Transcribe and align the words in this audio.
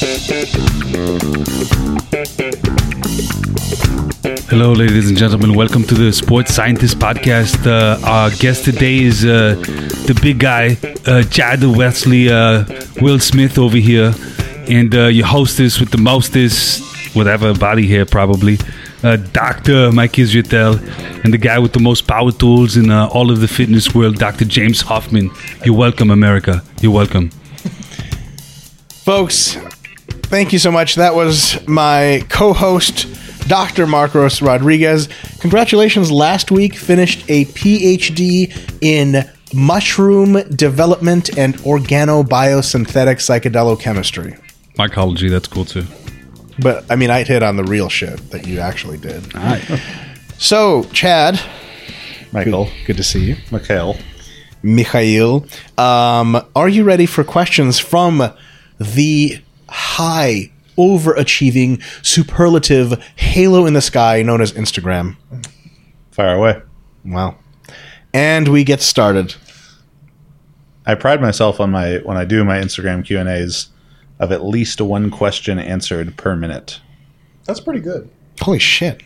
Hello, 0.00 0.08
ladies 4.72 5.10
and 5.10 5.18
gentlemen. 5.18 5.54
Welcome 5.54 5.84
to 5.84 5.94
the 5.94 6.10
Sports 6.10 6.54
Scientist 6.54 6.98
Podcast. 6.98 7.66
Uh, 7.66 8.00
our 8.06 8.30
guest 8.30 8.64
today 8.64 9.00
is 9.00 9.26
uh, 9.26 9.56
the 10.06 10.18
big 10.22 10.38
guy, 10.38 10.78
uh, 11.06 11.22
Chad 11.24 11.62
Wesley, 11.62 12.30
uh, 12.30 12.64
Will 13.02 13.18
Smith 13.18 13.58
over 13.58 13.76
here, 13.76 14.14
and 14.70 14.94
uh, 14.94 15.08
your 15.08 15.26
hostess 15.26 15.78
with 15.78 15.90
the 15.90 15.98
mostest, 15.98 16.82
whatever 17.14 17.52
body 17.52 17.86
hair, 17.86 18.06
probably, 18.06 18.56
uh, 19.02 19.16
Dr. 19.16 19.92
Mike 19.92 20.12
Israetel, 20.12 20.80
and 21.24 21.34
the 21.34 21.38
guy 21.38 21.58
with 21.58 21.74
the 21.74 21.80
most 21.80 22.06
power 22.06 22.32
tools 22.32 22.78
in 22.78 22.90
all 22.90 23.30
of 23.30 23.42
the 23.42 23.48
fitness 23.48 23.94
world, 23.94 24.16
Dr. 24.16 24.46
James 24.46 24.80
Hoffmann. 24.80 25.30
You're 25.62 25.76
welcome, 25.76 26.10
America. 26.10 26.62
You're 26.80 26.92
welcome. 26.92 27.28
Folks, 29.04 29.58
thank 30.30 30.52
you 30.52 30.58
so 30.58 30.70
much. 30.70 30.94
That 30.94 31.14
was 31.14 31.58
my 31.66 32.24
co 32.28 32.52
host, 32.52 33.06
Dr. 33.48 33.86
Marcos 33.86 34.40
Rodriguez. 34.40 35.08
Congratulations, 35.40 36.10
last 36.10 36.50
week 36.50 36.76
finished 36.76 37.24
a 37.28 37.44
PhD 37.46 38.56
in 38.80 39.28
mushroom 39.52 40.40
development 40.50 41.36
and 41.36 41.56
organobiosynthetic 41.58 43.16
psychedelochemistry. 43.18 44.40
Mycology, 44.76 45.28
that's 45.28 45.48
cool 45.48 45.64
too. 45.64 45.84
But 46.60 46.84
I 46.88 46.96
mean, 46.96 47.10
I 47.10 47.24
hit 47.24 47.42
on 47.42 47.56
the 47.56 47.64
real 47.64 47.88
shit 47.88 48.30
that 48.30 48.46
you 48.46 48.60
actually 48.60 48.98
did. 48.98 49.34
All 49.34 49.42
right. 49.42 49.82
So, 50.38 50.84
Chad, 50.92 51.40
Michael, 52.32 52.66
good, 52.66 52.86
good 52.86 52.96
to 52.98 53.02
see 53.02 53.24
you. 53.24 53.36
Mikhail. 53.50 53.96
Mikhail, 54.62 55.44
um, 55.76 56.46
are 56.54 56.68
you 56.68 56.84
ready 56.84 57.06
for 57.06 57.24
questions 57.24 57.78
from 57.78 58.32
the 58.78 59.40
high, 59.70 60.50
overachieving, 60.76 61.82
superlative 62.04 63.02
halo 63.16 63.66
in 63.66 63.74
the 63.74 63.80
sky 63.80 64.22
known 64.22 64.40
as 64.40 64.52
Instagram? 64.52 65.16
Fire 66.10 66.34
away. 66.36 66.60
Wow. 67.04 67.36
And 68.12 68.48
we 68.48 68.64
get 68.64 68.80
started. 68.82 69.34
I 70.86 70.94
pride 70.94 71.20
myself 71.20 71.60
on 71.60 71.70
my 71.70 71.98
when 71.98 72.16
I 72.16 72.24
do 72.24 72.44
my 72.44 72.58
Instagram 72.58 73.04
Q 73.04 73.18
and 73.18 73.28
A's 73.28 73.68
of 74.18 74.32
at 74.32 74.44
least 74.44 74.80
one 74.80 75.10
question 75.10 75.58
answered 75.58 76.16
per 76.16 76.34
minute. 76.34 76.80
That's 77.44 77.60
pretty 77.60 77.80
good. 77.80 78.10
Holy 78.40 78.58
shit. 78.58 79.02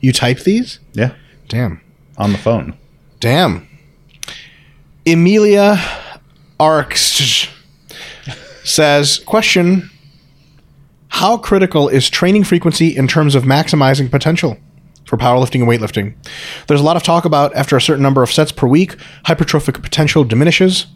You 0.00 0.12
type 0.12 0.40
these? 0.40 0.80
Yeah, 0.92 1.14
Damn. 1.48 1.80
on 2.16 2.32
the 2.32 2.38
phone. 2.38 2.76
Damn. 3.20 3.68
Emilia 5.06 5.76
Arx 6.58 7.48
says, 8.64 9.18
question 9.20 9.90
How 11.08 11.36
critical 11.36 11.88
is 11.88 12.10
training 12.10 12.44
frequency 12.44 12.96
in 12.96 13.06
terms 13.06 13.34
of 13.34 13.44
maximizing 13.44 14.10
potential 14.10 14.58
for 15.06 15.16
powerlifting 15.16 15.60
and 15.60 15.68
weightlifting? 15.68 16.14
There's 16.66 16.80
a 16.80 16.84
lot 16.84 16.96
of 16.96 17.02
talk 17.02 17.24
about 17.24 17.54
after 17.54 17.76
a 17.76 17.80
certain 17.80 18.02
number 18.02 18.22
of 18.22 18.32
sets 18.32 18.50
per 18.50 18.66
week, 18.66 18.96
hypertrophic 19.24 19.80
potential 19.82 20.24
diminishes. 20.24 20.86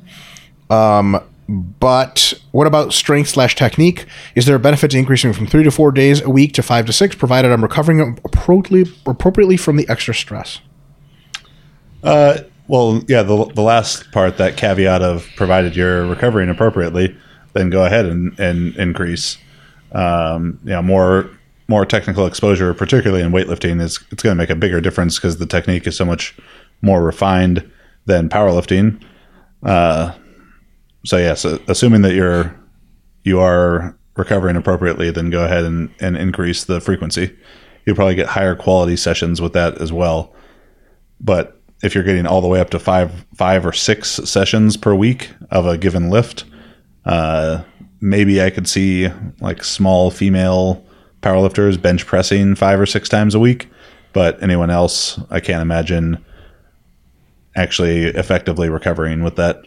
Um, 0.71 1.23
but 1.49 2.35
what 2.51 2.67
about 2.67 2.93
strength 2.93 3.31
slash 3.31 3.55
technique? 3.55 4.05
Is 4.35 4.45
there 4.45 4.57
a 4.57 4.59
benefit 4.61 4.91
to 4.91 4.99
increasing 4.99 5.33
from 5.33 5.47
three 5.47 5.65
to 5.65 5.71
four 5.71 5.93
days 5.93 6.21
a 6.21 6.29
week 6.29 6.53
to 6.55 6.63
five 6.63 6.85
to 6.87 6.93
six, 6.93 7.15
provided 7.15 7.51
I'm 7.53 7.63
recovering 7.63 8.19
appropriately, 8.25 8.93
appropriately 9.07 9.57
from 9.57 9.77
the 9.77 9.89
extra 9.89 10.15
stress? 10.15 10.61
Uh, 12.03 12.41
well, 12.69 13.03
yeah, 13.09 13.23
the, 13.23 13.47
the 13.55 13.63
last 13.63 14.13
part, 14.13 14.37
that 14.37 14.59
caveat 14.59 15.01
of 15.01 15.27
provided 15.37 15.75
you're 15.75 16.07
recovering 16.07 16.51
appropriately, 16.51 17.17
then 17.59 17.71
go 17.71 17.85
ahead 17.85 18.07
and, 18.07 18.39
and 18.39 18.77
increase. 18.77 19.39
Um, 19.93 20.61
you 20.65 20.71
know, 20.71 20.83
more 20.83 21.31
more 21.71 21.85
technical 21.85 22.27
exposure, 22.27 22.73
particularly 22.73 23.23
in 23.23 23.31
weightlifting, 23.31 23.81
is 23.81 24.03
it's 24.11 24.23
going 24.23 24.35
to 24.35 24.43
make 24.43 24.51
a 24.51 24.57
bigger 24.57 24.81
difference 24.81 25.17
because 25.17 25.37
the 25.37 25.47
technique 25.47 25.87
is 25.87 25.97
so 25.97 26.05
much 26.05 26.37
more 26.81 27.03
refined 27.03 27.71
than 28.07 28.29
powerlifting. 28.29 29.03
Uh, 29.63 30.15
so 31.05 31.19
yes, 31.19 31.45
uh, 31.45 31.59
assuming 31.69 32.03
that 32.03 32.15
you're 32.15 32.55
you 33.25 33.41
are 33.41 33.97
recovering 34.17 34.57
appropriately, 34.57 35.11
then 35.11 35.31
go 35.31 35.45
ahead 35.45 35.65
and, 35.65 35.91
and 36.01 36.17
increase 36.17 36.65
the 36.65 36.81
frequency. 36.81 37.37
You'll 37.85 37.97
probably 37.97 38.15
get 38.15 38.27
higher 38.27 38.55
quality 38.55 38.97
sessions 38.97 39.41
with 39.41 39.53
that 39.53 39.81
as 39.81 39.93
well. 39.93 40.35
But 41.21 41.61
if 41.83 41.95
you're 41.95 42.05
getting 42.05 42.27
all 42.27 42.41
the 42.41 42.49
way 42.49 42.61
up 42.61 42.71
to 42.71 42.79
five 42.79 43.27
five 43.35 43.67
or 43.67 43.73
six 43.73 44.11
sessions 44.11 44.77
per 44.77 44.95
week 44.95 45.31
of 45.51 45.67
a 45.67 45.79
given 45.79 46.11
lift, 46.11 46.45
uh, 47.09 47.63
maybe 48.01 48.41
I 48.43 48.51
could 48.51 48.69
see 48.69 49.09
like 49.41 49.65
small 49.65 50.11
female 50.11 50.85
powerlifters 51.23 51.81
bench 51.81 52.07
pressing 52.07 52.55
five 52.55 52.79
or 52.79 52.87
six 52.87 53.09
times 53.09 53.35
a 53.35 53.41
week. 53.41 53.69
But 54.13 54.43
anyone 54.43 54.71
else, 54.71 55.21
I 55.31 55.41
can't 55.41 55.63
imagine 55.63 56.25
actually 57.57 58.05
effectively 58.05 58.69
recovering 58.69 59.23
with 59.23 59.37
that. 59.37 59.63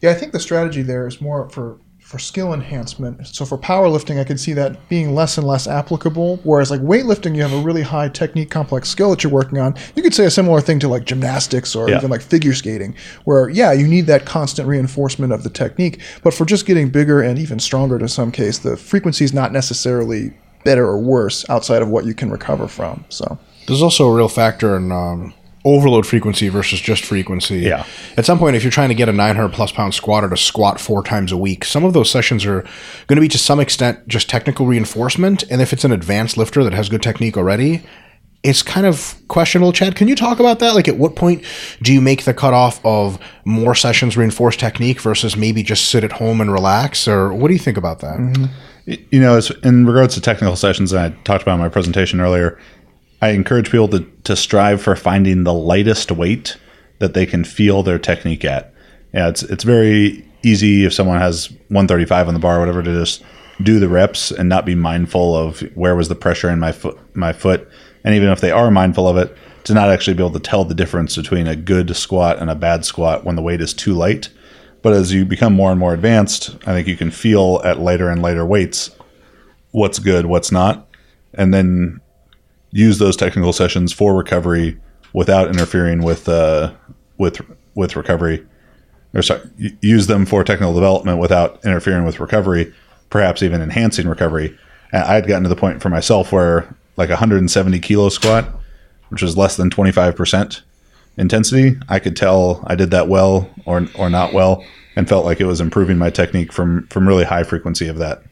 Yeah, 0.00 0.10
I 0.10 0.14
think 0.14 0.32
the 0.32 0.40
strategy 0.40 0.82
there 0.82 1.06
is 1.06 1.20
more 1.20 1.48
for 1.48 1.78
for 2.12 2.18
skill 2.18 2.52
enhancement. 2.52 3.26
So 3.28 3.46
for 3.46 3.56
powerlifting, 3.56 4.20
I 4.20 4.24
could 4.24 4.38
see 4.38 4.52
that 4.52 4.86
being 4.90 5.14
less 5.14 5.38
and 5.38 5.46
less 5.46 5.66
applicable. 5.66 6.40
Whereas 6.44 6.70
like 6.70 6.82
weightlifting, 6.82 7.34
you 7.34 7.40
have 7.40 7.54
a 7.54 7.60
really 7.62 7.80
high 7.80 8.10
technique, 8.10 8.50
complex 8.50 8.90
skill 8.90 9.08
that 9.10 9.24
you're 9.24 9.32
working 9.32 9.58
on. 9.58 9.74
You 9.96 10.02
could 10.02 10.12
say 10.12 10.26
a 10.26 10.30
similar 10.30 10.60
thing 10.60 10.78
to 10.80 10.88
like 10.88 11.06
gymnastics 11.06 11.74
or 11.74 11.88
Yeah. 11.88 11.96
even 11.96 12.10
like 12.10 12.20
figure 12.20 12.52
skating, 12.52 12.94
where 13.24 13.48
yeah, 13.48 13.72
you 13.72 13.88
need 13.88 14.06
that 14.08 14.26
constant 14.26 14.68
reinforcement 14.68 15.32
of 15.32 15.42
the 15.42 15.48
technique. 15.48 16.02
But 16.22 16.34
for 16.34 16.44
just 16.44 16.66
getting 16.66 16.90
bigger 16.90 17.22
and 17.22 17.38
even 17.38 17.58
stronger 17.58 17.98
to 17.98 18.08
some 18.08 18.30
case, 18.30 18.58
the 18.58 18.76
frequency 18.76 19.24
is 19.24 19.32
not 19.32 19.50
necessarily 19.50 20.34
better 20.64 20.84
or 20.86 20.98
worse 20.98 21.48
outside 21.48 21.80
of 21.80 21.88
what 21.88 22.04
you 22.04 22.12
can 22.12 22.30
recover 22.30 22.68
from. 22.68 23.06
So 23.08 23.38
There's 23.66 23.80
also 23.82 24.06
a 24.06 24.14
real 24.14 24.28
factor 24.28 24.76
in 24.76 24.92
um, 24.92 25.32
overload 25.64 26.06
frequency 26.06 26.48
versus 26.48 26.80
just 26.80 27.04
frequency. 27.04 27.60
Yeah. 27.60 27.86
At 28.16 28.26
some 28.26 28.38
point, 28.38 28.56
if 28.56 28.64
you're 28.64 28.72
trying 28.72 28.88
to 28.88 28.94
get 28.94 29.08
a 29.08 29.12
900 29.12 29.52
plus 29.52 29.72
pound 29.72 29.94
squatter 29.94 30.28
to 30.28 30.36
squat 30.36 30.80
four 30.80 31.02
times 31.02 31.30
a 31.30 31.36
week, 31.36 31.64
some 31.64 31.84
of 31.84 31.92
those 31.92 32.10
sessions 32.10 32.44
are 32.44 32.62
going 33.06 33.16
to 33.16 33.20
be 33.20 33.28
to 33.28 33.38
some 33.38 33.60
extent 33.60 34.06
just 34.08 34.28
technical 34.28 34.66
reinforcement. 34.66 35.44
And 35.44 35.60
if 35.60 35.72
it's 35.72 35.84
an 35.84 35.92
advanced 35.92 36.36
lifter 36.36 36.64
that 36.64 36.72
has 36.72 36.88
good 36.88 37.02
technique 37.02 37.36
already, 37.36 37.82
it's 38.42 38.62
kind 38.62 38.86
of 38.86 39.14
questionable. 39.28 39.72
Chad, 39.72 39.94
can 39.94 40.08
you 40.08 40.16
talk 40.16 40.40
about 40.40 40.58
that? 40.58 40.74
Like, 40.74 40.88
at 40.88 40.96
what 40.96 41.14
point 41.14 41.44
do 41.80 41.92
you 41.92 42.00
make 42.00 42.24
the 42.24 42.34
cutoff 42.34 42.84
of 42.84 43.20
more 43.44 43.74
sessions 43.74 44.16
reinforce 44.16 44.56
technique 44.56 45.00
versus 45.00 45.36
maybe 45.36 45.62
just 45.62 45.90
sit 45.90 46.02
at 46.02 46.12
home 46.12 46.40
and 46.40 46.52
relax? 46.52 47.06
Or 47.06 47.32
what 47.32 47.48
do 47.48 47.54
you 47.54 47.60
think 47.60 47.76
about 47.76 48.00
that? 48.00 48.18
Mm-hmm. 48.18 48.94
you 49.10 49.20
know, 49.20 49.40
in 49.62 49.86
regards 49.86 50.14
to 50.14 50.20
technical 50.20 50.56
sessions, 50.56 50.92
and 50.92 51.00
I 51.00 51.22
talked 51.22 51.42
about 51.42 51.54
in 51.54 51.60
my 51.60 51.68
presentation 51.68 52.20
earlier, 52.20 52.58
I 53.22 53.28
encourage 53.30 53.70
people 53.70 53.88
to, 53.88 54.00
to 54.24 54.34
strive 54.34 54.82
for 54.82 54.96
finding 54.96 55.44
the 55.44 55.54
lightest 55.54 56.10
weight 56.10 56.56
that 56.98 57.14
they 57.14 57.24
can 57.24 57.44
feel 57.44 57.82
their 57.82 57.98
technique 57.98 58.44
at. 58.44 58.74
Yeah, 59.14 59.28
it's 59.28 59.44
it's 59.44 59.64
very 59.64 60.28
easy 60.42 60.84
if 60.84 60.92
someone 60.92 61.18
has 61.18 61.50
135 61.68 62.28
on 62.28 62.34
the 62.34 62.40
bar 62.40 62.56
or 62.56 62.60
whatever 62.60 62.82
to 62.82 62.92
just 62.92 63.22
do 63.62 63.78
the 63.78 63.88
reps 63.88 64.32
and 64.32 64.48
not 64.48 64.66
be 64.66 64.74
mindful 64.74 65.36
of 65.36 65.60
where 65.76 65.94
was 65.94 66.08
the 66.08 66.16
pressure 66.16 66.50
in 66.50 66.58
my 66.58 66.72
foot 66.72 66.98
my 67.14 67.32
foot. 67.32 67.68
And 68.04 68.14
even 68.14 68.28
if 68.28 68.40
they 68.40 68.50
are 68.50 68.70
mindful 68.72 69.06
of 69.06 69.16
it, 69.16 69.36
to 69.64 69.74
not 69.74 69.88
actually 69.88 70.14
be 70.14 70.22
able 70.24 70.32
to 70.32 70.40
tell 70.40 70.64
the 70.64 70.74
difference 70.74 71.16
between 71.16 71.46
a 71.46 71.54
good 71.54 71.94
squat 71.94 72.38
and 72.38 72.50
a 72.50 72.56
bad 72.56 72.84
squat 72.84 73.24
when 73.24 73.36
the 73.36 73.42
weight 73.42 73.60
is 73.60 73.72
too 73.72 73.94
light. 73.94 74.28
But 74.82 74.94
as 74.94 75.12
you 75.12 75.24
become 75.24 75.52
more 75.52 75.70
and 75.70 75.78
more 75.78 75.94
advanced, 75.94 76.56
I 76.66 76.72
think 76.72 76.88
you 76.88 76.96
can 76.96 77.12
feel 77.12 77.60
at 77.64 77.78
lighter 77.78 78.08
and 78.08 78.20
lighter 78.20 78.44
weights 78.44 78.90
what's 79.70 80.00
good, 80.00 80.26
what's 80.26 80.50
not, 80.50 80.88
and 81.34 81.54
then 81.54 82.00
use 82.72 82.98
those 82.98 83.16
technical 83.16 83.52
sessions 83.52 83.92
for 83.92 84.16
recovery 84.16 84.78
without 85.12 85.48
interfering 85.48 86.02
with 86.02 86.28
uh, 86.28 86.72
with 87.18 87.40
with 87.74 87.96
recovery. 87.96 88.44
Or 89.14 89.22
sorry, 89.22 89.42
use 89.82 90.06
them 90.06 90.24
for 90.24 90.42
technical 90.42 90.72
development 90.74 91.18
without 91.18 91.62
interfering 91.64 92.04
with 92.04 92.18
recovery, 92.18 92.72
perhaps 93.10 93.42
even 93.42 93.60
enhancing 93.60 94.08
recovery. 94.08 94.58
I 94.92 95.14
had 95.14 95.26
gotten 95.26 95.42
to 95.42 95.48
the 95.50 95.56
point 95.56 95.82
for 95.82 95.90
myself 95.90 96.32
where 96.32 96.74
like 96.96 97.10
a 97.10 97.12
170 97.12 97.78
kilo 97.80 98.08
squat, 98.08 98.48
which 99.10 99.22
was 99.22 99.36
less 99.36 99.56
than 99.56 99.70
25 99.70 100.16
percent 100.16 100.62
intensity, 101.18 101.76
I 101.90 101.98
could 101.98 102.16
tell 102.16 102.64
I 102.66 102.74
did 102.74 102.90
that 102.90 103.08
well 103.08 103.50
or 103.66 103.86
or 103.94 104.08
not 104.08 104.32
well, 104.32 104.64
and 104.96 105.08
felt 105.08 105.26
like 105.26 105.40
it 105.40 105.46
was 105.46 105.60
improving 105.60 105.98
my 105.98 106.08
technique 106.10 106.52
from 106.52 106.86
from 106.88 107.06
really 107.06 107.24
high 107.24 107.44
frequency 107.44 107.88
of 107.88 107.98
that. 107.98 108.22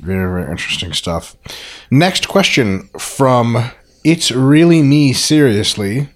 Very, 0.00 0.30
very 0.30 0.50
interesting 0.50 0.92
stuff. 0.92 1.36
Next 1.90 2.28
question 2.28 2.88
from 2.98 3.70
It's 4.04 4.30
Really 4.30 4.82
Me 4.82 5.12
Seriously. 5.12 6.08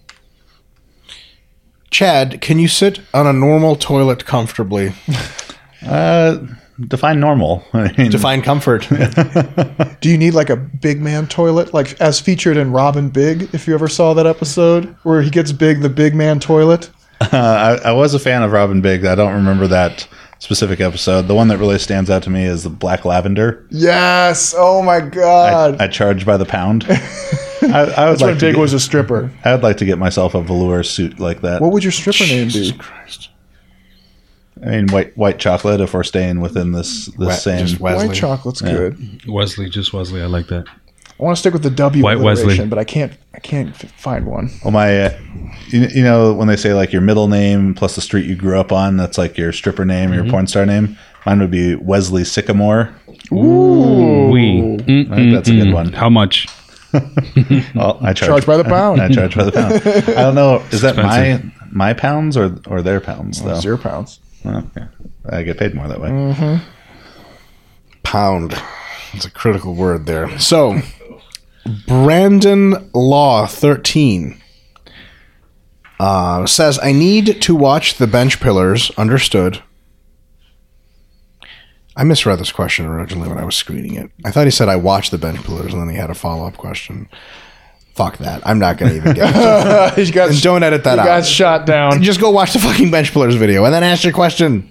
Chad, 1.90 2.40
can 2.40 2.58
you 2.58 2.68
sit 2.68 3.00
on 3.12 3.26
a 3.26 3.32
normal 3.32 3.76
toilet 3.76 4.24
comfortably? 4.24 4.92
Uh, 5.82 6.36
define 6.88 7.20
normal. 7.20 7.64
I 7.72 7.90
mean, 7.96 8.10
Define 8.10 8.42
comfort. 8.42 8.86
Do 10.00 10.10
you 10.10 10.18
need 10.18 10.34
like 10.34 10.50
a 10.50 10.56
big 10.56 11.00
man 11.00 11.26
toilet, 11.26 11.72
like 11.72 11.98
as 12.02 12.20
featured 12.20 12.58
in 12.58 12.70
Rob 12.70 13.12
& 13.12 13.14
Big? 13.14 13.48
If 13.54 13.66
you 13.66 13.72
ever 13.72 13.88
saw 13.88 14.12
that 14.12 14.26
episode 14.26 14.94
where 15.04 15.22
he 15.22 15.30
gets 15.30 15.52
big, 15.52 15.80
the 15.80 15.88
big 15.88 16.14
man 16.14 16.38
toilet. 16.38 16.90
Uh, 17.20 17.78
I, 17.82 17.88
I 17.88 17.92
was 17.92 18.12
a 18.12 18.18
fan 18.18 18.42
of 18.42 18.52
Rob 18.52 18.82
& 18.82 18.82
Big. 18.82 19.06
I 19.06 19.14
don't 19.14 19.32
remember 19.32 19.66
that 19.68 20.06
specific 20.40 20.80
episode. 20.80 21.28
The 21.28 21.34
one 21.34 21.48
that 21.48 21.58
really 21.58 21.78
stands 21.78 22.10
out 22.10 22.24
to 22.24 22.30
me 22.30 22.44
is 22.44 22.64
the 22.64 22.70
black 22.70 23.04
lavender. 23.04 23.64
Yes. 23.70 24.54
Oh 24.56 24.82
my 24.82 25.00
god. 25.00 25.80
I 25.80 25.86
charge 25.86 26.26
by 26.26 26.36
the 26.36 26.44
pound. 26.46 26.84
I, 27.62 27.66
I 27.66 27.70
would 27.70 27.86
That's 27.86 28.20
like 28.20 28.20
when 28.22 28.34
to 28.38 28.40
Big 28.46 28.54
get, 28.56 28.60
was 28.60 28.72
a 28.72 28.80
stripper. 28.80 29.30
I'd 29.44 29.62
like 29.62 29.76
to 29.76 29.84
get 29.84 29.98
myself 29.98 30.34
a 30.34 30.42
velour 30.42 30.82
suit 30.82 31.20
like 31.20 31.42
that. 31.42 31.60
What 31.60 31.72
would 31.72 31.84
your 31.84 31.92
stripper 31.92 32.24
name 32.24 32.48
be? 32.48 32.72
Christ. 32.72 33.28
I 34.62 34.70
mean, 34.70 34.88
white 34.88 35.16
white 35.16 35.38
chocolate. 35.38 35.80
If 35.80 35.94
we're 35.94 36.02
staying 36.02 36.40
within 36.40 36.72
this 36.72 37.06
this 37.06 37.18
We- 37.18 37.32
same, 37.34 37.66
just 37.66 37.80
Wesley. 37.80 38.08
White 38.08 38.16
chocolate's 38.16 38.60
good. 38.60 39.22
Wesley, 39.28 39.70
just 39.70 39.92
Wesley. 39.92 40.20
I 40.22 40.26
like 40.26 40.48
that. 40.48 40.66
I 41.20 41.24
want 41.24 41.36
to 41.36 41.40
stick 41.40 41.52
with 41.52 41.62
the 41.62 41.70
W 41.70 42.02
White 42.02 42.18
Wesley. 42.18 42.64
but 42.64 42.78
I 42.78 42.84
can't. 42.84 43.12
I 43.34 43.40
can't 43.40 43.76
find 43.76 44.26
one. 44.26 44.50
well, 44.64 44.72
my, 44.72 45.04
uh, 45.04 45.18
you, 45.68 45.86
you 45.94 46.02
know, 46.02 46.32
when 46.32 46.48
they 46.48 46.56
say 46.56 46.72
like 46.72 46.92
your 46.92 47.02
middle 47.02 47.28
name 47.28 47.74
plus 47.74 47.94
the 47.94 48.00
street 48.00 48.26
you 48.26 48.34
grew 48.34 48.58
up 48.58 48.72
on, 48.72 48.96
that's 48.96 49.18
like 49.18 49.36
your 49.36 49.52
stripper 49.52 49.84
name 49.84 50.10
or 50.10 50.14
your 50.14 50.22
mm-hmm. 50.24 50.30
porn 50.32 50.46
star 50.46 50.64
name. 50.64 50.96
Mine 51.26 51.40
would 51.40 51.50
be 51.50 51.74
Wesley 51.74 52.24
Sycamore. 52.24 52.94
We. 53.30 53.38
Mm-hmm. 53.38 55.12
I 55.12 55.16
think 55.16 55.34
that's 55.34 55.48
a 55.48 55.52
good 55.52 55.64
mm-hmm. 55.64 55.72
one. 55.72 55.92
How 55.92 56.08
much? 56.08 56.48
Well, 57.74 58.00
I 58.02 58.12
charge, 58.14 58.30
Charge 58.30 58.46
by 58.46 58.56
the 58.56 58.64
pound. 58.68 59.00
I 59.00 59.08
charge 59.10 59.36
by 59.36 59.44
the 59.44 59.52
pound. 59.52 59.74
I 60.08 60.22
don't 60.22 60.34
know. 60.34 60.56
Is 60.72 60.80
that 60.80 60.96
my 60.96 61.40
my 61.70 61.94
pounds 61.94 62.36
or 62.36 62.58
or 62.66 62.82
their 62.82 63.00
pounds 63.00 63.40
though? 63.42 63.60
Zero 63.60 63.78
pounds. 63.78 64.18
Oh, 64.44 64.64
okay. 64.76 64.86
I 65.28 65.42
get 65.44 65.56
paid 65.56 65.74
more 65.74 65.86
that 65.86 66.00
way. 66.00 66.60
Pound. 68.02 68.60
It's 69.12 69.24
a 69.24 69.30
critical 69.30 69.76
word 69.76 70.06
there. 70.06 70.36
So, 70.40 70.80
Brandon 71.86 72.90
Law 72.94 73.46
13 73.46 74.40
uh, 75.98 76.46
says, 76.46 76.78
I 76.82 76.92
need 76.92 77.42
to 77.42 77.54
watch 77.54 77.96
the 77.96 78.06
bench 78.06 78.40
pillars. 78.40 78.90
Understood. 78.92 79.62
I 81.96 82.04
misread 82.04 82.38
this 82.38 82.52
question 82.52 82.86
originally 82.86 83.28
when 83.28 83.38
I 83.38 83.44
was 83.44 83.56
screening 83.56 83.94
it. 83.94 84.10
I 84.24 84.30
thought 84.30 84.46
he 84.46 84.50
said 84.50 84.68
I 84.68 84.76
watched 84.76 85.10
the 85.10 85.18
bench 85.18 85.42
pillars 85.44 85.72
and 85.72 85.82
then 85.82 85.90
he 85.90 85.96
had 85.96 86.08
a 86.08 86.14
follow 86.14 86.46
up 86.46 86.56
question. 86.56 87.08
Fuck 87.94 88.18
that. 88.18 88.40
I'm 88.46 88.58
not 88.58 88.78
going 88.78 88.92
to 88.92 88.96
even 88.96 89.14
get 89.14 89.34
it. 89.34 89.94
he 90.06 90.10
got. 90.10 90.30
And 90.30 90.40
don't 90.40 90.62
edit 90.62 90.84
that 90.84 90.94
he 90.94 91.00
out. 91.00 91.04
got 91.04 91.26
shot 91.26 91.66
down. 91.66 92.02
Just 92.02 92.20
go 92.20 92.30
watch 92.30 92.52
the 92.54 92.58
fucking 92.60 92.90
bench 92.90 93.12
pillars 93.12 93.34
video 93.34 93.64
and 93.64 93.74
then 93.74 93.82
ask 93.82 94.04
your 94.04 94.12
question. 94.12 94.70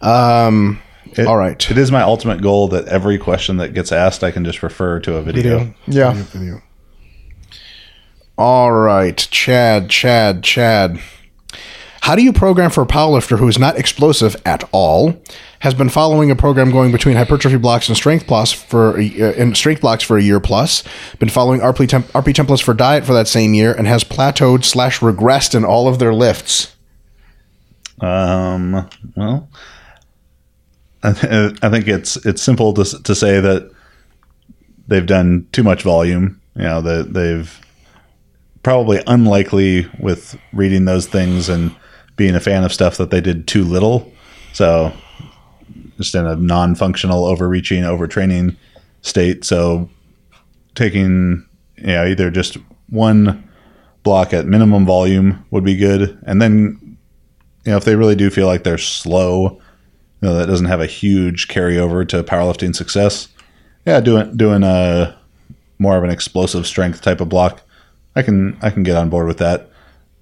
Um, 0.00 0.80
It- 1.16 1.26
all 1.26 1.36
right. 1.36 1.70
It 1.70 1.78
is 1.78 1.90
my 1.92 2.02
ultimate 2.02 2.40
goal 2.42 2.68
that 2.68 2.86
every 2.88 3.18
question 3.18 3.56
that 3.58 3.74
gets 3.74 3.92
asked, 3.92 4.22
I 4.24 4.30
can 4.30 4.44
just 4.44 4.62
refer 4.62 5.00
to 5.00 5.16
a 5.16 5.22
video. 5.22 5.58
Video. 5.58 5.74
Yeah. 5.86 6.12
video. 6.12 6.62
All 8.36 8.70
right, 8.70 9.16
Chad, 9.16 9.90
Chad, 9.90 10.44
Chad. 10.44 11.00
How 12.02 12.14
do 12.14 12.22
you 12.22 12.32
program 12.32 12.70
for 12.70 12.82
a 12.82 12.86
powerlifter 12.86 13.36
who 13.38 13.48
is 13.48 13.58
not 13.58 13.76
explosive 13.76 14.36
at 14.46 14.62
all? 14.70 15.20
Has 15.58 15.74
been 15.74 15.88
following 15.88 16.30
a 16.30 16.36
program 16.36 16.70
going 16.70 16.92
between 16.92 17.16
hypertrophy 17.16 17.56
blocks 17.58 17.88
and 17.88 17.96
strength 17.96 18.28
plus 18.28 18.52
for 18.52 18.96
a, 19.00 19.06
uh, 19.20 19.32
and 19.32 19.56
strength 19.56 19.80
blocks 19.80 20.04
for 20.04 20.16
a 20.16 20.22
year 20.22 20.38
plus. 20.38 20.84
Been 21.18 21.28
following 21.28 21.60
RP, 21.60 21.88
temp, 21.88 22.06
RP 22.12 22.32
templates 22.32 22.62
for 22.62 22.74
diet 22.74 23.04
for 23.04 23.12
that 23.12 23.26
same 23.26 23.54
year 23.54 23.72
and 23.72 23.88
has 23.88 24.04
plateaued 24.04 24.64
slash 24.64 25.00
regressed 25.00 25.56
in 25.56 25.64
all 25.64 25.88
of 25.88 25.98
their 25.98 26.14
lifts. 26.14 26.76
Um, 28.00 28.88
well, 29.16 29.48
I, 31.02 31.12
th- 31.12 31.58
I 31.62 31.70
think 31.70 31.86
it's 31.86 32.16
it's 32.26 32.42
simple 32.42 32.74
to 32.74 33.02
to 33.02 33.14
say 33.14 33.40
that 33.40 33.70
they've 34.88 35.06
done 35.06 35.46
too 35.52 35.62
much 35.62 35.82
volume. 35.82 36.40
You 36.56 36.62
know, 36.64 36.80
that 36.80 37.12
they've 37.12 37.60
probably 38.62 39.00
unlikely 39.06 39.86
with 40.00 40.36
reading 40.52 40.84
those 40.84 41.06
things 41.06 41.48
and 41.48 41.74
being 42.16 42.34
a 42.34 42.40
fan 42.40 42.64
of 42.64 42.72
stuff 42.72 42.96
that 42.96 43.10
they 43.10 43.20
did 43.20 43.46
too 43.46 43.62
little. 43.62 44.12
So, 44.52 44.92
just 45.96 46.14
in 46.16 46.26
a 46.26 46.34
non-functional, 46.34 47.24
overreaching, 47.24 47.84
overtraining 47.84 48.56
state. 49.02 49.44
So, 49.44 49.88
taking 50.74 51.46
you 51.76 51.86
know 51.86 52.06
either 52.06 52.30
just 52.30 52.56
one 52.88 53.48
block 54.02 54.32
at 54.32 54.46
minimum 54.46 54.84
volume 54.84 55.44
would 55.50 55.64
be 55.64 55.76
good, 55.76 56.18
and 56.26 56.42
then 56.42 56.98
you 57.64 57.72
know, 57.72 57.76
if 57.76 57.84
they 57.84 57.94
really 57.94 58.16
do 58.16 58.30
feel 58.30 58.46
like 58.46 58.64
they're 58.64 58.78
slow, 58.78 59.60
you 60.20 60.28
know, 60.28 60.34
that 60.34 60.46
doesn't 60.46 60.66
have 60.66 60.80
a 60.80 60.86
huge 60.86 61.48
carryover 61.48 62.06
to 62.08 62.22
powerlifting 62.22 62.74
success. 62.74 63.28
Yeah, 63.86 64.00
doing 64.00 64.36
doing 64.36 64.62
a 64.62 65.16
more 65.78 65.96
of 65.96 66.04
an 66.04 66.10
explosive 66.10 66.66
strength 66.66 67.02
type 67.02 67.20
of 67.20 67.28
block, 67.28 67.62
I 68.16 68.22
can 68.22 68.58
I 68.60 68.70
can 68.70 68.82
get 68.82 68.96
on 68.96 69.10
board 69.10 69.26
with 69.26 69.38
that. 69.38 69.70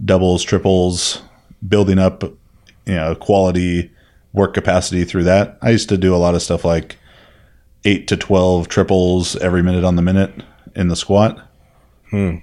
Doubles, 0.05 0.43
triples, 0.43 1.23
building 1.67 1.99
up, 1.99 2.23
you 2.23 2.95
know, 2.95 3.15
quality 3.15 3.91
work 4.33 4.53
capacity 4.53 5.05
through 5.05 5.25
that. 5.25 5.59
I 5.63 5.71
used 5.71 5.89
to 5.89 5.97
do 5.97 6.15
a 6.15 6.19
lot 6.19 6.35
of 6.35 6.43
stuff 6.43 6.65
like 6.65 6.99
eight 7.85 8.07
to 8.09 8.17
twelve 8.17 8.69
triples 8.69 9.37
every 9.37 9.63
minute 9.63 9.85
on 9.85 9.97
the 9.97 10.03
minute 10.03 10.43
in 10.75 10.89
the 10.89 10.97
squat. 10.97 11.41
Hmm. 12.11 12.37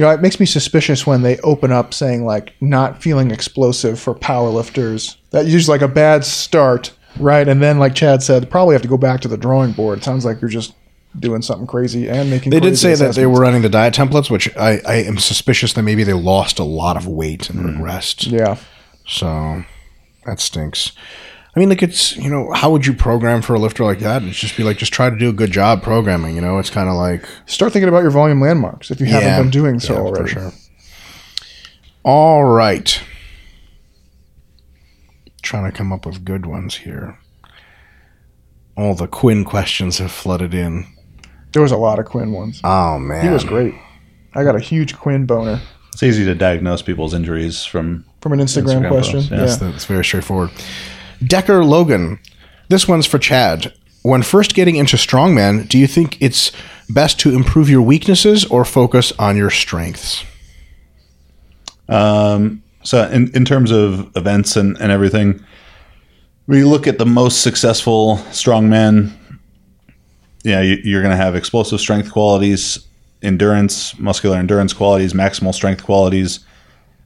You 0.00 0.06
know, 0.06 0.12
it 0.12 0.22
makes 0.22 0.40
me 0.40 0.46
suspicious 0.46 1.06
when 1.06 1.20
they 1.20 1.36
open 1.40 1.72
up 1.72 1.92
saying 1.92 2.24
like 2.24 2.54
not 2.58 3.02
feeling 3.02 3.30
explosive 3.30 4.00
for 4.00 4.14
powerlifters. 4.14 5.16
That 5.28 5.44
usually 5.44 5.74
like 5.78 5.86
a 5.86 5.92
bad 5.92 6.24
start, 6.24 6.96
right? 7.18 7.46
And 7.46 7.60
then 7.60 7.78
like 7.78 7.94
Chad 7.94 8.22
said, 8.22 8.48
probably 8.48 8.74
have 8.74 8.80
to 8.80 8.88
go 8.88 8.96
back 8.96 9.20
to 9.20 9.28
the 9.28 9.36
drawing 9.36 9.72
board. 9.72 9.98
It 9.98 10.04
sounds 10.04 10.24
like 10.24 10.40
you're 10.40 10.48
just 10.48 10.72
doing 11.18 11.42
something 11.42 11.66
crazy 11.66 12.08
and 12.08 12.30
making. 12.30 12.48
They 12.48 12.60
did 12.60 12.78
say 12.78 12.94
that 12.94 13.14
they 13.14 13.26
were 13.26 13.42
running 13.42 13.60
the 13.60 13.68
diet 13.68 13.92
templates, 13.92 14.30
which 14.30 14.48
I, 14.56 14.80
I 14.88 14.94
am 15.02 15.18
suspicious 15.18 15.74
that 15.74 15.82
maybe 15.82 16.02
they 16.02 16.14
lost 16.14 16.58
a 16.58 16.64
lot 16.64 16.96
of 16.96 17.06
weight 17.06 17.50
and 17.50 17.58
mm. 17.58 17.76
regressed. 17.76 18.32
Yeah. 18.32 18.56
So 19.06 19.66
that 20.24 20.40
stinks. 20.40 20.92
I 21.54 21.58
mean, 21.58 21.68
like 21.68 21.82
it's 21.82 22.16
you 22.16 22.30
know, 22.30 22.52
how 22.52 22.70
would 22.70 22.86
you 22.86 22.92
program 22.92 23.42
for 23.42 23.54
a 23.54 23.58
lifter 23.58 23.84
like 23.84 23.98
that? 24.00 24.22
It's 24.22 24.38
just 24.38 24.56
be 24.56 24.62
like, 24.62 24.76
just 24.78 24.92
try 24.92 25.10
to 25.10 25.16
do 25.16 25.28
a 25.28 25.32
good 25.32 25.50
job 25.50 25.82
programming. 25.82 26.36
You 26.36 26.40
know, 26.40 26.58
it's 26.58 26.70
kind 26.70 26.88
of 26.88 26.94
like 26.94 27.24
Start 27.46 27.72
thinking 27.72 27.88
about 27.88 28.02
your 28.02 28.10
volume 28.10 28.40
landmarks 28.40 28.90
if 28.90 29.00
you 29.00 29.06
haven't 29.06 29.44
been 29.44 29.50
doing 29.50 29.80
so 29.80 29.94
yeah, 29.94 30.00
already. 30.00 30.22
for 30.22 30.28
sure. 30.28 30.52
All 32.02 32.44
right, 32.44 33.02
trying 35.42 35.70
to 35.70 35.76
come 35.76 35.92
up 35.92 36.06
with 36.06 36.24
good 36.24 36.46
ones 36.46 36.76
here. 36.76 37.18
All 38.76 38.94
the 38.94 39.08
Quinn 39.08 39.44
questions 39.44 39.98
have 39.98 40.12
flooded 40.12 40.54
in. 40.54 40.86
There 41.52 41.62
was 41.62 41.72
a 41.72 41.76
lot 41.76 41.98
of 41.98 42.06
Quinn 42.06 42.32
ones. 42.32 42.60
Oh 42.64 42.98
man, 42.98 43.24
He 43.24 43.28
was 43.28 43.44
great. 43.44 43.74
I 44.34 44.44
got 44.44 44.54
a 44.54 44.60
huge 44.60 44.96
Quinn 44.96 45.26
boner 45.26 45.60
It's 45.92 46.04
easy 46.04 46.24
to 46.24 46.34
diagnose 46.36 46.82
people's 46.82 47.12
injuries 47.12 47.64
from 47.64 48.04
from 48.20 48.32
an 48.32 48.38
Instagram, 48.38 48.82
Instagram 48.82 48.88
question. 48.88 49.20
post, 49.20 49.30
yeah. 49.30 49.36
Yeah. 49.36 49.44
That's, 49.44 49.56
that's 49.56 49.84
very 49.86 50.04
straightforward. 50.04 50.50
Decker 51.24 51.64
Logan. 51.64 52.18
This 52.68 52.88
one's 52.88 53.06
for 53.06 53.18
Chad. 53.18 53.72
When 54.02 54.22
first 54.22 54.54
getting 54.54 54.76
into 54.76 54.96
strongman, 54.96 55.68
do 55.68 55.78
you 55.78 55.86
think 55.86 56.20
it's 56.22 56.52
best 56.88 57.20
to 57.20 57.34
improve 57.34 57.68
your 57.68 57.82
weaknesses 57.82 58.44
or 58.46 58.64
focus 58.64 59.12
on 59.18 59.36
your 59.36 59.50
strengths? 59.50 60.24
Um, 61.88 62.62
so 62.82 63.08
in, 63.10 63.30
in 63.34 63.44
terms 63.44 63.70
of 63.70 64.16
events 64.16 64.56
and, 64.56 64.80
and 64.80 64.90
everything, 64.90 65.44
we 66.46 66.64
look 66.64 66.86
at 66.86 66.98
the 66.98 67.06
most 67.06 67.42
successful 67.42 68.16
strongman. 68.30 69.12
Yeah, 70.42 70.62
you, 70.62 70.78
you're 70.82 71.02
going 71.02 71.16
to 71.16 71.22
have 71.22 71.36
explosive 71.36 71.80
strength 71.80 72.10
qualities, 72.10 72.86
endurance, 73.22 73.98
muscular 73.98 74.38
endurance 74.38 74.72
qualities, 74.72 75.12
maximal 75.12 75.54
strength 75.54 75.84
qualities, 75.84 76.40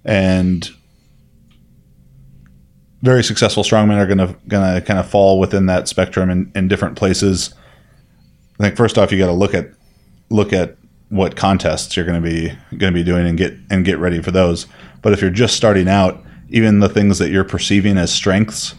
and 0.05 0.71
very 3.05 3.23
successful 3.23 3.63
strongmen 3.63 3.99
are 3.99 4.07
going 4.07 4.19
to 4.19 4.35
going 4.49 4.75
to 4.75 4.81
kind 4.81 4.99
of 4.99 5.09
fall 5.09 5.39
within 5.39 5.67
that 5.67 5.87
spectrum 5.89 6.31
in, 6.31 6.51
in 6.55 6.69
different 6.69 6.97
places. 6.97 7.53
I 8.59 8.65
think 8.65 8.77
first 8.77 8.97
off, 8.97 9.13
you 9.13 9.19
got 9.19 9.27
to 9.27 9.33
look 9.33 9.53
at 9.53 9.69
look 10.31 10.55
at 10.55 10.77
what 11.11 11.37
contests 11.37 11.97
you're 11.97 12.07
going 12.07 12.21
to 12.21 12.29
be 12.29 12.49
going 12.79 12.93
to 12.93 12.99
be 12.99 13.05
doing 13.05 13.27
and 13.27 13.37
get 13.37 13.55
and 13.71 13.85
get 13.85 13.99
ready 13.99 14.23
for 14.23 14.31
those. 14.31 14.67
But 15.03 15.13
if 15.13 15.21
you're 15.21 15.31
just 15.31 15.55
starting 15.55 15.87
out, 15.87 16.25
even 16.49 16.81
the 16.81 16.89
things 16.89 17.19
that 17.19 17.31
you're 17.31 17.45
perceiving 17.45 17.99
as 17.99 18.11
strengths, 18.11 18.75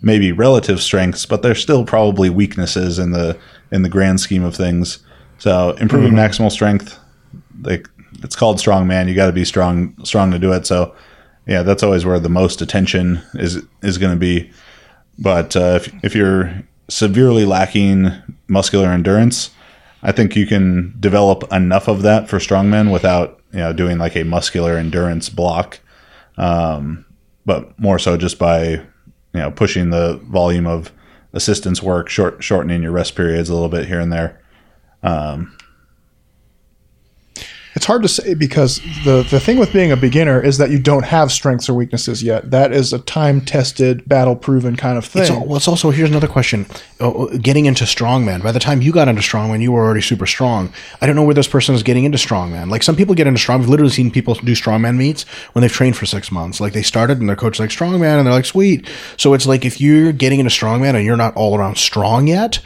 maybe 0.00 0.32
relative 0.32 0.80
strengths, 0.80 1.26
but 1.26 1.42
they're 1.42 1.54
still 1.54 1.84
probably 1.84 2.30
weaknesses 2.30 2.98
in 2.98 3.12
the 3.12 3.38
in 3.70 3.82
the 3.82 3.90
grand 3.90 4.18
scheme 4.18 4.44
of 4.44 4.56
things. 4.56 5.00
So 5.36 5.72
improving 5.72 6.14
mm-hmm. 6.14 6.20
maximal 6.20 6.50
strength, 6.50 6.98
like 7.60 7.86
it's 8.22 8.34
called 8.34 8.58
strong 8.58 8.86
man. 8.86 9.08
You 9.08 9.14
got 9.14 9.26
to 9.26 9.32
be 9.32 9.44
strong 9.44 9.94
strong 10.04 10.30
to 10.30 10.38
do 10.38 10.54
it. 10.54 10.66
So 10.66 10.94
yeah, 11.48 11.62
that's 11.62 11.82
always 11.82 12.04
where 12.04 12.20
the 12.20 12.28
most 12.28 12.60
attention 12.60 13.22
is 13.34 13.62
is 13.82 13.96
going 13.98 14.12
to 14.12 14.18
be. 14.18 14.50
But 15.18 15.56
uh, 15.56 15.80
if 15.80 16.04
if 16.04 16.14
you're 16.14 16.62
severely 16.88 17.46
lacking 17.46 18.12
muscular 18.46 18.88
endurance, 18.88 19.50
I 20.02 20.12
think 20.12 20.36
you 20.36 20.46
can 20.46 20.94
develop 21.00 21.50
enough 21.50 21.88
of 21.88 22.02
that 22.02 22.28
for 22.28 22.38
strongmen 22.38 22.92
without 22.92 23.40
you 23.52 23.60
know 23.60 23.72
doing 23.72 23.96
like 23.96 24.14
a 24.14 24.24
muscular 24.24 24.76
endurance 24.76 25.30
block, 25.30 25.80
um, 26.36 27.06
but 27.46 27.76
more 27.78 27.98
so 27.98 28.18
just 28.18 28.38
by 28.38 28.68
you 28.68 28.84
know 29.32 29.50
pushing 29.50 29.88
the 29.88 30.20
volume 30.24 30.66
of 30.66 30.92
assistance 31.32 31.82
work, 31.82 32.10
short 32.10 32.44
shortening 32.44 32.82
your 32.82 32.92
rest 32.92 33.16
periods 33.16 33.48
a 33.48 33.54
little 33.54 33.70
bit 33.70 33.88
here 33.88 34.00
and 34.00 34.12
there. 34.12 34.38
It's 37.74 37.84
hard 37.84 38.02
to 38.02 38.08
say 38.08 38.34
because 38.34 38.80
the 39.04 39.26
the 39.30 39.38
thing 39.38 39.58
with 39.58 39.72
being 39.72 39.92
a 39.92 39.96
beginner 39.96 40.40
is 40.40 40.58
that 40.58 40.70
you 40.70 40.78
don't 40.78 41.04
have 41.04 41.30
strengths 41.30 41.68
or 41.68 41.74
weaknesses 41.74 42.22
yet. 42.22 42.50
That 42.50 42.72
is 42.72 42.92
a 42.92 42.98
time 42.98 43.40
tested, 43.40 44.08
battle 44.08 44.36
proven 44.36 44.76
kind 44.76 44.98
of 44.98 45.04
thing. 45.04 45.22
It's, 45.22 45.30
well, 45.30 45.56
it's 45.56 45.68
also 45.68 45.90
here's 45.90 46.10
another 46.10 46.28
question. 46.28 46.66
Oh, 47.00 47.28
oh, 47.28 47.38
getting 47.38 47.66
into 47.66 47.84
strongman. 47.84 48.42
By 48.42 48.52
the 48.52 48.58
time 48.60 48.82
you 48.82 48.92
got 48.92 49.08
into 49.08 49.22
strongman, 49.22 49.62
you 49.62 49.72
were 49.72 49.84
already 49.84 50.00
super 50.00 50.26
strong. 50.26 50.72
I 51.00 51.06
don't 51.06 51.14
know 51.14 51.24
where 51.24 51.34
this 51.34 51.48
person 51.48 51.74
is 51.74 51.82
getting 51.82 52.04
into 52.04 52.18
strongman. 52.18 52.70
Like 52.70 52.82
some 52.82 52.96
people 52.96 53.14
get 53.14 53.26
into 53.26 53.38
strong. 53.38 53.60
I've 53.60 53.68
literally 53.68 53.92
seen 53.92 54.10
people 54.10 54.34
do 54.34 54.52
strongman 54.52 54.96
meets 54.96 55.24
when 55.52 55.62
they've 55.62 55.72
trained 55.72 55.96
for 55.96 56.06
six 56.06 56.32
months. 56.32 56.60
Like 56.60 56.72
they 56.72 56.82
started 56.82 57.20
and 57.20 57.28
their 57.28 57.36
coach 57.36 57.56
is 57.56 57.60
like 57.60 57.70
strongman, 57.70 58.18
and 58.18 58.26
they're 58.26 58.34
like 58.34 58.44
sweet. 58.44 58.88
So 59.16 59.34
it's 59.34 59.46
like 59.46 59.64
if 59.64 59.80
you're 59.80 60.12
getting 60.12 60.40
into 60.40 60.50
strongman 60.50 60.94
and 60.94 61.04
you're 61.04 61.16
not 61.16 61.34
all 61.36 61.56
around 61.56 61.76
strong 61.76 62.26
yet. 62.28 62.60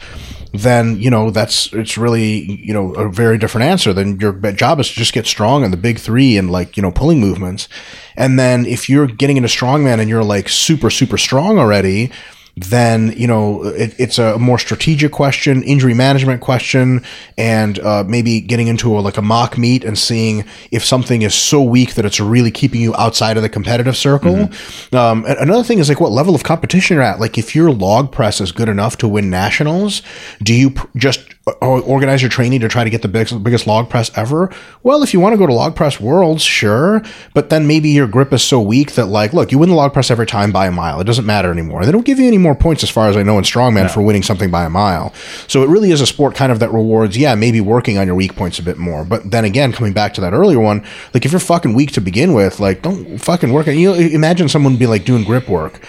Then 0.53 0.99
you 0.99 1.09
know 1.09 1.31
that's 1.31 1.73
it's 1.73 1.97
really 1.97 2.61
you 2.61 2.73
know 2.73 2.93
a 2.93 3.09
very 3.09 3.39
different 3.39 3.65
answer. 3.65 3.91
Then 3.91 4.19
your 4.19 4.33
job 4.53 4.79
is 4.79 4.87
to 4.89 4.93
just 4.93 5.13
get 5.13 5.25
strong 5.25 5.63
in 5.63 5.71
the 5.71 5.77
big 5.77 5.97
three 5.97 6.37
and 6.37 6.51
like 6.51 6.77
you 6.77 6.83
know 6.83 6.91
pulling 6.91 7.19
movements, 7.19 7.67
and 8.15 8.37
then 8.37 8.65
if 8.67 8.87
you're 8.87 9.07
getting 9.07 9.37
into 9.37 9.49
strongman 9.49 9.99
and 9.99 10.09
you're 10.09 10.23
like 10.23 10.47
super 10.47 10.91
super 10.91 11.17
strong 11.17 11.57
already, 11.57 12.11
then 12.55 13.13
you 13.17 13.25
know 13.25 13.63
it, 13.63 13.95
it's 13.97 14.19
a 14.19 14.37
more 14.37 14.59
strategic 14.59 15.11
question, 15.11 15.63
injury 15.63 15.93
management 15.93 16.41
question, 16.41 17.03
and 17.37 17.79
uh, 17.79 18.03
maybe 18.07 18.41
getting 18.41 18.67
into 18.67 18.97
a, 18.97 19.01
like 19.01 19.17
a 19.17 19.21
mock 19.21 19.57
meet 19.57 19.83
and 19.83 19.97
seeing 19.97 20.45
if 20.71 20.85
something 20.85 21.23
is 21.23 21.33
so 21.33 21.61
weak 21.61 21.95
that 21.95 22.05
it's 22.05 22.19
really 22.19 22.51
keeping 22.51 22.79
you 22.81 22.95
outside 22.95 23.37
of 23.37 23.43
the 23.43 23.49
competitive 23.49 23.97
circle. 23.97 24.49
Um, 24.91 25.25
another 25.27 25.63
thing 25.63 25.79
is 25.79 25.89
like 25.89 25.99
what 25.99 26.11
level 26.11 26.35
of 26.35 26.43
competition 26.43 26.95
you're 26.95 27.03
at. 27.03 27.19
Like 27.19 27.37
if 27.37 27.55
your 27.55 27.71
log 27.71 28.11
press 28.11 28.39
is 28.39 28.51
good 28.51 28.69
enough 28.69 28.97
to 28.97 29.07
win 29.07 29.29
nationals, 29.29 30.03
do 30.41 30.53
you 30.53 30.69
pr- 30.71 30.87
just 30.95 31.33
Uh, 31.45 31.81
organize 31.81 32.21
your 32.21 32.29
training 32.29 32.61
to 32.61 32.69
try 32.69 32.85
to 32.85 32.89
get 32.89 33.01
the 33.01 33.07
biggest, 33.09 33.43
biggest 33.43 33.67
log 33.67 33.89
press 33.89 34.09
ever? 34.17 34.49
Well, 34.81 35.03
if 35.03 35.13
you 35.13 35.19
want 35.19 35.33
to 35.33 35.37
go 35.37 35.45
to 35.45 35.51
log 35.51 35.75
press 35.75 35.99
worlds, 35.99 36.41
sure, 36.41 37.01
but 37.33 37.49
then 37.49 37.67
maybe 37.67 37.89
your 37.89 38.07
grip 38.07 38.31
is 38.31 38.41
so 38.41 38.61
weak 38.61 38.93
that 38.93 39.07
like, 39.07 39.33
look, 39.33 39.51
you 39.51 39.59
win 39.59 39.67
the 39.67 39.75
log 39.75 39.91
press 39.91 40.09
every 40.09 40.25
time 40.25 40.53
by 40.53 40.67
a 40.67 40.71
mile. 40.71 41.01
It 41.01 41.03
doesn't 41.03 41.25
matter 41.25 41.51
anymore. 41.51 41.83
They 41.83 41.91
don't 41.91 42.05
give 42.05 42.17
you 42.17 42.27
any 42.27 42.37
more 42.37 42.55
points 42.55 42.81
as 42.81 42.89
far 42.89 43.09
as 43.09 43.17
I 43.17 43.23
know 43.23 43.37
in 43.37 43.43
strongman 43.43 43.91
for 43.91 44.01
winning 44.01 44.23
something 44.23 44.51
by 44.51 44.63
a 44.63 44.69
mile. 44.69 45.13
So 45.49 45.63
it 45.63 45.67
really 45.67 45.91
is 45.91 45.99
a 45.99 46.07
sport 46.07 46.33
kind 46.33 46.49
of 46.49 46.59
that 46.59 46.71
rewards, 46.71 47.17
yeah, 47.17 47.35
maybe 47.35 47.59
working 47.59 47.97
on 47.97 48.07
your 48.07 48.15
weak 48.15 48.37
points 48.37 48.57
a 48.57 48.63
bit 48.63 48.77
more. 48.77 49.03
But 49.03 49.29
then 49.29 49.43
again, 49.43 49.73
coming 49.73 49.91
back 49.91 50.13
to 50.13 50.21
that 50.21 50.31
earlier 50.31 50.61
one, 50.61 50.85
like 51.13 51.25
if 51.25 51.33
you're 51.33 51.41
fucking 51.41 51.73
weak 51.73 51.91
to 51.91 51.99
begin 51.99 52.33
with, 52.33 52.61
like 52.61 52.83
don't 52.83 53.17
fucking 53.17 53.51
work. 53.51 53.67
on 53.67 53.77
You 53.77 53.89
know, 53.89 53.95
imagine 53.95 54.47
someone 54.47 54.77
be 54.77 54.87
like 54.87 55.03
doing 55.03 55.25
grip 55.25 55.49
work 55.49 55.81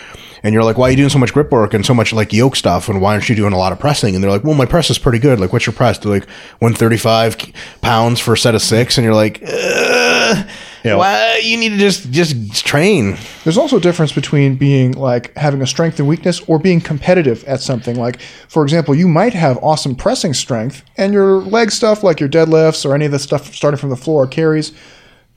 and 0.44 0.52
you're 0.52 0.62
like, 0.62 0.76
why 0.76 0.88
are 0.88 0.90
you 0.90 0.96
doing 0.98 1.08
so 1.08 1.18
much 1.18 1.32
grip 1.32 1.50
work 1.50 1.72
and 1.72 1.84
so 1.84 1.94
much 1.94 2.12
like 2.12 2.32
yoke 2.32 2.54
stuff? 2.54 2.90
And 2.90 3.00
why 3.00 3.14
aren't 3.14 3.30
you 3.30 3.34
doing 3.34 3.54
a 3.54 3.58
lot 3.58 3.72
of 3.72 3.80
pressing? 3.80 4.14
And 4.14 4.22
they're 4.22 4.30
like, 4.30 4.44
well, 4.44 4.54
my 4.54 4.66
press 4.66 4.90
is 4.90 4.98
pretty 4.98 5.18
good. 5.18 5.40
Like, 5.40 5.54
what's 5.54 5.64
your 5.64 5.72
press? 5.72 5.96
They're 5.98 6.12
like 6.12 6.28
135 6.58 7.52
pounds 7.80 8.20
for 8.20 8.34
a 8.34 8.38
set 8.38 8.54
of 8.54 8.60
six. 8.60 8.98
And 8.98 9.06
you're 9.06 9.14
like, 9.14 9.42
Ugh, 9.42 10.46
why 10.84 11.40
you 11.42 11.56
need 11.56 11.70
to 11.70 11.78
just 11.78 12.10
just 12.10 12.66
train. 12.66 13.16
There's 13.42 13.56
also 13.56 13.78
a 13.78 13.80
difference 13.80 14.12
between 14.12 14.56
being 14.56 14.92
like 14.92 15.34
having 15.36 15.62
a 15.62 15.66
strength 15.66 15.98
and 15.98 16.06
weakness 16.06 16.42
or 16.42 16.58
being 16.58 16.80
competitive 16.80 17.42
at 17.44 17.60
something. 17.60 17.96
Like, 17.96 18.20
for 18.20 18.62
example, 18.62 18.94
you 18.94 19.08
might 19.08 19.32
have 19.32 19.56
awesome 19.62 19.96
pressing 19.96 20.34
strength 20.34 20.84
and 20.98 21.14
your 21.14 21.40
leg 21.40 21.70
stuff, 21.70 22.02
like 22.02 22.20
your 22.20 22.28
deadlifts 22.28 22.84
or 22.84 22.94
any 22.94 23.06
of 23.06 23.12
the 23.12 23.18
stuff 23.18 23.54
starting 23.54 23.78
from 23.78 23.88
the 23.88 23.96
floor 23.96 24.26
carries, 24.26 24.72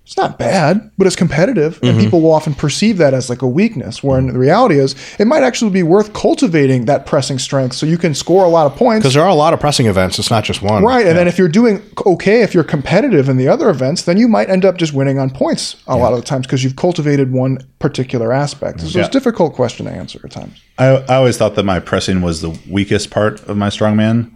it's 0.08 0.16
not 0.16 0.40
bad, 0.40 0.90
but 0.98 1.06
it's 1.06 1.18
competitive. 1.18 1.80
And 1.84 2.00
people 2.00 2.22
will 2.22 2.32
often 2.32 2.54
perceive 2.54 2.98
that 3.00 3.14
as 3.14 3.30
like 3.30 3.42
a 3.42 3.48
weakness, 3.48 4.02
when 4.02 4.28
the 4.28 4.40
reality 4.40 4.80
is 4.80 4.96
it 5.20 5.28
might 5.28 5.44
actually 5.44 5.72
be 5.72 5.84
worth 5.84 6.14
cultivating 6.14 6.86
that 6.86 7.06
pressing 7.06 7.38
strength 7.38 7.76
so 7.76 7.86
you 7.86 7.98
can 7.98 8.14
score 8.14 8.46
a 8.46 8.48
lot 8.48 8.72
of 8.72 8.78
points. 8.78 9.04
Because 9.04 9.16
there 9.16 9.24
are 9.24 9.30
a 9.30 9.36
lot 9.36 9.54
of 9.54 9.60
pressing 9.60 9.86
events. 9.86 10.18
It's 10.18 10.32
not 10.32 10.46
just 10.46 10.62
one. 10.62 10.82
Right. 10.82 11.06
And 11.06 11.18
then 11.18 11.28
if 11.28 11.38
you're 11.38 11.50
doing 11.50 11.82
okay, 12.06 12.42
if 12.42 12.54
you're 12.54 12.64
competitive 12.64 13.28
in 13.28 13.36
the 13.36 13.50
other 13.50 13.70
events, 13.70 14.04
then 14.04 14.16
you 14.16 14.30
might 14.30 14.50
end 14.50 14.64
up 14.64 14.78
just 14.78 14.94
winning 14.94 15.20
on 15.20 15.30
points 15.30 15.76
a 15.88 15.98
lot 15.98 16.14
of 16.14 16.20
the 16.22 16.26
times 16.26 16.48
because 16.48 16.64
you've 16.64 16.78
cultivated 16.78 17.34
one 17.34 17.58
particular 17.80 18.32
aspect. 18.32 18.80
So 18.80 19.00
it's 19.00 19.10
a 19.10 19.12
difficult 19.12 19.56
question 19.56 19.88
to 19.88 19.92
answer 19.92 20.22
at 20.24 20.32
times. 20.32 20.64
I, 20.78 20.86
I 20.86 21.16
always 21.16 21.38
thought 21.38 21.56
that 21.56 21.64
my 21.64 21.82
pressing 21.82 22.22
was 22.22 22.40
the 22.40 22.58
weakest 22.70 23.12
part 23.12 23.44
of 23.44 23.58
my 23.58 23.68
strongman 23.68 24.34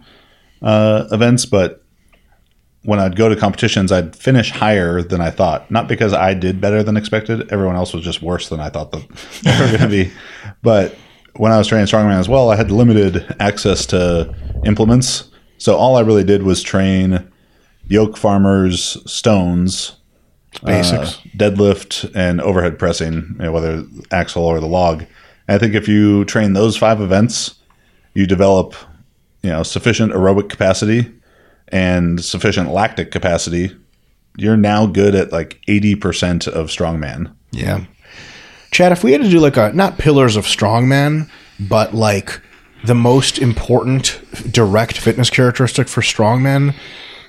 uh, 0.60 1.08
events, 1.10 1.46
but 1.46 1.81
when 2.84 2.98
I'd 2.98 3.16
go 3.16 3.28
to 3.28 3.36
competitions, 3.36 3.92
I'd 3.92 4.16
finish 4.16 4.50
higher 4.50 5.02
than 5.02 5.20
I 5.20 5.30
thought. 5.30 5.70
Not 5.70 5.88
because 5.88 6.12
I 6.12 6.34
did 6.34 6.60
better 6.60 6.82
than 6.82 6.96
expected; 6.96 7.52
everyone 7.52 7.76
else 7.76 7.92
was 7.92 8.04
just 8.04 8.22
worse 8.22 8.48
than 8.48 8.60
I 8.60 8.70
thought 8.70 8.90
they 9.42 9.58
were 9.58 9.66
going 9.68 9.80
to 9.80 9.88
be. 9.88 10.10
But 10.62 10.96
when 11.36 11.52
I 11.52 11.58
was 11.58 11.68
training 11.68 11.86
strongman 11.86 12.18
as 12.18 12.28
well, 12.28 12.50
I 12.50 12.56
had 12.56 12.70
limited 12.70 13.34
access 13.40 13.86
to 13.86 14.34
implements, 14.64 15.30
so 15.58 15.76
all 15.76 15.96
I 15.96 16.00
really 16.00 16.24
did 16.24 16.42
was 16.42 16.62
train 16.62 17.28
yoke 17.88 18.16
farmers, 18.16 18.98
stones, 19.10 19.96
Basics. 20.64 21.18
uh, 21.18 21.20
deadlift 21.36 22.10
and 22.14 22.40
overhead 22.40 22.78
pressing, 22.78 23.14
you 23.14 23.44
know, 23.44 23.52
whether 23.52 23.84
axle 24.10 24.44
or 24.44 24.60
the 24.60 24.66
log. 24.66 25.04
And 25.48 25.56
I 25.56 25.58
think 25.58 25.74
if 25.74 25.88
you 25.88 26.24
train 26.24 26.52
those 26.52 26.76
five 26.76 27.00
events, 27.00 27.56
you 28.14 28.26
develop, 28.26 28.74
you 29.42 29.50
know, 29.50 29.62
sufficient 29.62 30.12
aerobic 30.12 30.48
capacity 30.48 31.12
and 31.68 32.22
sufficient 32.24 32.70
lactic 32.70 33.10
capacity. 33.10 33.76
You're 34.36 34.56
now 34.56 34.86
good 34.86 35.14
at 35.14 35.32
like 35.32 35.60
80% 35.68 36.48
of 36.48 36.68
strongman. 36.68 37.34
Yeah. 37.50 37.84
Chad, 38.70 38.92
if 38.92 39.04
we 39.04 39.12
had 39.12 39.22
to 39.22 39.30
do 39.30 39.40
like 39.40 39.56
a 39.56 39.72
not 39.72 39.98
pillars 39.98 40.36
of 40.36 40.46
strongman, 40.46 41.28
but 41.60 41.94
like 41.94 42.40
the 42.84 42.94
most 42.94 43.38
important 43.38 44.20
direct 44.50 44.98
fitness 44.98 45.30
characteristic 45.30 45.88
for 45.88 46.00
strongmen, 46.00 46.74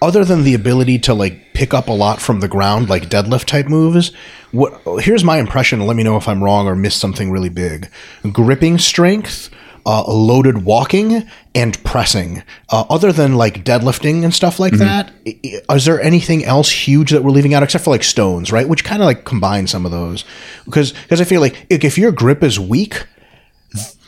other 0.01 0.25
than 0.25 0.43
the 0.43 0.53
ability 0.53 0.99
to 0.99 1.13
like 1.13 1.53
pick 1.53 1.73
up 1.73 1.87
a 1.87 1.93
lot 1.93 2.21
from 2.21 2.39
the 2.39 2.47
ground, 2.47 2.89
like 2.89 3.09
deadlift 3.09 3.45
type 3.45 3.67
moves, 3.67 4.11
what 4.51 4.81
here's 5.01 5.23
my 5.23 5.37
impression. 5.37 5.85
Let 5.85 5.95
me 5.95 6.03
know 6.03 6.17
if 6.17 6.27
I'm 6.27 6.43
wrong 6.43 6.67
or 6.67 6.75
missed 6.75 6.99
something 6.99 7.31
really 7.31 7.49
big. 7.49 7.89
Gripping 8.31 8.77
strength, 8.77 9.49
uh, 9.85 10.03
loaded 10.07 10.63
walking, 10.65 11.27
and 11.55 11.83
pressing. 11.83 12.41
Uh, 12.69 12.85
other 12.89 13.11
than 13.11 13.35
like 13.35 13.63
deadlifting 13.65 14.23
and 14.23 14.33
stuff 14.33 14.59
like 14.59 14.73
that, 14.73 15.11
i- 15.27 15.37
i- 15.69 15.75
is 15.75 15.85
there 15.85 16.01
anything 16.01 16.45
else 16.45 16.69
huge 16.69 17.11
that 17.11 17.23
we're 17.23 17.31
leaving 17.31 17.53
out 17.53 17.63
except 17.63 17.83
for 17.83 17.89
like 17.91 18.03
stones, 18.03 18.51
right? 18.51 18.67
Which 18.67 18.83
kind 18.83 19.01
of 19.01 19.05
like 19.05 19.25
combine 19.25 19.67
some 19.67 19.85
of 19.85 19.91
those 19.91 20.23
because 20.65 20.91
because 20.93 21.19
I 21.21 21.25
feel 21.25 21.41
like 21.41 21.65
if 21.69 21.97
your 21.97 22.11
grip 22.11 22.43
is 22.43 22.59
weak 22.59 23.05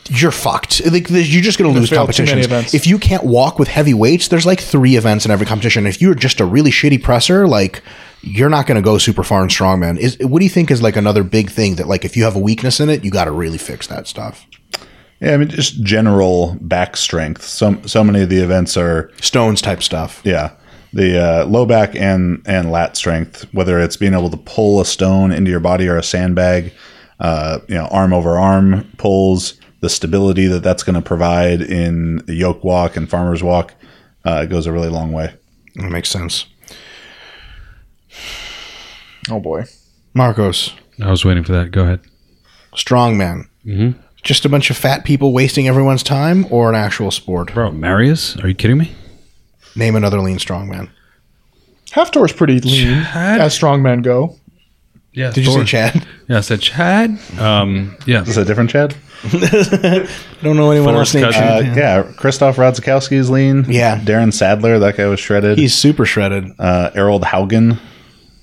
you're 0.08 0.30
fucked. 0.30 0.86
Like 0.86 1.10
you're 1.10 1.42
just 1.42 1.58
going 1.58 1.72
to 1.74 1.80
lose 1.80 1.90
competitions. 1.98 2.46
If 2.74 2.86
you 2.86 2.96
can't 2.96 3.24
walk 3.24 3.58
with 3.58 3.66
heavy 3.66 3.92
weights, 3.92 4.28
there's 4.28 4.46
like 4.46 4.60
three 4.60 4.94
events 4.94 5.24
in 5.24 5.32
every 5.32 5.46
competition. 5.46 5.84
If 5.84 6.00
you're 6.00 6.14
just 6.14 6.38
a 6.38 6.44
really 6.44 6.70
shitty 6.70 7.02
presser, 7.02 7.48
like 7.48 7.82
you're 8.22 8.48
not 8.48 8.68
going 8.68 8.76
to 8.76 8.82
go 8.82 8.98
super 8.98 9.24
far 9.24 9.42
in 9.42 9.48
strongman. 9.48 9.98
Is 9.98 10.16
what 10.20 10.38
do 10.38 10.44
you 10.44 10.48
think 10.50 10.70
is 10.70 10.80
like 10.80 10.94
another 10.94 11.24
big 11.24 11.50
thing 11.50 11.74
that 11.74 11.88
like 11.88 12.04
if 12.04 12.16
you 12.16 12.22
have 12.22 12.36
a 12.36 12.38
weakness 12.38 12.78
in 12.78 12.88
it, 12.88 13.04
you 13.04 13.10
got 13.10 13.24
to 13.24 13.32
really 13.32 13.58
fix 13.58 13.88
that 13.88 14.06
stuff. 14.06 14.46
Yeah, 15.20 15.34
I 15.34 15.36
mean 15.38 15.48
just 15.48 15.82
general 15.82 16.56
back 16.60 16.96
strength. 16.96 17.42
So 17.42 17.80
so 17.86 18.04
many 18.04 18.22
of 18.22 18.28
the 18.28 18.38
events 18.38 18.76
are 18.76 19.10
Stones 19.20 19.62
type 19.62 19.82
stuff. 19.82 20.20
Yeah, 20.24 20.52
the 20.92 21.18
uh, 21.18 21.46
low 21.46 21.64
back 21.66 21.94
and 21.96 22.42
and 22.46 22.70
lat 22.70 22.96
strength, 22.96 23.46
whether 23.52 23.78
it's 23.80 23.96
being 23.96 24.14
able 24.14 24.30
to 24.30 24.36
pull 24.36 24.80
a 24.80 24.84
stone 24.84 25.32
into 25.32 25.50
your 25.50 25.60
body 25.60 25.88
or 25.88 25.96
a 25.96 26.02
sandbag, 26.02 26.72
uh, 27.20 27.60
you 27.68 27.74
know, 27.74 27.86
arm 27.86 28.12
over 28.12 28.36
arm 28.38 28.90
pulls, 28.98 29.58
the 29.80 29.88
stability 29.88 30.46
that 30.46 30.62
that's 30.62 30.82
going 30.82 30.94
to 30.94 31.02
provide 31.02 31.62
in 31.62 32.16
the 32.26 32.34
yoke 32.34 32.62
walk 32.62 32.96
and 32.96 33.08
farmer's 33.08 33.42
walk, 33.42 33.74
uh, 34.26 34.42
it 34.44 34.50
goes 34.50 34.66
a 34.66 34.72
really 34.72 34.88
long 34.88 35.12
way. 35.12 35.34
That 35.76 35.90
makes 35.90 36.08
sense. 36.10 36.46
Oh 39.30 39.40
boy. 39.40 39.64
Marcos, 40.14 40.72
I 41.02 41.10
was 41.10 41.24
waiting 41.24 41.44
for 41.44 41.52
that. 41.52 41.70
Go 41.70 41.82
ahead. 41.82 42.00
strongman. 42.74 43.48
Mm-hmm. 43.66 44.00
Just 44.26 44.44
a 44.44 44.48
bunch 44.48 44.70
of 44.70 44.76
fat 44.76 45.04
people 45.04 45.32
wasting 45.32 45.68
everyone's 45.68 46.02
time, 46.02 46.46
or 46.50 46.68
an 46.68 46.74
actual 46.74 47.12
sport? 47.12 47.54
Bro, 47.54 47.70
Marius? 47.70 48.36
Are 48.38 48.48
you 48.48 48.56
kidding 48.56 48.76
me? 48.76 48.90
Name 49.76 49.94
another 49.94 50.18
lean 50.20 50.38
strongman. 50.38 50.90
Half 51.92 52.10
is 52.16 52.32
pretty 52.32 52.58
lean 52.58 53.04
Chad? 53.04 53.40
as 53.40 53.56
strongmen 53.56 54.02
go. 54.02 54.34
Yeah. 55.12 55.30
Did 55.30 55.46
you 55.46 55.52
say 55.52 55.64
Chad? 55.64 56.06
Yeah, 56.28 56.38
I 56.38 56.40
said 56.40 56.60
Chad. 56.60 57.20
Um, 57.38 57.96
yeah. 58.04 58.22
Is 58.22 58.34
that 58.34 58.42
a 58.42 58.44
different, 58.44 58.70
Chad? 58.70 58.96
I 59.22 60.08
don't 60.42 60.56
know 60.56 60.72
anyone 60.72 60.96
else 60.96 61.12
Thor's 61.12 61.22
named 61.22 61.32
cousin. 61.32 61.42
Uh, 61.48 61.62
Chad. 61.62 61.76
yeah, 61.76 62.02
Krzysztof 62.02 62.54
Radzikowski 62.56 63.12
is 63.12 63.30
lean. 63.30 63.64
Yeah. 63.68 64.00
Darren 64.00 64.32
Sadler, 64.32 64.80
that 64.80 64.96
guy 64.96 65.06
was 65.06 65.20
shredded. 65.20 65.56
He's 65.56 65.72
super 65.72 66.04
shredded. 66.04 66.50
uh, 66.58 66.90
Errol 66.96 67.20
Haugen. 67.20 67.78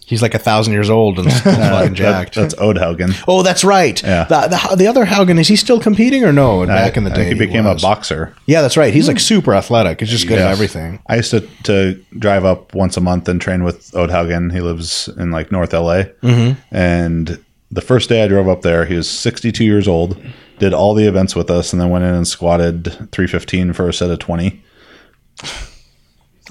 He's 0.05 0.21
like 0.21 0.33
a 0.33 0.39
thousand 0.39 0.73
years 0.73 0.89
old 0.89 1.17
and 1.19 1.31
still 1.31 1.53
fucking 1.55 1.95
jacked. 1.95 2.35
That, 2.35 2.41
that's 2.41 2.53
Odd 2.55 2.75
Haugen. 2.77 3.23
oh, 3.27 3.41
that's 3.41 3.63
right. 3.63 4.01
Yeah. 4.03 4.25
The, 4.25 4.47
the, 4.69 4.75
the 4.75 4.87
other 4.87 5.05
Haugen, 5.05 5.39
is 5.39 5.47
he 5.47 5.55
still 5.55 5.79
competing 5.79 6.23
or 6.23 6.33
no? 6.33 6.65
Back 6.65 6.97
in 6.97 7.03
the 7.03 7.11
I 7.11 7.15
day. 7.15 7.29
think 7.29 7.39
he 7.39 7.45
became 7.47 7.65
a 7.65 7.75
boxer. 7.75 8.35
Yeah, 8.45 8.61
that's 8.61 8.77
right. 8.77 8.93
He's 8.93 9.07
like 9.07 9.19
super 9.19 9.53
athletic. 9.53 9.99
He's 10.01 10.09
just 10.09 10.27
good 10.27 10.39
at 10.39 10.51
everything. 10.51 10.99
I 11.07 11.15
used 11.17 11.31
to, 11.31 11.41
to 11.63 12.03
drive 12.19 12.45
up 12.45 12.73
once 12.75 12.97
a 12.97 13.01
month 13.01 13.27
and 13.29 13.39
train 13.39 13.63
with 13.63 13.95
Odd 13.95 14.09
Haugen. 14.09 14.51
He 14.51 14.61
lives 14.61 15.07
in 15.07 15.31
like 15.31 15.51
North 15.51 15.73
LA. 15.73 16.03
Mm-hmm. 16.21 16.59
And 16.75 17.43
the 17.71 17.81
first 17.81 18.09
day 18.09 18.23
I 18.23 18.27
drove 18.27 18.47
up 18.47 18.61
there, 18.61 18.85
he 18.85 18.95
was 18.95 19.09
62 19.09 19.63
years 19.63 19.87
old, 19.87 20.21
did 20.59 20.73
all 20.73 20.93
the 20.93 21.07
events 21.07 21.35
with 21.35 21.49
us, 21.49 21.73
and 21.73 21.81
then 21.81 21.89
went 21.89 22.03
in 22.03 22.13
and 22.13 22.27
squatted 22.27 22.85
315 23.11 23.73
for 23.73 23.89
a 23.89 23.93
set 23.93 24.11
of 24.11 24.19
20. 24.19 24.61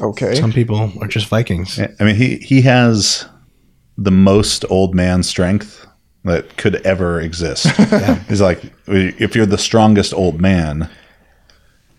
Okay. 0.01 0.35
Some 0.35 0.53
people 0.53 0.93
are 1.01 1.07
just 1.07 1.27
Vikings. 1.29 1.79
I 1.79 2.05
mean, 2.05 2.17
he 2.17 2.37
he 2.39 2.63
has 2.63 3.27
the 3.99 4.11
most 4.11 4.65
old 4.71 4.95
man 4.95 5.23
strength 5.23 5.87
that 6.25 6.57
could 6.57 6.77
ever 6.87 7.21
exist. 7.21 7.67
He's 8.29 8.41
like, 8.41 8.63
if 8.87 9.35
you're 9.35 9.47
the 9.47 9.59
strongest 9.59 10.15
old 10.15 10.41
man, 10.41 10.89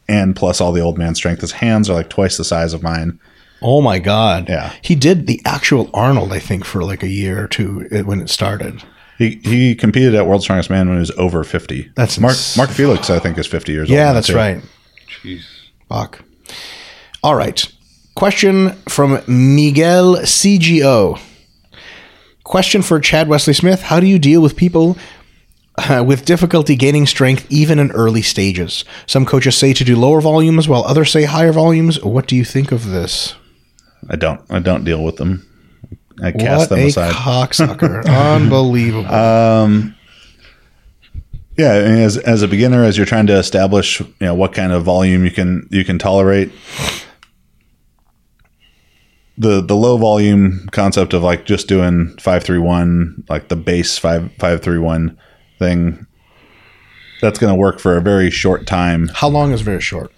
and 0.07 0.35
plus 0.35 0.61
all 0.61 0.71
the 0.71 0.81
old 0.81 0.97
man 0.97 1.15
strength, 1.15 1.41
his 1.41 1.53
hands 1.53 1.89
are 1.89 1.93
like 1.93 2.09
twice 2.09 2.37
the 2.37 2.43
size 2.43 2.73
of 2.73 2.83
mine. 2.83 3.19
Oh 3.61 3.81
my 3.81 3.99
god. 3.99 4.49
Yeah. 4.49 4.73
He 4.81 4.95
did 4.95 5.27
the 5.27 5.41
actual 5.45 5.89
Arnold, 5.93 6.33
I 6.33 6.39
think, 6.39 6.65
for 6.65 6.83
like 6.83 7.01
a 7.03 7.07
year 7.07 7.43
or 7.43 7.47
two 7.47 7.87
uh, 7.91 7.99
when 7.99 8.21
it 8.21 8.29
started. 8.29 8.83
He 9.17 9.39
he 9.43 9.75
competed 9.75 10.15
at 10.15 10.25
World's 10.27 10.43
Strongest 10.45 10.69
Man 10.69 10.87
when 10.87 10.97
he 10.97 10.99
was 10.99 11.11
over 11.11 11.43
fifty. 11.43 11.89
That's 11.95 12.19
Mark 12.19 12.33
ins- 12.33 12.57
Mark 12.57 12.69
Felix, 12.71 13.09
I 13.09 13.19
think, 13.19 13.37
is 13.37 13.47
fifty 13.47 13.71
years 13.71 13.89
old. 13.89 13.95
Yeah, 13.95 14.11
that's 14.11 14.27
too. 14.27 14.35
right. 14.35 14.61
Jeez. 15.07 15.43
Fuck. 15.87 16.23
All 17.23 17.35
right. 17.35 17.65
Question 18.15 18.71
from 18.89 19.21
Miguel 19.27 20.17
CGO. 20.17 21.19
Question 22.43 22.81
for 22.81 22.99
Chad 22.99 23.27
Wesley 23.27 23.53
Smith 23.53 23.83
How 23.83 23.99
do 23.99 24.07
you 24.07 24.19
deal 24.19 24.41
with 24.41 24.55
people 24.55 24.97
uh, 25.77 26.03
with 26.05 26.25
difficulty 26.25 26.75
gaining 26.75 27.05
strength 27.05 27.47
even 27.49 27.79
in 27.79 27.91
early 27.91 28.21
stages? 28.21 28.83
Some 29.05 29.25
coaches 29.25 29.57
say 29.57 29.73
to 29.73 29.83
do 29.83 29.95
lower 29.95 30.21
volumes 30.21 30.67
while 30.67 30.83
others 30.83 31.11
say 31.11 31.23
higher 31.23 31.51
volumes. 31.53 32.03
What 32.03 32.27
do 32.27 32.35
you 32.35 32.43
think 32.45 32.71
of 32.71 32.87
this? 32.87 33.35
I 34.09 34.17
don't 34.17 34.41
I 34.49 34.59
don't 34.59 34.83
deal 34.83 35.03
with 35.03 35.17
them. 35.17 35.47
I 36.21 36.31
cast 36.31 36.69
them 36.69 36.79
aside. 36.79 36.79
what 36.79 36.79
them 36.79 36.83
a 36.83 36.87
aside. 36.87 37.13
cocksucker. 37.13 38.05
Unbelievable. 38.35 39.09
Yeah, 41.57 41.73
I 41.73 41.81
mean, 41.83 41.99
as 41.99 42.17
as 42.17 42.41
a 42.41 42.47
beginner, 42.47 42.83
as 42.83 42.97
you're 42.97 43.05
trying 43.05 43.27
to 43.27 43.35
establish, 43.37 43.99
you 43.99 44.07
know, 44.19 44.33
what 44.33 44.53
kind 44.53 44.71
of 44.71 44.83
volume 44.83 45.23
you 45.23 45.31
can 45.31 45.67
you 45.69 45.85
can 45.85 45.99
tolerate. 45.99 46.51
The 49.37 49.61
the 49.61 49.75
low 49.75 49.97
volume 49.97 50.67
concept 50.71 51.13
of 51.13 51.23
like 51.23 51.45
just 51.45 51.67
doing 51.67 52.15
five 52.19 52.43
three 52.43 52.59
one, 52.59 53.23
like 53.29 53.47
the 53.49 53.55
base 53.55 53.97
five 53.97 54.31
five 54.39 54.61
three 54.61 54.77
one 54.77 55.17
thing, 55.59 56.05
that's 57.21 57.39
going 57.39 57.51
to 57.51 57.59
work 57.59 57.79
for 57.79 57.97
a 57.97 58.01
very 58.01 58.29
short 58.29 58.67
time. 58.67 59.07
How 59.07 59.27
long 59.29 59.51
is 59.51 59.61
very 59.61 59.81
short? 59.81 60.11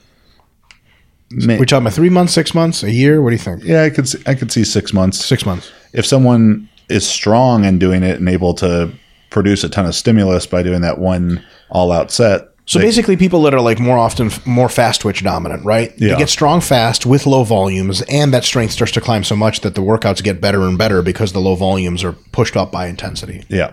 Ma- 1.31 1.57
We're 1.57 1.65
talking 1.65 1.84
about 1.84 1.93
three 1.93 2.10
months, 2.10 2.34
six 2.34 2.53
months, 2.53 2.84
a 2.84 2.91
year? 2.91 3.22
What 3.22 3.29
do 3.29 3.36
you 3.36 3.41
think? 3.41 3.63
yeah, 3.63 3.84
I 3.84 3.89
could 3.89 4.07
see, 4.07 4.22
I 4.27 4.36
could 4.36 4.51
see 4.51 4.63
six 4.63 4.93
months. 4.93 5.24
Six 5.24 5.45
months. 5.45 5.72
If 5.93 6.05
someone 6.05 6.69
is 6.89 7.07
strong 7.07 7.65
and 7.65 7.79
doing 7.79 8.03
it 8.03 8.19
and 8.19 8.27
able 8.29 8.53
to 8.55 8.91
produce 9.29 9.63
a 9.63 9.69
ton 9.69 9.86
of 9.86 9.95
stimulus 9.95 10.45
by 10.45 10.62
doing 10.62 10.81
that 10.81 11.00
one 11.00 11.43
all 11.69 11.91
out 11.91 12.12
set, 12.12 12.50
So 12.67 12.79
they- 12.79 12.86
basically, 12.86 13.15
people 13.15 13.43
that 13.43 13.53
are 13.53 13.62
like 13.62 13.79
more 13.79 13.98
often 13.98 14.31
more 14.45 14.69
fast 14.69 15.01
twitch 15.01 15.24
dominant, 15.24 15.63
right? 15.65 15.95
They 15.98 16.07
Yeah. 16.10 16.17
get 16.17 16.29
strong 16.29 16.62
fast 16.62 17.05
with 17.05 17.25
low 17.27 17.43
volumes, 17.43 18.01
and 18.03 18.34
that 18.34 18.43
strength 18.43 18.72
starts 18.74 18.91
to 18.93 19.01
climb 19.01 19.24
so 19.24 19.36
much 19.36 19.62
that 19.62 19.75
the 19.75 19.81
workouts 19.81 20.24
get 20.24 20.41
better 20.41 20.62
and 20.63 20.77
better 20.77 21.01
because 21.03 21.31
the 21.34 21.39
low 21.41 21.55
volumes 21.55 22.03
are 22.03 22.13
pushed 22.31 22.57
up 22.57 22.72
by 22.72 22.88
intensity. 22.88 23.43
Yeah. 23.50 23.72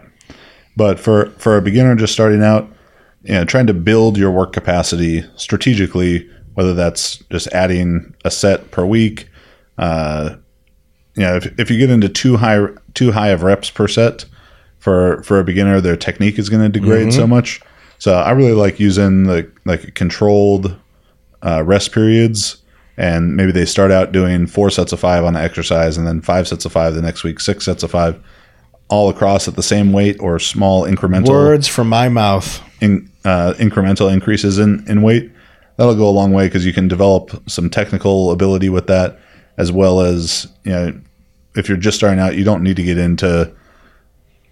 But 0.76 0.98
for 1.00 1.30
for 1.38 1.56
a 1.56 1.62
beginner 1.62 1.94
just 1.94 2.12
starting 2.12 2.42
out, 2.42 2.70
you 3.24 3.32
know, 3.34 3.44
trying 3.44 3.66
to 3.68 3.74
build 3.74 4.16
your 4.18 4.30
work 4.30 4.52
capacity 4.52 5.24
strategically, 5.36 6.26
whether 6.54 6.74
that's 6.74 7.16
just 7.30 7.46
adding 7.52 8.12
a 8.26 8.30
set 8.30 8.70
per 8.70 8.84
week, 8.84 9.28
uh, 9.78 10.30
you 11.16 11.22
know, 11.22 11.36
if, 11.36 11.50
if 11.58 11.70
you 11.70 11.78
get 11.78 11.88
into 11.90 12.08
too 12.10 12.36
high 12.36 12.66
too 12.94 13.12
high 13.12 13.28
of 13.28 13.42
reps 13.42 13.70
per 13.70 13.88
set 13.88 14.26
for 14.78 15.22
for 15.22 15.38
a 15.38 15.44
beginner, 15.44 15.80
their 15.80 15.96
technique 15.96 16.38
is 16.38 16.50
going 16.50 16.62
to 16.62 16.68
degrade 16.68 17.12
so 17.12 17.26
much. 17.26 17.60
So 18.02 18.14
I 18.14 18.32
really 18.32 18.54
like 18.54 18.80
using 18.80 19.28
the 19.28 19.48
like 19.64 19.94
controlled 19.94 20.76
uh, 21.40 21.62
rest 21.62 21.92
periods, 21.92 22.60
and 22.96 23.36
maybe 23.36 23.52
they 23.52 23.64
start 23.64 23.92
out 23.92 24.10
doing 24.10 24.48
four 24.48 24.70
sets 24.70 24.92
of 24.92 24.98
five 24.98 25.24
on 25.24 25.34
the 25.34 25.40
exercise, 25.40 25.96
and 25.96 26.04
then 26.04 26.20
five 26.20 26.48
sets 26.48 26.64
of 26.64 26.72
five 26.72 26.94
the 26.94 27.00
next 27.00 27.22
week, 27.22 27.38
six 27.38 27.64
sets 27.64 27.84
of 27.84 27.92
five 27.92 28.20
all 28.88 29.08
across 29.08 29.46
at 29.46 29.54
the 29.54 29.62
same 29.62 29.92
weight 29.92 30.16
or 30.18 30.40
small 30.40 30.82
incremental 30.82 31.28
Words 31.28 31.68
from 31.68 31.88
my 31.88 32.08
mouth. 32.08 32.60
in, 32.80 33.08
uh, 33.24 33.54
incremental 33.58 34.12
increases 34.12 34.58
in, 34.58 34.84
in 34.88 35.02
weight. 35.02 35.30
That'll 35.76 35.94
go 35.94 36.08
a 36.08 36.10
long 36.10 36.32
way 36.32 36.48
because 36.48 36.66
you 36.66 36.72
can 36.72 36.88
develop 36.88 37.30
some 37.48 37.70
technical 37.70 38.32
ability 38.32 38.68
with 38.68 38.88
that, 38.88 39.20
as 39.58 39.70
well 39.70 40.00
as 40.00 40.48
you 40.64 40.72
know, 40.72 41.00
if 41.54 41.68
you're 41.68 41.78
just 41.78 41.98
starting 41.98 42.18
out, 42.18 42.34
you 42.34 42.42
don't 42.42 42.64
need 42.64 42.74
to 42.74 42.82
get 42.82 42.98
into 42.98 43.54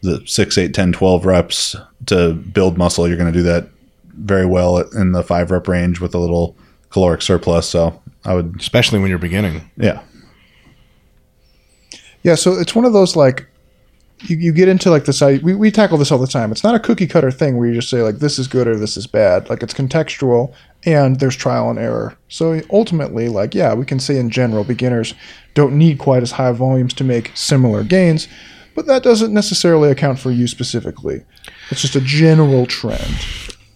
the 0.03 0.23
6, 0.27 0.59
8, 0.59 0.75
10, 0.75 0.93
12 0.93 1.27
reps 1.27 1.77
to 2.07 2.33
build 2.33 2.79
muscle. 2.79 3.07
You're 3.07 3.17
going 3.17 3.33
to 3.33 3.39
do 3.39 3.45
that 3.45 3.69
very 4.05 4.47
well 4.47 4.79
in 4.79 5.13
the 5.13 5.23
five 5.23 5.51
rep 5.51 5.69
range 5.69 6.01
with 6.01 6.15
a 6.15 6.19
little 6.19 6.57
caloric 6.91 7.23
surplus. 7.23 7.69
So 7.69 8.01
I 8.25 8.35
would, 8.35 8.57
Especially 8.59 8.99
when 8.99 9.09
you're 9.09 9.19
beginning. 9.19 9.71
yeah, 9.77 10.03
Yeah, 12.23 12.35
so 12.35 12.59
it's 12.59 12.75
one 12.75 12.85
of 12.85 12.93
those 12.93 13.17
like 13.17 13.47
you, 14.23 14.37
you 14.37 14.53
get 14.53 14.69
into 14.69 14.91
like 14.91 15.05
this. 15.07 15.23
I 15.23 15.39
we, 15.39 15.55
we 15.55 15.71
tackle 15.71 15.99
this 15.99 16.13
all 16.13 16.19
the 16.19 16.27
time. 16.27 16.53
It's 16.53 16.65
not 16.65 16.75
a 16.75 16.81
cookie 16.81 17.07
cutter 17.07 17.31
thing 17.31 17.57
where 17.57 17.69
you 17.69 17.75
just 17.75 17.89
say 17.89 18.03
like 18.03 18.19
this 18.19 18.39
is 18.39 18.49
good 18.49 18.67
or 18.67 18.77
this 18.77 18.97
is 18.97 19.07
bad. 19.07 19.49
Like 19.49 19.63
it's 19.63 19.75
contextual 19.75 20.53
and 20.85 21.19
there's 21.21 21.37
trial 21.37 21.71
and 21.71 21.79
error. 21.79 22.17
So 22.29 22.61
ultimately, 22.71 23.29
like 23.29 23.55
yeah, 23.55 23.75
we 23.75 23.87
can 23.87 24.01
say 24.01 24.19
in 24.19 24.31
general 24.31 24.65
beginners 24.65 25.15
don't 25.55 25.77
need 25.77 25.99
quite 25.99 26.23
as 26.23 26.33
high 26.33 26.53
volumes 26.53 26.95
to 26.95 27.05
make 27.05 27.33
similar 27.35 27.83
gains, 27.83 28.29
but 28.81 28.87
that 28.87 29.03
doesn't 29.03 29.35
necessarily 29.35 29.91
account 29.91 30.19
for 30.19 30.31
you 30.31 30.47
specifically. 30.47 31.23
It's 31.71 31.83
just 31.83 31.97
a 31.97 32.01
general 32.01 32.65
trend. 32.65 33.15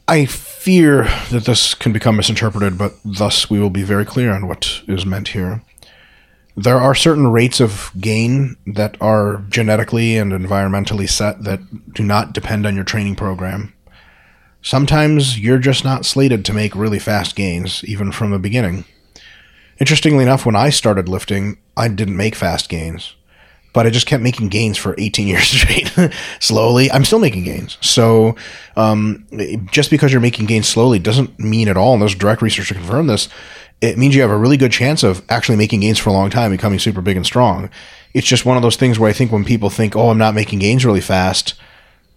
I 0.09 0.25
fear 0.25 1.05
that 1.31 1.45
this 1.45 1.75
can 1.75 1.93
become 1.93 2.17
misinterpreted, 2.17 2.79
but 2.79 2.95
thus 3.05 3.51
we 3.51 3.61
will 3.61 3.69
be 3.69 3.83
very 3.83 4.07
clear 4.07 4.33
on 4.33 4.49
what 4.49 4.81
is 4.88 5.05
meant 5.05 5.29
here. 5.29 5.62
There 6.57 6.81
are 6.81 6.95
certain 6.95 7.27
rates 7.27 7.61
of 7.61 7.90
gain 8.01 8.57
that 8.67 8.97
are 8.99 9.45
genetically 9.51 10.17
and 10.17 10.33
environmentally 10.33 11.11
set 11.11 11.45
that 11.45 11.93
do 11.93 12.03
not 12.03 12.33
depend 12.33 12.67
on 12.67 12.75
your 12.75 12.85
training 12.85 13.17
program. 13.17 13.75
Sometimes 14.62 15.38
you're 15.38 15.59
just 15.59 15.85
not 15.85 16.07
slated 16.07 16.47
to 16.47 16.55
make 16.55 16.75
really 16.75 16.99
fast 16.99 17.37
gains, 17.37 17.85
even 17.85 18.11
from 18.11 18.31
the 18.31 18.38
beginning. 18.38 18.87
Interestingly 19.79 20.23
enough, 20.23 20.47
when 20.47 20.57
I 20.57 20.71
started 20.71 21.11
lifting, 21.11 21.59
I 21.77 21.88
didn't 21.88 22.17
make 22.17 22.35
fast 22.35 22.71
gains 22.71 23.17
but 23.75 23.87
I 23.87 23.91
just 23.91 24.07
kept 24.07 24.23
making 24.23 24.49
gains 24.49 24.79
for 24.79 24.95
18 24.97 25.29
years 25.29 25.49
straight. 25.49 25.93
slowly, 26.41 26.91
I'm 26.91 27.05
still 27.05 27.19
making 27.19 27.45
gains. 27.45 27.77
So, 27.83 28.37
um, 28.77 29.27
just 29.71 29.91
because 29.91 30.11
you're 30.13 30.23
making 30.23 30.47
gains 30.47 30.67
slowly 30.67 30.99
doesn't 30.99 31.39
mean 31.39 31.69
at 31.69 31.77
all, 31.77 31.93
and 31.93 32.01
there's 32.01 32.15
direct 32.15 32.41
research 32.41 32.69
to 32.69 32.75
confirm 32.75 33.09
this. 33.09 33.29
It 33.83 33.99
means 33.99 34.15
you 34.15 34.23
have 34.23 34.31
a 34.31 34.37
really 34.39 34.57
good 34.57 34.73
chance 34.73 35.03
of 35.03 35.23
actually 35.29 35.59
making 35.59 35.81
gains 35.81 35.99
for 35.99 36.09
a 36.09 36.15
long 36.15 36.31
time, 36.31 36.53
becoming 36.53 36.79
super 36.79 37.03
big 37.03 37.19
and 37.19 37.27
strong. 37.27 37.69
It's 38.15 38.27
just 38.27 38.47
one 38.47 38.57
of 38.57 38.63
those 38.63 38.77
things 38.77 38.99
where 38.99 39.11
I 39.11 39.13
think 39.13 39.31
when 39.31 39.45
people 39.45 39.69
think, 39.69 39.95
"Oh, 39.95 40.09
I'm 40.09 40.17
not 40.17 40.35
making 40.35 40.61
gains 40.61 40.87
really 40.87 41.01
fast," 41.03 41.55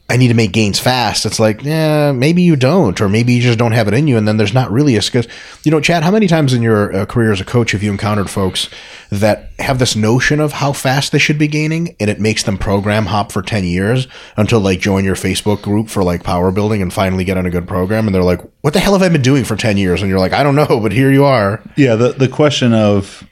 I 0.09 0.15
need 0.15 0.29
to 0.29 0.33
make 0.33 0.53
gains 0.53 0.79
fast. 0.79 1.25
It's 1.25 1.39
like, 1.39 1.63
yeah, 1.63 2.13
maybe 2.13 2.41
you 2.41 2.55
don't, 2.55 3.01
or 3.01 3.09
maybe 3.09 3.33
you 3.33 3.41
just 3.41 3.59
don't 3.59 3.73
have 3.73 3.89
it 3.89 3.93
in 3.93 4.07
you. 4.07 4.17
And 4.17 4.25
then 4.25 4.37
there's 4.37 4.53
not 4.53 4.71
really 4.71 4.95
a 4.95 5.01
skill. 5.01 5.23
You 5.63 5.71
know, 5.71 5.81
Chad, 5.81 6.03
how 6.03 6.11
many 6.11 6.27
times 6.27 6.53
in 6.53 6.61
your 6.61 6.95
uh, 6.95 7.05
career 7.05 7.33
as 7.33 7.41
a 7.41 7.45
coach 7.45 7.73
have 7.73 7.83
you 7.83 7.91
encountered 7.91 8.29
folks 8.29 8.69
that 9.09 9.49
have 9.59 9.79
this 9.79 9.97
notion 9.97 10.39
of 10.39 10.53
how 10.53 10.71
fast 10.71 11.11
they 11.11 11.17
should 11.17 11.37
be 11.37 11.49
gaining, 11.49 11.93
and 11.99 12.09
it 12.09 12.21
makes 12.21 12.43
them 12.43 12.57
program 12.57 13.07
hop 13.07 13.33
for 13.33 13.41
ten 13.41 13.65
years 13.65 14.07
until 14.37 14.61
like 14.61 14.79
join 14.79 15.03
your 15.03 15.15
Facebook 15.15 15.61
group 15.61 15.89
for 15.89 16.03
like 16.03 16.23
power 16.23 16.51
building 16.51 16.81
and 16.81 16.93
finally 16.93 17.25
get 17.25 17.37
on 17.37 17.45
a 17.45 17.51
good 17.51 17.67
program, 17.67 18.05
and 18.05 18.15
they're 18.15 18.23
like, 18.23 18.39
"What 18.61 18.73
the 18.73 18.79
hell 18.79 18.93
have 18.93 19.01
I 19.01 19.09
been 19.09 19.21
doing 19.21 19.43
for 19.43 19.57
ten 19.57 19.75
years?" 19.75 20.01
And 20.01 20.09
you're 20.09 20.19
like, 20.19 20.33
"I 20.33 20.41
don't 20.41 20.55
know, 20.55 20.79
but 20.81 20.93
here 20.93 21.11
you 21.11 21.25
are." 21.25 21.61
Yeah, 21.75 21.95
the 21.95 22.13
the 22.13 22.29
question 22.29 22.73
of 22.73 23.27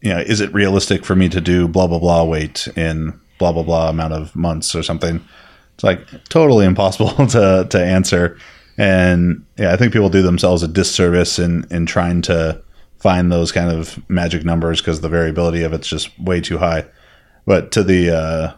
you 0.00 0.14
know, 0.14 0.20
is 0.20 0.40
it 0.40 0.52
realistic 0.54 1.04
for 1.04 1.14
me 1.14 1.28
to 1.28 1.42
do 1.42 1.68
blah 1.68 1.86
blah 1.86 1.98
blah 1.98 2.24
weight 2.24 2.68
in 2.74 3.20
blah 3.38 3.52
blah 3.52 3.62
blah 3.62 3.90
amount 3.90 4.14
of 4.14 4.34
months 4.34 4.74
or 4.74 4.82
something? 4.82 5.22
It's 5.80 5.84
like 5.84 6.24
totally 6.28 6.66
impossible 6.66 7.26
to 7.28 7.66
to 7.68 7.82
answer. 7.82 8.36
And 8.76 9.46
yeah, 9.56 9.72
I 9.72 9.76
think 9.76 9.94
people 9.94 10.10
do 10.10 10.20
themselves 10.20 10.62
a 10.62 10.68
disservice 10.68 11.38
in 11.38 11.64
in 11.70 11.86
trying 11.86 12.20
to 12.22 12.60
find 12.98 13.32
those 13.32 13.50
kind 13.50 13.70
of 13.70 13.98
magic 14.10 14.44
numbers 14.44 14.82
because 14.82 15.00
the 15.00 15.08
variability 15.08 15.62
of 15.62 15.72
it's 15.72 15.88
just 15.88 16.18
way 16.20 16.42
too 16.42 16.58
high. 16.58 16.84
But 17.46 17.72
to 17.72 17.82
the 17.82 18.14
uh 18.14 18.52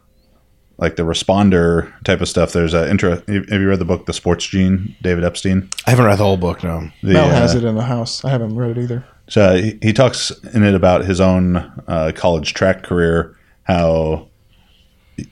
like 0.78 0.96
the 0.96 1.04
responder 1.04 1.92
type 2.02 2.20
of 2.20 2.28
stuff, 2.28 2.52
there's 2.52 2.74
a 2.74 2.90
intro. 2.90 3.10
Have 3.28 3.28
you 3.28 3.68
read 3.68 3.78
the 3.78 3.84
book 3.84 4.06
The 4.06 4.12
Sports 4.12 4.44
Gene, 4.44 4.96
David 5.00 5.22
Epstein? 5.22 5.68
I 5.86 5.90
haven't 5.90 6.06
read 6.06 6.18
the 6.18 6.24
whole 6.24 6.36
book, 6.36 6.64
no. 6.64 6.90
The, 7.04 7.12
Mel 7.12 7.28
has 7.28 7.54
uh, 7.54 7.58
it 7.58 7.64
in 7.64 7.76
the 7.76 7.84
house. 7.84 8.24
I 8.24 8.30
haven't 8.30 8.56
read 8.56 8.76
it 8.76 8.82
either. 8.82 9.04
so 9.28 9.54
he, 9.54 9.78
he 9.80 9.92
talks 9.92 10.32
in 10.52 10.64
it 10.64 10.74
about 10.74 11.04
his 11.04 11.20
own 11.20 11.56
uh, 11.86 12.10
college 12.16 12.52
track 12.54 12.82
career, 12.82 13.36
how 13.62 14.26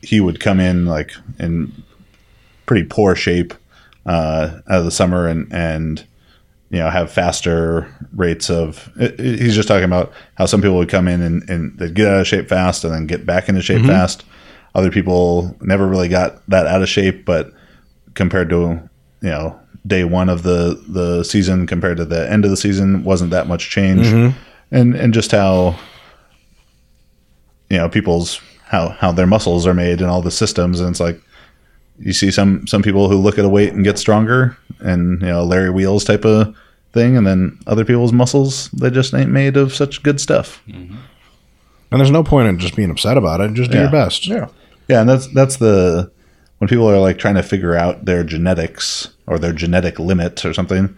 he 0.03 0.21
would 0.21 0.41
come 0.41 0.61
in 0.61 0.87
like 0.87 1.13
in 1.39 1.73
pretty 2.67 2.87
poor 2.87 3.15
shape 3.15 3.55
uh, 4.07 4.61
out 4.69 4.79
of 4.79 4.85
the 4.85 4.91
summer 4.91 5.27
and 5.27 5.53
and 5.53 6.05
you 6.71 6.79
know 6.79 6.91
have 6.91 7.11
faster 7.11 7.93
rates 8.15 8.51
of. 8.51 8.91
he's 9.19 9.55
just 9.55 9.69
talking 9.69 9.85
about 9.85 10.13
how 10.37 10.47
some 10.47 10.61
people 10.61 10.77
would 10.77 10.89
come 10.89 11.09
in 11.09 11.21
and, 11.21 11.49
and 11.51 11.79
they'd 11.79 11.95
get 11.95 12.07
out 12.07 12.21
of 12.21 12.27
shape 12.27 12.49
fast 12.49 12.85
and 12.85 12.95
then 12.95 13.07
get 13.07 13.27
back 13.27 13.49
into 13.49 13.61
shape 13.63 13.85
fast. 13.87 14.25
Other 14.75 14.91
people 14.91 15.57
never 15.61 15.87
really 15.89 16.09
got 16.09 16.47
that 16.49 16.67
out 16.67 16.81
of 16.81 16.89
shape, 16.89 17.25
but 17.25 17.53
compared 18.15 18.49
to 18.51 18.57
you 19.21 19.29
know 19.29 19.59
day 19.87 20.05
one 20.05 20.29
of 20.29 20.43
the 20.43 20.83
the 20.89 21.25
season 21.25 21.67
compared 21.67 21.97
to 21.97 22.05
the 22.05 22.31
end 22.31 22.45
of 22.45 22.51
the 22.51 22.57
season 22.57 23.03
wasn't 23.03 23.31
that 23.31 23.47
much 23.47 23.71
change 23.71 24.07
and 24.71 24.95
and 24.95 25.15
just 25.15 25.33
how 25.33 25.77
you 27.71 27.79
know 27.79 27.89
people's 27.89 28.41
how 28.71 28.91
how 28.91 29.13
their 29.13 29.27
muscles 29.27 29.67
are 29.67 29.75
made 29.75 30.01
and 30.01 30.11
all 30.11 30.23
the 30.23 30.31
systems, 30.31 30.81
and 30.81 30.91
it's 30.91 31.01
like 31.01 31.21
you 31.99 32.13
see 32.13 32.31
some 32.31 32.67
some 32.67 32.83
people 32.83 33.09
who 33.09 33.17
look 33.17 33.39
at 33.39 33.45
a 33.45 33.49
weight 33.49 33.73
and 33.73 33.85
get 33.85 33.99
stronger, 33.99 34.57
and 34.81 35.21
you 35.21 35.27
know 35.29 35.45
Larry 35.45 35.71
Wheels 35.71 36.05
type 36.05 36.25
of 36.25 36.55
thing, 36.93 37.17
and 37.17 37.27
then 37.27 37.59
other 37.67 37.85
people's 37.85 38.13
muscles 38.13 38.69
they 38.71 38.91
just 38.91 39.13
ain't 39.15 39.31
made 39.31 39.57
of 39.57 39.75
such 39.75 40.03
good 40.03 40.21
stuff. 40.21 40.63
And 41.93 41.99
there's 42.01 42.11
no 42.11 42.23
point 42.23 42.49
in 42.49 42.59
just 42.59 42.77
being 42.77 42.91
upset 42.91 43.17
about 43.17 43.41
it. 43.41 43.53
Just 43.55 43.71
do 43.71 43.77
Yeah. 43.77 43.83
your 43.85 43.93
best. 43.93 44.27
Yeah. 44.27 44.47
Yeah, 44.89 45.01
and 45.01 45.09
that's 45.11 45.27
that's 45.29 45.57
the 45.57 46.11
when 46.59 46.69
people 46.69 46.89
are 46.89 46.99
like 46.99 47.19
trying 47.19 47.35
to 47.37 47.43
figure 47.43 47.75
out 47.75 48.05
their 48.05 48.23
genetics 48.25 49.09
or 49.27 49.39
their 49.39 49.53
genetic 49.53 49.99
limit 49.99 50.45
or 50.45 50.53
something. 50.55 50.97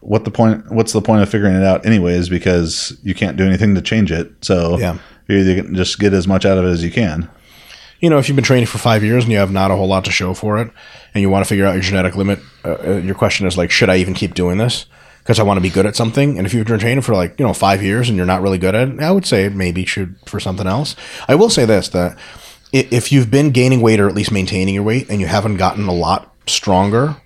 What 0.00 0.24
the 0.24 0.30
point? 0.30 0.70
What's 0.72 0.92
the 0.92 1.00
point 1.02 1.22
of 1.22 1.28
figuring 1.28 1.54
it 1.54 1.62
out 1.62 1.84
anyways? 1.86 2.28
Because 2.28 2.96
you 3.02 3.14
can't 3.14 3.36
do 3.36 3.44
anything 3.46 3.74
to 3.74 3.82
change 3.82 4.10
it. 4.10 4.32
So 4.42 4.78
Yeah. 4.78 4.96
You 5.28 5.62
can 5.62 5.74
just 5.74 5.98
get 5.98 6.12
as 6.12 6.26
much 6.26 6.44
out 6.44 6.58
of 6.58 6.64
it 6.64 6.68
as 6.68 6.84
you 6.84 6.90
can. 6.90 7.28
you 8.00 8.10
know, 8.10 8.18
if 8.18 8.28
you've 8.28 8.36
been 8.36 8.44
training 8.44 8.66
for 8.66 8.78
five 8.78 9.02
years 9.02 9.24
and 9.24 9.32
you 9.32 9.38
have 9.38 9.50
not 9.52 9.70
a 9.70 9.76
whole 9.76 9.88
lot 9.88 10.04
to 10.04 10.10
show 10.10 10.34
for 10.34 10.58
it, 10.58 10.70
and 11.14 11.22
you 11.22 11.30
want 11.30 11.44
to 11.44 11.48
figure 11.48 11.64
out 11.64 11.72
your 11.74 11.82
genetic 11.82 12.16
limit, 12.16 12.38
uh, 12.64 12.76
uh, 12.84 12.96
your 12.96 13.14
question 13.14 13.46
is 13.46 13.56
like, 13.56 13.70
should 13.70 13.88
I 13.88 13.96
even 13.96 14.14
keep 14.14 14.34
doing 14.34 14.58
this? 14.58 14.86
Because 15.20 15.38
I 15.38 15.42
want 15.42 15.56
to 15.56 15.62
be 15.62 15.70
good 15.70 15.86
at 15.86 15.96
something. 15.96 16.36
And 16.36 16.46
if 16.46 16.52
you've 16.52 16.66
been 16.66 16.78
training 16.78 17.00
for 17.00 17.14
like 17.14 17.38
you 17.38 17.46
know 17.46 17.54
five 17.54 17.82
years 17.82 18.08
and 18.08 18.16
you're 18.16 18.26
not 18.26 18.42
really 18.42 18.58
good 18.58 18.74
at 18.74 18.88
it, 18.88 19.00
I 19.00 19.10
would 19.10 19.24
say 19.24 19.48
maybe 19.48 19.86
should 19.86 20.16
for 20.26 20.38
something 20.38 20.66
else. 20.66 20.96
I 21.28 21.34
will 21.34 21.48
say 21.48 21.64
this 21.64 21.88
that 21.90 22.18
if 22.72 23.10
you've 23.10 23.30
been 23.30 23.50
gaining 23.50 23.80
weight 23.80 24.00
or 24.00 24.08
at 24.08 24.14
least 24.14 24.32
maintaining 24.32 24.74
your 24.74 24.82
weight 24.82 25.08
and 25.08 25.20
you 25.20 25.26
haven't 25.26 25.56
gotten 25.56 25.86
a 25.86 25.94
lot 25.94 26.34
stronger 26.46 27.16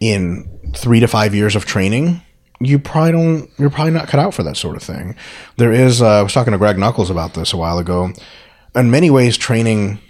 in 0.00 0.48
three 0.74 0.98
to 0.98 1.06
five 1.06 1.34
years 1.36 1.54
of 1.54 1.66
training, 1.66 2.22
you 2.60 2.78
probably 2.78 3.12
don't. 3.12 3.50
You're 3.58 3.70
probably 3.70 3.92
not 3.92 4.08
cut 4.08 4.20
out 4.20 4.34
for 4.34 4.42
that 4.42 4.56
sort 4.56 4.76
of 4.76 4.82
thing. 4.82 5.14
There 5.56 5.72
is. 5.72 6.02
Uh, 6.02 6.20
I 6.20 6.22
was 6.22 6.32
talking 6.32 6.52
to 6.52 6.58
Greg 6.58 6.78
Nuckols 6.78 7.10
about 7.10 7.34
this 7.34 7.52
a 7.52 7.56
while 7.56 7.78
ago. 7.78 8.12
In 8.74 8.90
many 8.90 9.10
ways, 9.10 9.36
training 9.36 10.00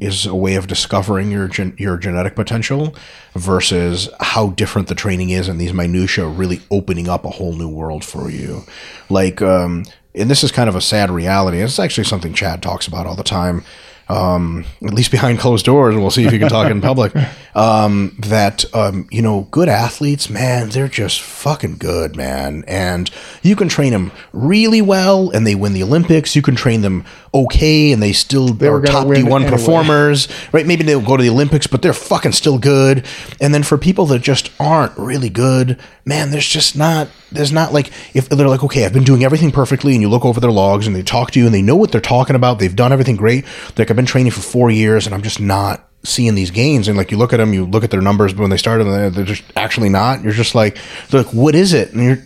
is 0.00 0.26
a 0.26 0.34
way 0.34 0.54
of 0.54 0.66
discovering 0.66 1.30
your 1.30 1.48
gen- 1.48 1.74
your 1.78 1.96
genetic 1.96 2.34
potential 2.34 2.94
versus 3.34 4.08
how 4.20 4.50
different 4.50 4.88
the 4.88 4.94
training 4.94 5.30
is 5.30 5.48
and 5.48 5.60
these 5.60 5.72
minutia 5.72 6.26
really 6.26 6.60
opening 6.70 7.08
up 7.08 7.24
a 7.24 7.30
whole 7.30 7.52
new 7.52 7.68
world 7.68 8.04
for 8.04 8.30
you 8.30 8.62
like 9.08 9.42
um 9.42 9.84
and 10.14 10.30
this 10.30 10.44
is 10.44 10.52
kind 10.52 10.68
of 10.68 10.76
a 10.76 10.80
sad 10.80 11.10
reality 11.10 11.58
it's 11.58 11.78
actually 11.78 12.04
something 12.04 12.32
chad 12.32 12.62
talks 12.62 12.86
about 12.86 13.06
all 13.06 13.16
the 13.16 13.22
time 13.22 13.64
um, 14.08 14.64
at 14.82 14.94
least 14.94 15.10
behind 15.10 15.38
closed 15.38 15.66
doors, 15.66 15.94
and 15.94 16.02
we'll 16.02 16.10
see 16.10 16.24
if 16.24 16.32
you 16.32 16.38
can 16.38 16.48
talk 16.48 16.70
in 16.70 16.80
public. 16.80 17.12
Um, 17.58 18.14
that 18.20 18.72
um, 18.72 19.08
you 19.10 19.20
know, 19.20 19.48
good 19.50 19.68
athletes, 19.68 20.30
man, 20.30 20.68
they're 20.68 20.86
just 20.86 21.20
fucking 21.20 21.78
good, 21.78 22.14
man. 22.14 22.62
And 22.68 23.10
you 23.42 23.56
can 23.56 23.68
train 23.68 23.92
them 23.92 24.12
really 24.32 24.80
well, 24.80 25.30
and 25.30 25.44
they 25.44 25.56
win 25.56 25.72
the 25.72 25.82
Olympics. 25.82 26.36
You 26.36 26.42
can 26.42 26.54
train 26.54 26.82
them 26.82 27.04
okay, 27.34 27.90
and 27.90 28.00
they 28.00 28.12
still 28.12 28.52
were 28.54 28.76
are 28.78 28.82
top 28.82 29.12
D 29.12 29.24
one 29.24 29.42
anyway. 29.42 29.56
performers, 29.56 30.28
right? 30.52 30.66
Maybe 30.66 30.84
they'll 30.84 31.00
go 31.00 31.16
to 31.16 31.22
the 31.22 31.30
Olympics, 31.30 31.66
but 31.66 31.82
they're 31.82 31.92
fucking 31.92 32.30
still 32.30 32.58
good. 32.60 33.04
And 33.40 33.52
then 33.52 33.64
for 33.64 33.76
people 33.76 34.06
that 34.06 34.20
just 34.20 34.52
aren't 34.60 34.96
really 34.96 35.28
good, 35.28 35.80
man, 36.04 36.30
there's 36.30 36.48
just 36.48 36.76
not. 36.76 37.08
There's 37.32 37.52
not 37.52 37.72
like 37.72 37.90
if 38.14 38.28
they're 38.28 38.48
like, 38.48 38.62
okay, 38.62 38.84
I've 38.84 38.92
been 38.92 39.02
doing 39.02 39.24
everything 39.24 39.50
perfectly, 39.50 39.94
and 39.94 40.00
you 40.00 40.08
look 40.08 40.24
over 40.24 40.38
their 40.38 40.52
logs 40.52 40.86
and 40.86 40.94
they 40.94 41.02
talk 41.02 41.32
to 41.32 41.40
you 41.40 41.46
and 41.46 41.54
they 41.54 41.62
know 41.62 41.74
what 41.74 41.90
they're 41.90 42.00
talking 42.00 42.36
about. 42.36 42.60
They've 42.60 42.76
done 42.76 42.92
everything 42.92 43.16
great. 43.16 43.44
Like 43.76 43.90
I've 43.90 43.96
been 43.96 44.06
training 44.06 44.30
for 44.30 44.42
four 44.42 44.70
years, 44.70 45.06
and 45.06 45.14
I'm 45.14 45.22
just 45.22 45.40
not 45.40 45.87
seeing 46.04 46.34
these 46.34 46.50
gains. 46.50 46.88
And 46.88 46.96
like 46.96 47.10
you 47.10 47.16
look 47.16 47.32
at 47.32 47.38
them, 47.38 47.52
you 47.52 47.64
look 47.66 47.84
at 47.84 47.90
their 47.90 48.00
numbers 48.00 48.32
but 48.32 48.42
when 48.42 48.50
they 48.50 48.56
started, 48.56 48.86
and 48.86 48.94
they're, 48.94 49.10
they're 49.10 49.24
just 49.24 49.44
actually 49.56 49.88
not. 49.88 50.22
You're 50.22 50.32
just 50.32 50.54
like, 50.54 50.78
they're 51.10 51.22
like, 51.22 51.32
what 51.34 51.54
is 51.54 51.72
it? 51.72 51.92
And 51.92 52.02
you're, 52.04 52.18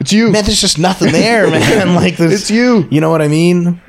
It's 0.00 0.12
you. 0.12 0.30
man. 0.30 0.44
There's 0.44 0.60
just 0.60 0.78
nothing 0.78 1.12
there, 1.12 1.46
man. 1.50 1.94
Like 1.94 2.16
there's, 2.16 2.32
It's 2.32 2.50
you. 2.50 2.88
You 2.90 3.00
know 3.00 3.10
what 3.10 3.22
I 3.22 3.28
mean? 3.28 3.80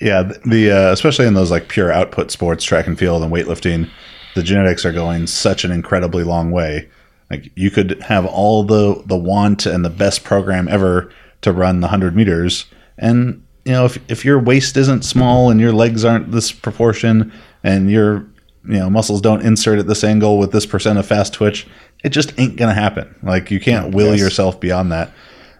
Yeah, 0.00 0.30
the 0.44 0.70
uh, 0.70 0.92
especially 0.92 1.26
in 1.26 1.34
those 1.34 1.50
like 1.50 1.68
pure 1.68 1.90
output 1.90 2.30
sports, 2.30 2.64
track 2.64 2.86
and 2.86 2.98
field 2.98 3.22
and 3.22 3.32
weightlifting, 3.32 3.88
the 4.34 4.42
genetics 4.42 4.84
are 4.84 4.92
going 4.92 5.26
such 5.26 5.64
an 5.64 5.70
incredibly 5.72 6.22
long 6.24 6.50
way. 6.50 6.88
Like 7.30 7.50
you 7.56 7.70
could 7.70 8.02
have 8.02 8.26
all 8.26 8.64
the 8.64 9.02
the 9.06 9.16
want 9.16 9.64
and 9.64 9.82
the 9.84 9.90
best 9.90 10.22
program 10.22 10.68
ever 10.68 11.10
to 11.40 11.52
run 11.52 11.80
the 11.80 11.88
hundred 11.88 12.14
meters, 12.14 12.66
and 12.98 13.42
you 13.64 13.72
know 13.72 13.86
if 13.86 13.98
if 14.10 14.24
your 14.24 14.38
waist 14.38 14.76
isn't 14.76 15.04
small 15.04 15.48
and 15.50 15.58
your 15.58 15.72
legs 15.72 16.04
aren't 16.04 16.32
this 16.32 16.52
proportion 16.52 17.32
and 17.62 17.90
your 17.90 18.26
you 18.66 18.78
know 18.78 18.88
muscles 18.90 19.20
don't 19.20 19.42
insert 19.42 19.78
at 19.78 19.86
this 19.86 20.04
angle 20.04 20.38
with 20.38 20.52
this 20.52 20.66
percent 20.66 20.98
of 20.98 21.06
fast 21.06 21.32
twitch, 21.34 21.66
it 22.02 22.10
just 22.10 22.38
ain't 22.38 22.56
gonna 22.56 22.74
happen. 22.74 23.14
Like 23.22 23.50
you 23.50 23.60
can't 23.60 23.94
will 23.94 24.12
Yes. 24.12 24.20
yourself 24.20 24.60
beyond 24.60 24.92
that. 24.92 25.10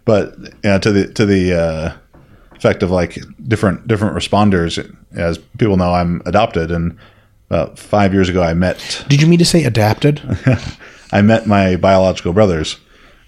But 0.04 0.38
you 0.38 0.50
know, 0.64 0.78
to 0.78 0.92
the 0.92 1.12
to 1.14 1.24
the 1.26 1.54
uh, 1.54 1.92
effect 2.56 2.82
of 2.82 2.90
like 2.90 3.18
different 3.46 3.86
different 3.88 4.16
responders. 4.16 4.78
As 5.16 5.38
people 5.58 5.76
know, 5.76 5.92
I'm 5.94 6.20
adopted, 6.26 6.70
and 6.70 6.96
about 7.50 7.78
five 7.78 8.12
years 8.12 8.28
ago, 8.28 8.42
I 8.42 8.52
met 8.54 9.04
Did 9.08 9.20
you 9.22 9.26
mean 9.28 9.38
to 9.38 9.44
say 9.44 9.64
adapted? 9.64 10.20
I 11.12 11.22
met 11.22 11.46
my 11.46 11.76
biological 11.76 12.32
brothers, 12.32 12.76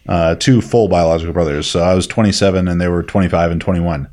uh, 0.08 0.34
two 0.34 0.60
full 0.60 0.88
biological 0.88 1.32
brothers. 1.32 1.66
So 1.68 1.80
I 1.80 1.94
was 1.94 2.06
27, 2.06 2.66
and 2.66 2.80
they 2.80 2.88
were 2.88 3.02
25 3.04 3.50
and 3.52 3.60
21. 3.60 4.08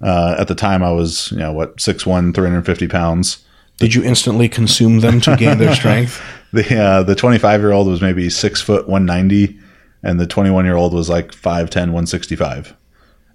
Uh, 0.00 0.36
at 0.38 0.48
the 0.48 0.54
time, 0.54 0.82
I 0.82 0.90
was 0.92 1.30
you 1.32 1.38
know 1.38 1.52
what 1.52 1.76
6'1", 1.78 2.34
350 2.34 2.88
pounds. 2.88 3.43
Did 3.78 3.94
you 3.94 4.04
instantly 4.04 4.48
consume 4.48 5.00
them 5.00 5.20
to 5.22 5.36
gain 5.36 5.58
their 5.58 5.74
strength? 5.74 6.20
The 6.54 6.80
uh, 6.80 7.02
the 7.02 7.16
25 7.16 7.60
year 7.62 7.72
old 7.72 7.88
was 7.88 8.00
maybe 8.00 8.30
six 8.30 8.60
foot 8.60 8.86
190, 8.86 9.58
and 10.04 10.20
the 10.20 10.26
21 10.28 10.64
year 10.64 10.76
old 10.76 10.94
was 10.94 11.10
like 11.10 11.32
5'10", 11.32 11.74
165. 11.74 12.76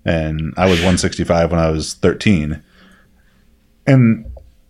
And 0.05 0.53
I 0.55 0.63
was 0.67 0.79
165 0.79 1.51
when 1.51 1.59
I 1.59 1.69
was 1.69 1.95
13. 1.95 2.63
And 3.85 4.25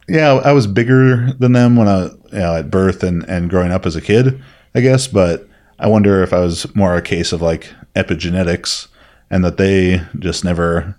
yeah, 0.08 0.34
I 0.34 0.52
was 0.54 0.66
bigger 0.66 1.32
than 1.34 1.52
them 1.52 1.76
when 1.76 1.88
I 1.88 2.06
you 2.06 2.40
know, 2.40 2.56
at 2.56 2.72
birth 2.72 3.04
and, 3.04 3.24
and 3.30 3.50
growing 3.50 3.72
up 3.72 3.86
as 3.86 3.96
a 3.96 4.02
kid, 4.02 4.42
I 4.74 4.82
guess. 4.82 5.08
But 5.08 5.48
I 5.78 5.88
wonder 5.88 6.24
if 6.24 6.34
I 6.34 6.40
was 6.40 6.74
more 6.76 6.96
a 6.96 7.02
case 7.02 7.32
of 7.32 7.42
like 7.42 7.72
epigenetics 7.96 8.88
and 9.30 9.44
that 9.46 9.58
they 9.58 10.02
just 10.18 10.44
never, 10.44 10.98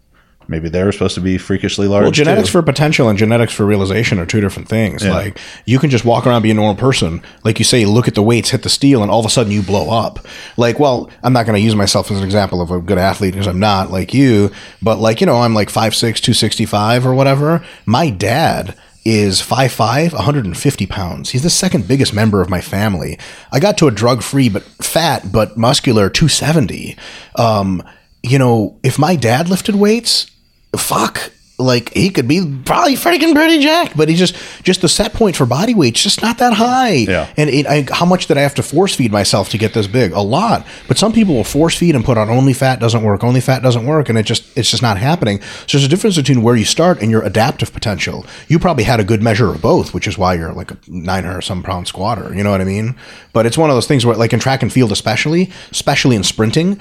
maybe 0.50 0.68
they 0.68 0.82
were 0.82 0.90
supposed 0.90 1.14
to 1.14 1.20
be 1.20 1.38
freakishly 1.38 1.86
large. 1.86 2.02
Well, 2.02 2.10
genetics 2.10 2.48
too. 2.48 2.52
for 2.52 2.62
potential 2.62 3.08
and 3.08 3.16
genetics 3.16 3.54
for 3.54 3.64
realization 3.64 4.18
are 4.18 4.26
two 4.26 4.40
different 4.40 4.68
things. 4.68 5.04
Like 5.06 5.38
you 5.64 5.78
can 5.78 5.88
just 5.88 6.04
walk 6.04 6.26
around 6.26 6.42
be 6.42 6.50
a 6.50 6.54
normal 6.54 6.74
person, 6.74 7.22
like 7.44 7.58
you 7.58 7.64
say, 7.64 7.86
look 7.86 8.08
at 8.08 8.16
the 8.16 8.22
weights, 8.22 8.50
hit 8.50 8.64
the 8.64 8.68
steel, 8.68 9.02
and 9.02 9.10
all 9.10 9.20
of 9.20 9.26
a 9.26 9.30
sudden 9.30 9.52
you 9.52 9.62
blow 9.62 9.90
up. 9.90 10.18
Like, 10.56 10.78
well, 10.78 11.08
I'm 11.22 11.32
not 11.32 11.46
going 11.46 11.54
to 11.54 11.64
use 11.64 11.76
myself 11.76 12.10
as 12.10 12.18
an 12.18 12.24
example 12.24 12.60
of 12.60 12.70
a 12.70 12.80
good 12.80 12.98
athlete 12.98 13.32
because 13.34 13.46
I'm 13.46 13.60
not 13.60 13.90
like 13.90 14.12
you, 14.12 14.50
but 14.82 14.98
like 14.98 15.20
you 15.20 15.26
know, 15.26 15.36
I'm 15.36 15.54
like 15.54 15.68
5'6", 15.68 16.00
265 16.00 17.06
or 17.06 17.14
whatever. 17.14 17.64
My 17.86 18.10
dad 18.10 18.76
is 19.04 19.40
5'5", 19.40 20.12
150 20.12 20.86
pounds. 20.86 21.30
He's 21.30 21.42
the 21.42 21.50
second 21.50 21.86
biggest 21.86 22.12
member 22.12 22.42
of 22.42 22.50
my 22.50 22.60
family. 22.60 23.18
I 23.52 23.60
got 23.60 23.78
to 23.78 23.86
a 23.86 23.92
drug 23.92 24.22
free 24.22 24.48
but 24.48 24.64
fat 24.64 25.32
but 25.32 25.56
muscular 25.56 26.10
270. 26.10 26.96
Um, 27.36 27.82
you 28.22 28.38
know, 28.38 28.78
if 28.82 28.98
my 28.98 29.16
dad 29.16 29.48
lifted 29.48 29.76
weights, 29.76 30.29
fuck 30.78 31.32
like 31.60 31.92
he 31.92 32.10
could 32.10 32.26
be 32.26 32.40
probably 32.64 32.94
freaking 32.94 33.34
pretty 33.34 33.60
jacked 33.60 33.96
but 33.96 34.08
he's 34.08 34.18
just 34.18 34.34
just 34.62 34.80
the 34.80 34.88
set 34.88 35.12
point 35.12 35.36
for 35.36 35.46
body 35.46 35.74
weight's 35.74 36.02
just 36.02 36.22
not 36.22 36.38
that 36.38 36.54
high. 36.54 36.90
Yeah. 36.90 37.32
and 37.36 37.50
it, 37.50 37.66
I, 37.66 37.86
how 37.92 38.06
much 38.06 38.26
did 38.26 38.38
i 38.38 38.40
have 38.40 38.54
to 38.56 38.62
force 38.62 38.94
feed 38.94 39.12
myself 39.12 39.50
to 39.50 39.58
get 39.58 39.74
this 39.74 39.86
big? 39.86 40.12
A 40.12 40.20
lot. 40.20 40.66
But 40.88 40.98
some 40.98 41.12
people 41.12 41.34
will 41.34 41.44
force 41.44 41.76
feed 41.76 41.94
and 41.94 42.04
put 42.04 42.18
on 42.18 42.30
only 42.30 42.52
fat 42.52 42.80
doesn't 42.80 43.02
work 43.02 43.22
only 43.22 43.40
fat 43.40 43.62
doesn't 43.62 43.86
work 43.86 44.08
and 44.08 44.18
it 44.18 44.24
just 44.24 44.56
it's 44.56 44.70
just 44.70 44.82
not 44.82 44.96
happening. 44.96 45.40
So 45.66 45.78
there's 45.78 45.84
a 45.84 45.88
difference 45.88 46.16
between 46.16 46.42
where 46.42 46.56
you 46.56 46.64
start 46.64 47.02
and 47.02 47.10
your 47.10 47.22
adaptive 47.22 47.72
potential. 47.72 48.24
You 48.48 48.58
probably 48.58 48.84
had 48.84 49.00
a 49.00 49.04
good 49.04 49.22
measure 49.22 49.48
of 49.50 49.60
both 49.60 49.92
which 49.94 50.06
is 50.08 50.16
why 50.16 50.34
you're 50.34 50.52
like 50.52 50.70
a 50.70 50.78
900 50.88 51.42
some 51.42 51.62
pound 51.62 51.88
squatter 51.88 52.34
you 52.34 52.42
know 52.42 52.50
what 52.50 52.60
i 52.60 52.64
mean? 52.64 52.96
But 53.32 53.46
it's 53.46 53.58
one 53.58 53.70
of 53.70 53.76
those 53.76 53.86
things 53.86 54.06
where 54.06 54.16
like 54.16 54.32
in 54.32 54.40
track 54.40 54.62
and 54.62 54.72
field 54.72 54.92
especially 54.92 55.50
especially 55.70 56.16
in 56.16 56.22
sprinting 56.22 56.80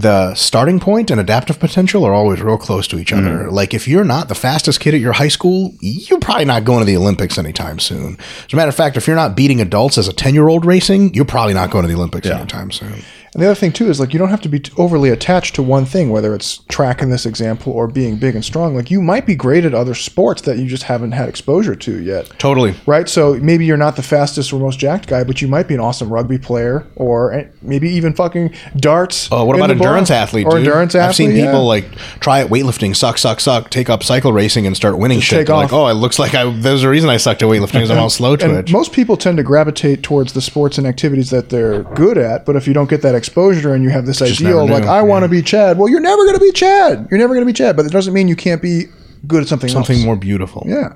the 0.00 0.34
starting 0.34 0.80
point 0.80 1.10
and 1.10 1.20
adaptive 1.20 1.58
potential 1.58 2.04
are 2.04 2.14
always 2.14 2.40
real 2.40 2.56
close 2.56 2.88
to 2.88 2.98
each 2.98 3.12
other. 3.12 3.44
Mm. 3.44 3.52
Like 3.52 3.74
if 3.74 3.86
you're 3.86 4.04
not 4.04 4.28
the 4.28 4.34
fastest 4.34 4.80
kid 4.80 4.94
at 4.94 5.00
your 5.00 5.12
high 5.12 5.28
school, 5.28 5.74
you're 5.80 6.20
probably 6.20 6.46
not 6.46 6.64
going 6.64 6.80
to 6.80 6.86
the 6.86 6.96
Olympics 6.96 7.36
anytime 7.36 7.78
soon. 7.78 8.16
As 8.46 8.52
a 8.52 8.56
matter 8.56 8.70
of 8.70 8.74
fact, 8.74 8.96
if 8.96 9.06
you're 9.06 9.16
not 9.16 9.36
beating 9.36 9.60
adults 9.60 9.98
as 9.98 10.08
a 10.08 10.12
10 10.12 10.32
year 10.34 10.48
old 10.48 10.64
racing, 10.64 11.12
you're 11.12 11.26
probably 11.26 11.54
not 11.54 11.70
going 11.70 11.82
to 11.82 11.88
the 11.88 11.94
Olympics 11.94 12.26
anytime 12.26 12.70
soon. 12.70 13.02
And 13.32 13.42
the 13.42 13.46
other 13.46 13.54
thing 13.54 13.72
too 13.72 13.88
is 13.88 14.00
like 14.00 14.12
you 14.12 14.18
don't 14.18 14.30
have 14.30 14.40
to 14.42 14.48
be 14.48 14.62
overly 14.76 15.10
attached 15.10 15.54
to 15.54 15.62
one 15.62 15.84
thing, 15.84 16.10
whether 16.10 16.34
it's 16.34 16.58
track 16.68 17.00
in 17.00 17.10
this 17.10 17.26
example 17.26 17.72
or 17.72 17.86
being 17.86 18.16
big 18.16 18.34
and 18.34 18.44
strong. 18.44 18.74
Like 18.74 18.90
you 18.90 19.00
might 19.00 19.26
be 19.26 19.34
great 19.34 19.64
at 19.64 19.74
other 19.74 19.94
sports 19.94 20.42
that 20.42 20.58
you 20.58 20.66
just 20.66 20.84
haven't 20.84 21.12
had 21.12 21.28
exposure 21.28 21.76
to 21.76 22.02
yet. 22.02 22.28
Totally. 22.38 22.74
Right, 22.86 23.08
so 23.08 23.34
maybe 23.34 23.64
you're 23.64 23.76
not 23.76 23.96
the 23.96 24.02
fastest 24.02 24.52
or 24.52 24.58
most 24.58 24.78
jacked 24.78 25.06
guy, 25.06 25.22
but 25.24 25.40
you 25.40 25.48
might 25.48 25.68
be 25.68 25.74
an 25.74 25.80
awesome 25.80 26.12
rugby 26.12 26.38
player, 26.38 26.86
or 26.96 27.32
eh, 27.32 27.48
maybe 27.62 27.88
even 27.90 28.14
fucking 28.14 28.54
darts. 28.76 29.28
Oh, 29.30 29.44
what 29.44 29.56
about 29.56 29.70
endurance 29.70 30.10
athlete? 30.10 30.46
Or 30.46 30.52
dude? 30.52 30.66
endurance 30.66 30.94
athlete? 30.94 31.08
I've 31.08 31.16
seen 31.16 31.36
yeah. 31.36 31.46
people 31.46 31.66
like 31.66 31.90
try 32.20 32.40
at 32.40 32.48
weightlifting, 32.48 32.96
suck, 32.96 33.18
suck, 33.18 33.40
suck, 33.40 33.70
take 33.70 33.88
up 33.88 34.02
cycle 34.02 34.32
racing 34.32 34.66
and 34.66 34.76
start 34.76 34.98
winning 34.98 35.20
shit. 35.20 35.38
take 35.38 35.46
They're 35.46 35.56
Like, 35.56 35.72
oh, 35.72 35.86
it 35.86 35.94
looks 35.94 36.18
like 36.18 36.34
I. 36.34 36.50
There's 36.50 36.82
a 36.82 36.88
reason 36.88 37.08
I 37.08 37.16
sucked 37.16 37.42
at 37.42 37.48
weightlifting 37.48 37.74
because 37.74 37.90
I'm 37.90 37.98
all 37.98 38.10
slow 38.10 38.32
And 38.32 38.40
twitch. 38.40 38.72
most 38.72 38.92
people 38.92 39.16
tend 39.16 39.36
to 39.36 39.42
gravitate 39.42 40.02
towards 40.02 40.32
the 40.32 40.40
sports 40.40 40.78
and 40.78 40.86
activities 40.86 41.30
that 41.30 41.50
they're 41.50 41.82
good 41.82 42.18
at, 42.18 42.44
but 42.44 42.56
if 42.56 42.66
you 42.66 42.74
don't 42.74 42.90
get 42.90 43.02
that 43.02 43.14
exposure 43.20 43.74
and 43.74 43.84
you 43.84 43.90
have 43.90 44.06
this 44.06 44.18
Just 44.18 44.40
ideal 44.40 44.66
like 44.66 44.84
I 44.84 45.02
want 45.02 45.22
to 45.24 45.28
be 45.28 45.42
Chad. 45.42 45.78
Well, 45.78 45.88
you're 45.88 46.00
never 46.00 46.24
going 46.24 46.34
to 46.38 46.40
be 46.40 46.52
Chad. 46.52 47.06
You're 47.10 47.20
never 47.20 47.34
going 47.34 47.46
to 47.46 47.52
be 47.52 47.52
Chad, 47.52 47.76
but 47.76 47.86
it 47.86 47.92
doesn't 47.92 48.12
mean 48.14 48.26
you 48.28 48.36
can't 48.36 48.60
be 48.62 48.86
good 49.26 49.42
at 49.42 49.48
something 49.48 49.68
Something 49.68 49.96
else. 49.98 50.04
more 50.06 50.16
beautiful. 50.16 50.64
Yeah. 50.66 50.94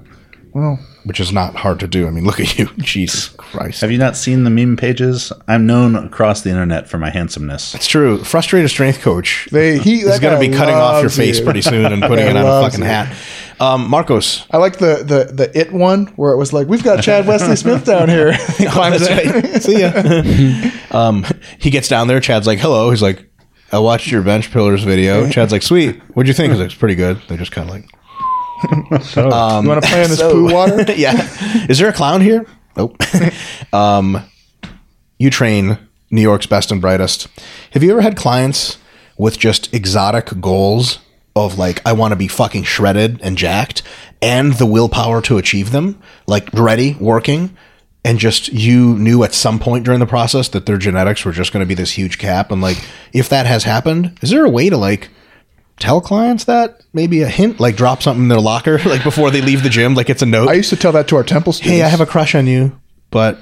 Well, 0.54 0.78
Which 1.02 1.18
is 1.18 1.32
not 1.32 1.56
hard 1.56 1.80
to 1.80 1.88
do. 1.88 2.06
I 2.06 2.10
mean, 2.10 2.24
look 2.24 2.38
at 2.38 2.56
you. 2.56 2.66
Jesus 2.78 3.28
Christ. 3.30 3.80
Have 3.80 3.90
you 3.90 3.98
not 3.98 4.16
seen 4.16 4.44
the 4.44 4.50
meme 4.50 4.76
pages? 4.76 5.32
I'm 5.48 5.66
known 5.66 5.96
across 5.96 6.42
the 6.42 6.50
internet 6.50 6.88
for 6.88 6.96
my 6.96 7.10
handsomeness. 7.10 7.74
It's 7.74 7.88
true. 7.88 8.22
Frustrated 8.22 8.70
strength 8.70 9.00
coach 9.00 9.48
they 9.50 9.78
he 9.78 9.96
is 10.02 10.20
going 10.20 10.32
to 10.34 10.40
be 10.40 10.56
cutting 10.56 10.76
off 10.76 11.00
your 11.02 11.10
face 11.10 11.40
you. 11.40 11.44
pretty 11.44 11.60
soon 11.60 11.92
and 11.92 12.02
putting 12.06 12.26
it 12.28 12.36
on 12.36 12.46
a 12.46 12.62
fucking 12.62 12.80
you. 12.80 12.86
hat. 12.86 13.14
Um, 13.60 13.90
Marcos. 13.90 14.46
I 14.52 14.58
like 14.58 14.78
the 14.78 14.96
the 15.04 15.32
the 15.34 15.58
it 15.58 15.72
one 15.72 16.06
where 16.16 16.32
it 16.32 16.36
was 16.36 16.52
like 16.52 16.68
we've 16.68 16.82
got 16.84 17.02
Chad 17.02 17.26
Wesley 17.26 17.56
Smith 17.56 17.84
down 17.84 18.08
here. 18.08 18.32
he 18.56 18.66
climbs 18.66 19.06
That's 19.06 19.26
in. 19.26 19.42
right. 19.52 19.62
See 19.62 19.80
ya. 19.80 20.70
um, 20.96 21.24
he 21.58 21.70
gets 21.70 21.88
down 21.88 22.06
there. 22.08 22.20
Chad's 22.20 22.46
like, 22.46 22.58
"Hello." 22.60 22.90
He's 22.90 23.02
like, 23.02 23.28
"I 23.72 23.78
watched 23.78 24.10
your 24.10 24.22
bench 24.22 24.50
pillars 24.52 24.82
video." 24.84 25.28
Chad's 25.30 25.52
like, 25.52 25.62
"Sweet. 25.62 26.00
What'd 26.14 26.28
you 26.28 26.34
think?" 26.34 26.50
He's 26.52 26.60
like, 26.60 26.66
"It's 26.70 26.74
pretty 26.74 26.94
good." 26.94 27.20
They're 27.28 27.38
just 27.38 27.52
kind 27.52 27.68
of 27.68 27.74
like, 27.74 27.88
So, 29.02 29.24
you 29.62 29.68
want 29.68 29.82
to 29.82 29.88
play 29.88 30.02
in 30.02 30.10
this 30.10 30.18
So- 30.18 30.32
poo 30.32 30.52
water? 30.52 30.84
"Yeah." 30.96 31.28
Is 31.68 31.78
there 31.78 31.88
a 31.88 31.92
clown 31.92 32.20
here? 32.20 32.46
Nope. 32.76 32.96
um, 33.72 34.22
you 35.18 35.30
train 35.30 35.78
New 36.10 36.22
York's 36.22 36.46
best 36.46 36.72
and 36.72 36.80
brightest. 36.80 37.28
Have 37.72 37.82
you 37.82 37.90
ever 37.92 38.00
had 38.00 38.16
clients 38.16 38.78
with 39.16 39.38
just 39.38 39.72
exotic 39.72 40.40
goals 40.40 40.98
of 41.36 41.58
like, 41.58 41.80
I 41.86 41.92
want 41.92 42.12
to 42.12 42.16
be 42.16 42.28
fucking 42.28 42.64
shredded 42.64 43.20
and 43.22 43.36
jacked, 43.38 43.82
and 44.22 44.54
the 44.54 44.66
willpower 44.66 45.20
to 45.22 45.38
achieve 45.38 45.70
them, 45.72 46.00
like 46.26 46.52
ready, 46.52 46.96
working, 47.00 47.56
and 48.04 48.18
just 48.18 48.52
you 48.52 48.96
knew 48.98 49.22
at 49.24 49.32
some 49.34 49.58
point 49.58 49.84
during 49.84 50.00
the 50.00 50.06
process 50.06 50.48
that 50.48 50.66
their 50.66 50.76
genetics 50.78 51.24
were 51.24 51.32
just 51.32 51.52
going 51.52 51.62
to 51.64 51.68
be 51.68 51.74
this 51.74 51.92
huge 51.92 52.18
cap, 52.18 52.50
and 52.50 52.60
like, 52.62 52.78
if 53.12 53.28
that 53.28 53.46
has 53.46 53.64
happened, 53.64 54.18
is 54.22 54.30
there 54.30 54.44
a 54.44 54.50
way 54.50 54.68
to 54.68 54.76
like? 54.76 55.10
Tell 55.78 56.00
clients 56.00 56.44
that 56.44 56.82
maybe 56.92 57.22
a 57.22 57.28
hint, 57.28 57.58
like 57.60 57.76
drop 57.76 58.02
something 58.02 58.22
in 58.22 58.28
their 58.28 58.40
locker, 58.40 58.78
like 58.86 59.02
before 59.02 59.30
they 59.30 59.40
leave 59.40 59.62
the 59.62 59.68
gym, 59.68 59.94
like 59.94 60.08
it's 60.08 60.22
a 60.22 60.26
note. 60.26 60.48
I 60.48 60.54
used 60.54 60.70
to 60.70 60.76
tell 60.76 60.92
that 60.92 61.08
to 61.08 61.16
our 61.16 61.24
Temple 61.24 61.52
students. 61.52 61.78
hey, 61.78 61.82
I 61.82 61.88
have 61.88 62.00
a 62.00 62.06
crush 62.06 62.34
on 62.34 62.46
you, 62.46 62.78
but 63.10 63.38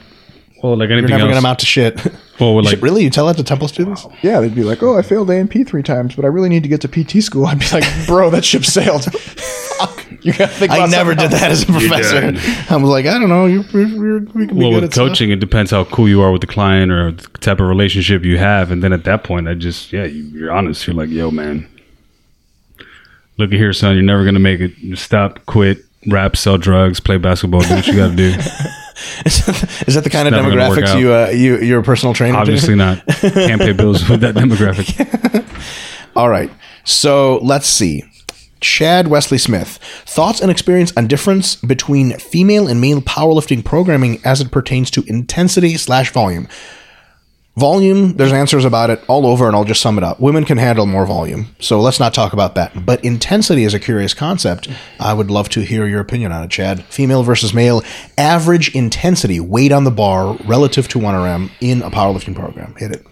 well, 0.62 0.76
like 0.76 0.90
anything 0.90 1.10
you're 1.10 1.18
never 1.18 1.30
else. 1.30 1.34
going 1.34 1.34
to 1.34 1.38
amount 1.38 1.58
to 1.58 1.66
shit. 1.66 2.04
well, 2.40 2.56
like 2.62 2.70
should- 2.70 2.82
really? 2.82 3.04
You 3.04 3.10
tell 3.10 3.26
that 3.26 3.36
to 3.36 3.44
Temple 3.44 3.68
students? 3.68 4.06
Yeah, 4.22 4.40
they'd 4.40 4.54
be 4.54 4.64
like, 4.64 4.82
"Oh, 4.82 4.96
I 4.96 5.02
failed 5.02 5.28
A 5.30 5.34
and 5.34 5.50
P 5.50 5.64
three 5.64 5.82
times, 5.82 6.14
but 6.14 6.24
I 6.24 6.28
really 6.28 6.48
need 6.48 6.62
to 6.62 6.68
get 6.68 6.80
to 6.82 6.88
PT 6.88 7.22
school." 7.22 7.46
I'd 7.46 7.58
be 7.58 7.68
like, 7.70 7.84
"Bro, 8.06 8.30
that 8.30 8.44
ship 8.44 8.64
sailed." 8.64 9.06
You 10.22 10.32
gotta 10.32 10.52
think. 10.52 10.70
I 10.70 10.86
never 10.86 11.10
something 11.12 11.30
did 11.30 11.38
that 11.38 11.50
as 11.50 11.62
a 11.64 11.66
professor. 11.66 12.72
I 12.72 12.76
was 12.76 12.88
like, 12.88 13.06
I 13.06 13.18
don't 13.18 13.28
know. 13.28 13.46
You, 13.46 13.64
you, 13.72 13.80
you, 13.80 14.30
we 14.34 14.46
can 14.46 14.56
be 14.56 14.62
well, 14.62 14.70
good 14.70 14.74
with 14.76 14.84
at 14.84 14.92
stuff. 14.92 15.08
coaching, 15.08 15.30
it 15.30 15.40
depends 15.40 15.72
how 15.72 15.84
cool 15.84 16.08
you 16.08 16.22
are 16.22 16.30
with 16.30 16.42
the 16.42 16.46
client 16.46 16.92
or 16.92 17.12
the 17.12 17.26
type 17.38 17.58
of 17.58 17.66
relationship 17.66 18.24
you 18.24 18.38
have, 18.38 18.70
and 18.70 18.84
then 18.84 18.92
at 18.92 19.02
that 19.04 19.24
point, 19.24 19.48
I 19.48 19.54
just 19.54 19.92
yeah, 19.92 20.04
you, 20.04 20.22
you're 20.22 20.52
honest. 20.52 20.86
You're 20.86 20.94
like, 20.94 21.08
yo, 21.08 21.32
man, 21.32 21.68
look 23.42 23.52
at 23.52 23.58
here, 23.58 23.72
son. 23.72 23.94
You're 23.94 24.04
never 24.04 24.24
gonna 24.24 24.38
make 24.38 24.60
it. 24.60 24.74
Just 24.76 25.04
stop, 25.04 25.44
quit, 25.46 25.78
rap, 26.08 26.36
sell 26.36 26.58
drugs, 26.58 27.00
play 27.00 27.18
basketball, 27.18 27.60
do 27.60 27.74
what 27.74 27.86
you 27.86 27.96
got 27.96 28.10
to 28.10 28.16
do. 28.16 28.28
Is 29.26 29.94
that 29.94 30.04
the 30.04 30.10
kind 30.10 30.28
of 30.28 30.32
never 30.32 30.50
gonna 30.50 30.68
work 30.68 30.78
demographics 30.78 30.98
you, 30.98 31.12
uh, 31.12 31.28
you, 31.28 31.58
you're 31.58 31.80
a 31.80 31.82
personal 31.82 32.14
trainer? 32.14 32.36
Obviously 32.38 32.74
not. 32.74 33.04
Can't 33.06 33.60
pay 33.60 33.72
bills 33.72 34.08
with 34.08 34.20
that 34.20 34.34
demographic. 34.34 35.44
All 36.16 36.28
right. 36.28 36.50
So 36.84 37.38
let's 37.42 37.66
see. 37.66 38.04
Chad 38.60 39.08
Wesley 39.08 39.38
Smith. 39.38 39.78
Thoughts 40.06 40.40
and 40.40 40.50
experience 40.50 40.92
on 40.96 41.08
difference 41.08 41.56
between 41.56 42.16
female 42.18 42.68
and 42.68 42.80
male 42.80 43.00
powerlifting 43.00 43.64
programming 43.64 44.20
as 44.24 44.40
it 44.40 44.52
pertains 44.52 44.90
to 44.92 45.04
intensity 45.08 45.76
slash 45.76 46.12
volume. 46.12 46.46
Volume, 47.56 48.14
there's 48.14 48.32
answers 48.32 48.64
about 48.64 48.88
it 48.88 49.04
all 49.08 49.26
over, 49.26 49.46
and 49.46 49.54
I'll 49.54 49.64
just 49.64 49.82
sum 49.82 49.98
it 49.98 50.04
up. 50.04 50.18
Women 50.18 50.46
can 50.46 50.56
handle 50.56 50.86
more 50.86 51.04
volume, 51.04 51.54
so 51.60 51.78
let's 51.80 52.00
not 52.00 52.14
talk 52.14 52.32
about 52.32 52.54
that. 52.54 52.86
But 52.86 53.04
intensity 53.04 53.64
is 53.64 53.74
a 53.74 53.78
curious 53.78 54.14
concept. 54.14 54.70
I 54.98 55.12
would 55.12 55.30
love 55.30 55.50
to 55.50 55.60
hear 55.60 55.86
your 55.86 56.00
opinion 56.00 56.32
on 56.32 56.44
it, 56.44 56.50
Chad. 56.50 56.82
Female 56.84 57.22
versus 57.22 57.52
male, 57.52 57.82
average 58.16 58.74
intensity, 58.74 59.38
weight 59.38 59.70
on 59.70 59.84
the 59.84 59.90
bar 59.90 60.34
relative 60.46 60.88
to 60.88 60.98
1RM 60.98 61.50
in 61.60 61.82
a 61.82 61.90
powerlifting 61.90 62.34
program. 62.34 62.74
Hit 62.78 62.92
it. 62.92 63.06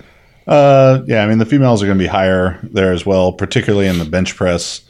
Uh, 0.46 1.02
yeah, 1.06 1.22
I 1.22 1.26
mean 1.26 1.36
the 1.36 1.46
females 1.46 1.82
are 1.82 1.86
going 1.86 1.98
to 1.98 2.02
be 2.02 2.08
higher 2.08 2.58
there 2.62 2.92
as 2.92 3.04
well, 3.04 3.32
particularly 3.32 3.88
in 3.88 3.98
the 3.98 4.06
bench 4.06 4.36
press. 4.36 4.80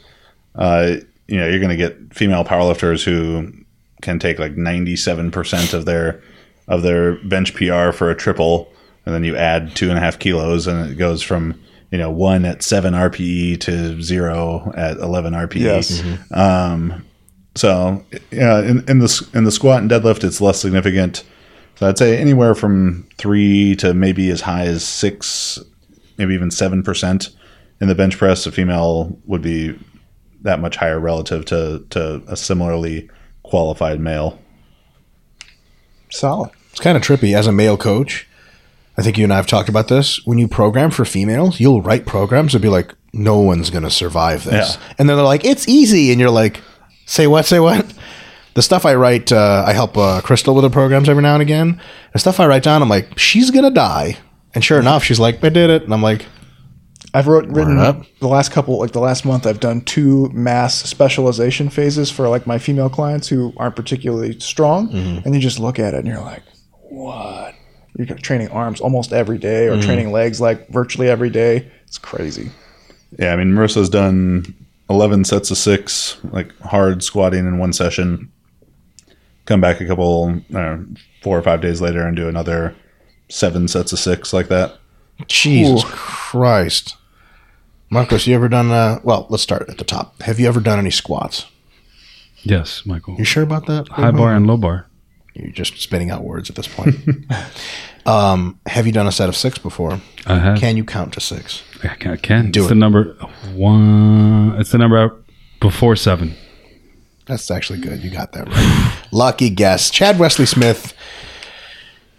Uh, 0.55 0.95
you 1.27 1.37
know, 1.37 1.47
you're 1.47 1.59
going 1.59 1.69
to 1.69 1.75
get 1.75 2.15
female 2.15 2.45
powerlifters 2.45 3.03
who 3.03 3.51
can 4.01 4.17
take 4.17 4.39
like 4.39 4.55
97% 4.55 5.73
of 5.73 5.85
their 5.85 6.21
of 6.67 6.83
their 6.83 7.17
bench 7.25 7.53
PR 7.53 7.91
for 7.91 8.09
a 8.09 8.15
triple, 8.15 8.71
and 9.05 9.15
then 9.15 9.23
you 9.23 9.35
add 9.35 9.75
two 9.75 9.89
and 9.89 9.97
a 9.97 10.01
half 10.01 10.19
kilos, 10.19 10.67
and 10.67 10.91
it 10.91 10.95
goes 10.95 11.21
from 11.21 11.59
you 11.91 11.97
know 11.97 12.09
one 12.09 12.45
at 12.45 12.63
seven 12.63 12.93
RPE 12.93 13.59
to 13.61 14.01
zero 14.01 14.71
at 14.75 14.97
11 14.97 15.33
RPE. 15.33 15.59
Yes. 15.59 16.03
Um, 16.31 17.05
so 17.55 18.03
yeah, 18.31 18.59
in, 18.59 18.87
in 18.89 18.99
the 18.99 19.29
in 19.33 19.43
the 19.43 19.51
squat 19.51 19.81
and 19.81 19.91
deadlift, 19.91 20.23
it's 20.23 20.41
less 20.41 20.59
significant. 20.59 21.23
So 21.75 21.87
I'd 21.87 21.97
say 21.97 22.17
anywhere 22.17 22.55
from 22.55 23.07
three 23.17 23.75
to 23.77 23.93
maybe 23.93 24.29
as 24.29 24.41
high 24.41 24.65
as 24.65 24.85
six, 24.85 25.59
maybe 26.17 26.33
even 26.33 26.51
seven 26.51 26.83
percent 26.83 27.29
in 27.81 27.87
the 27.87 27.95
bench 27.95 28.17
press. 28.17 28.45
A 28.45 28.51
female 28.51 29.17
would 29.25 29.41
be 29.41 29.77
that 30.43 30.59
much 30.59 30.77
higher 30.77 30.99
relative 30.99 31.45
to 31.45 31.85
to 31.89 32.21
a 32.27 32.37
similarly 32.37 33.09
qualified 33.43 33.99
male. 33.99 34.39
Solid. 36.09 36.51
It's 36.71 36.79
kind 36.79 36.95
of 36.95 37.03
trippy 37.03 37.35
as 37.35 37.47
a 37.47 37.51
male 37.51 37.77
coach. 37.77 38.27
I 38.97 39.01
think 39.01 39.17
you 39.17 39.23
and 39.23 39.33
I 39.33 39.37
have 39.37 39.47
talked 39.47 39.69
about 39.69 39.87
this. 39.87 40.25
When 40.25 40.37
you 40.37 40.47
program 40.47 40.91
for 40.91 41.05
females, 41.05 41.59
you'll 41.59 41.81
write 41.81 42.05
programs 42.05 42.53
and 42.53 42.61
be 42.61 42.69
like, 42.69 42.93
no 43.13 43.39
one's 43.39 43.69
going 43.69 43.83
to 43.83 43.91
survive 43.91 44.43
this. 44.43 44.75
Yeah. 44.75 44.81
And 44.99 45.09
then 45.09 45.17
they're 45.17 45.25
like, 45.25 45.45
it's 45.45 45.67
easy. 45.67 46.11
And 46.11 46.19
you're 46.19 46.29
like, 46.29 46.61
say 47.05 47.27
what, 47.27 47.45
say 47.45 47.59
what? 47.59 47.93
The 48.53 48.61
stuff 48.61 48.85
I 48.85 48.95
write, 48.95 49.31
uh, 49.31 49.63
I 49.65 49.71
help 49.71 49.97
uh, 49.97 50.19
Crystal 50.21 50.53
with 50.53 50.65
her 50.65 50.69
programs 50.69 51.07
every 51.07 51.23
now 51.23 51.33
and 51.33 51.41
again. 51.41 51.81
The 52.11 52.19
stuff 52.19 52.39
I 52.39 52.47
write 52.47 52.63
down, 52.63 52.81
I'm 52.81 52.89
like, 52.89 53.17
she's 53.17 53.49
going 53.49 53.63
to 53.63 53.71
die. 53.71 54.17
And 54.53 54.61
sure 54.63 54.77
enough, 54.77 55.05
she's 55.05 55.21
like, 55.21 55.41
I 55.41 55.47
did 55.47 55.69
it. 55.69 55.83
And 55.83 55.93
I'm 55.93 56.01
like, 56.01 56.25
I've 57.13 57.27
wrote 57.27 57.45
written 57.47 57.79
up. 57.79 58.03
the 58.19 58.27
last 58.27 58.51
couple 58.51 58.79
like 58.79 58.91
the 58.93 58.99
last 59.01 59.25
month 59.25 59.45
I've 59.45 59.59
done 59.59 59.81
two 59.81 60.29
mass 60.33 60.75
specialization 60.75 61.69
phases 61.69 62.09
for 62.09 62.29
like 62.29 62.47
my 62.47 62.57
female 62.57 62.89
clients 62.89 63.27
who 63.27 63.53
aren't 63.57 63.75
particularly 63.75 64.39
strong 64.39 64.89
and 64.93 65.35
you 65.35 65.41
just 65.41 65.59
look 65.59 65.77
at 65.77 65.93
it 65.93 65.99
and 65.99 66.07
you're 66.07 66.21
like 66.21 66.43
what 66.89 67.53
you're 67.97 68.07
training 68.17 68.49
arms 68.49 68.81
almost 68.81 69.11
every 69.13 69.37
day 69.37 69.67
or 69.67 69.81
training 69.81 70.11
legs 70.11 70.39
like 70.39 70.67
virtually 70.69 71.09
every 71.09 71.29
day 71.29 71.69
it's 71.85 71.97
crazy 71.97 72.49
Yeah, 73.19 73.33
I 73.33 73.35
mean 73.35 73.51
Marisa's 73.51 73.89
done 73.89 74.55
eleven 74.91 75.23
sets 75.23 75.49
of 75.49 75.57
six, 75.57 76.17
like 76.31 76.55
hard 76.59 77.03
squatting 77.03 77.47
in 77.47 77.57
one 77.57 77.73
session. 77.73 78.31
Come 79.45 79.61
back 79.61 79.81
a 79.81 79.87
couple, 79.87 80.41
uh, 80.53 80.77
four 81.23 81.37
or 81.37 81.41
five 81.41 81.61
days 81.61 81.81
later, 81.81 82.05
and 82.05 82.15
do 82.15 82.27
another 82.27 82.75
seven 83.29 83.67
sets 83.67 83.91
of 83.91 83.99
six 83.99 84.33
like 84.33 84.49
that. 84.49 84.77
Jesus 85.27 85.83
Ooh. 85.83 85.87
Christ. 85.87 86.97
Marcos, 87.89 88.27
you 88.27 88.35
ever 88.35 88.47
done, 88.47 88.71
uh, 88.71 88.99
well, 89.03 89.27
let's 89.29 89.43
start 89.43 89.69
at 89.69 89.77
the 89.77 89.83
top. 89.83 90.21
Have 90.21 90.39
you 90.39 90.47
ever 90.47 90.61
done 90.61 90.79
any 90.79 90.91
squats? 90.91 91.47
Yes, 92.43 92.85
Michael. 92.85 93.15
You 93.17 93.25
sure 93.25 93.43
about 93.43 93.65
that? 93.65 93.89
High 93.89 94.11
bar 94.11 94.33
and 94.33 94.47
low 94.47 94.57
bar. 94.57 94.87
You're 95.41 95.51
just 95.51 95.77
spitting 95.79 96.11
out 96.11 96.23
words 96.23 96.49
at 96.49 96.55
this 96.55 96.67
point. 96.67 96.95
um, 98.05 98.59
have 98.67 98.85
you 98.85 98.93
done 98.93 99.07
a 99.07 99.11
set 99.11 99.27
of 99.27 99.35
six 99.35 99.57
before? 99.57 99.99
I 100.25 100.39
have. 100.39 100.57
Can 100.59 100.77
you 100.77 100.83
count 100.83 101.13
to 101.13 101.19
six? 101.19 101.63
I 101.83 101.95
can. 101.95 102.11
I 102.11 102.17
can. 102.17 102.51
Do 102.51 102.61
it's 102.61 102.67
it. 102.67 102.69
the 102.69 102.75
number 102.75 103.15
one. 103.53 104.55
It's 104.59 104.71
the 104.71 104.77
number 104.77 105.15
before 105.59 105.95
seven. 105.95 106.35
That's 107.25 107.49
actually 107.49 107.79
good. 107.79 108.03
You 108.03 108.11
got 108.11 108.33
that 108.33 108.47
right. 108.47 108.97
Lucky 109.11 109.49
guess. 109.49 109.89
Chad 109.89 110.19
Wesley 110.19 110.45
Smith. 110.45 110.93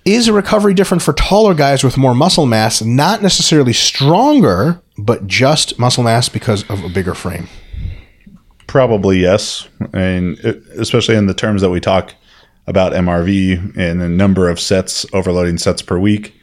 Is 0.04 0.28
recovery 0.28 0.74
different 0.74 1.00
for 1.00 1.12
taller 1.12 1.54
guys 1.54 1.84
with 1.84 1.96
more 1.96 2.14
muscle 2.14 2.44
mass? 2.44 2.82
Not 2.82 3.22
necessarily 3.22 3.72
stronger, 3.72 4.82
but 4.98 5.28
just 5.28 5.78
muscle 5.78 6.02
mass 6.02 6.28
because 6.28 6.68
of 6.68 6.82
a 6.82 6.88
bigger 6.88 7.14
frame. 7.14 7.46
Probably 8.66 9.18
yes, 9.18 9.68
and 9.92 10.38
it, 10.40 10.60
especially 10.76 11.14
in 11.14 11.26
the 11.26 11.34
terms 11.34 11.62
that 11.62 11.70
we 11.70 11.78
talk 11.78 12.14
about 12.66 12.92
MRV 12.92 13.76
and 13.76 14.00
the 14.00 14.08
number 14.08 14.48
of 14.48 14.60
sets, 14.60 15.04
overloading 15.12 15.58
sets 15.58 15.82
per 15.82 15.98
week. 15.98 16.34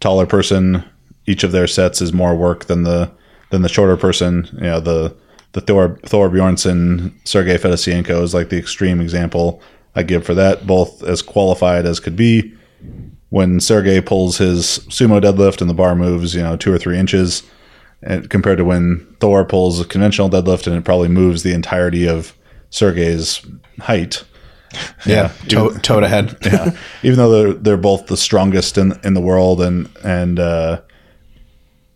Taller 0.00 0.26
person, 0.26 0.84
each 1.26 1.44
of 1.44 1.52
their 1.52 1.66
sets 1.66 2.00
is 2.00 2.12
more 2.12 2.34
work 2.34 2.66
than 2.66 2.84
the 2.84 3.10
than 3.50 3.62
the 3.62 3.68
shorter 3.68 3.96
person. 3.96 4.48
You 4.54 4.60
know 4.60 4.80
the 4.80 5.16
the 5.52 5.60
Thor 5.60 5.98
Thor 6.06 6.28
Bjornsson, 6.28 7.12
Sergey 7.26 7.56
Fedosienko 7.56 8.22
is 8.22 8.34
like 8.34 8.48
the 8.48 8.58
extreme 8.58 9.00
example 9.00 9.62
I 9.94 10.02
give 10.02 10.24
for 10.24 10.34
that. 10.34 10.66
Both 10.66 11.02
as 11.02 11.22
qualified 11.22 11.86
as 11.86 12.00
could 12.00 12.16
be. 12.16 12.54
When 13.30 13.60
Sergey 13.60 14.00
pulls 14.00 14.38
his 14.38 14.80
sumo 14.88 15.20
deadlift 15.20 15.60
and 15.60 15.68
the 15.68 15.74
bar 15.74 15.94
moves, 15.94 16.34
you 16.34 16.42
know, 16.42 16.56
two 16.56 16.72
or 16.72 16.78
three 16.78 16.98
inches, 16.98 17.42
and 18.02 18.30
compared 18.30 18.58
to 18.58 18.64
when 18.64 19.06
Thor 19.20 19.44
pulls 19.44 19.80
a 19.80 19.84
conventional 19.84 20.30
deadlift 20.30 20.66
and 20.66 20.76
it 20.76 20.84
probably 20.84 21.08
moves 21.08 21.42
the 21.42 21.52
entirety 21.52 22.08
of 22.08 22.34
Sergey's 22.70 23.44
height. 23.80 24.24
Yeah, 25.06 25.32
toe, 25.48 25.70
toe 25.78 26.00
to 26.00 26.08
head. 26.08 26.36
Yeah, 26.44 26.76
even 27.02 27.16
though 27.18 27.30
they're 27.30 27.52
they're 27.54 27.76
both 27.76 28.06
the 28.06 28.16
strongest 28.16 28.76
in 28.78 28.98
in 29.04 29.14
the 29.14 29.20
world 29.20 29.60
and 29.60 29.88
and 30.04 30.38
uh, 30.38 30.80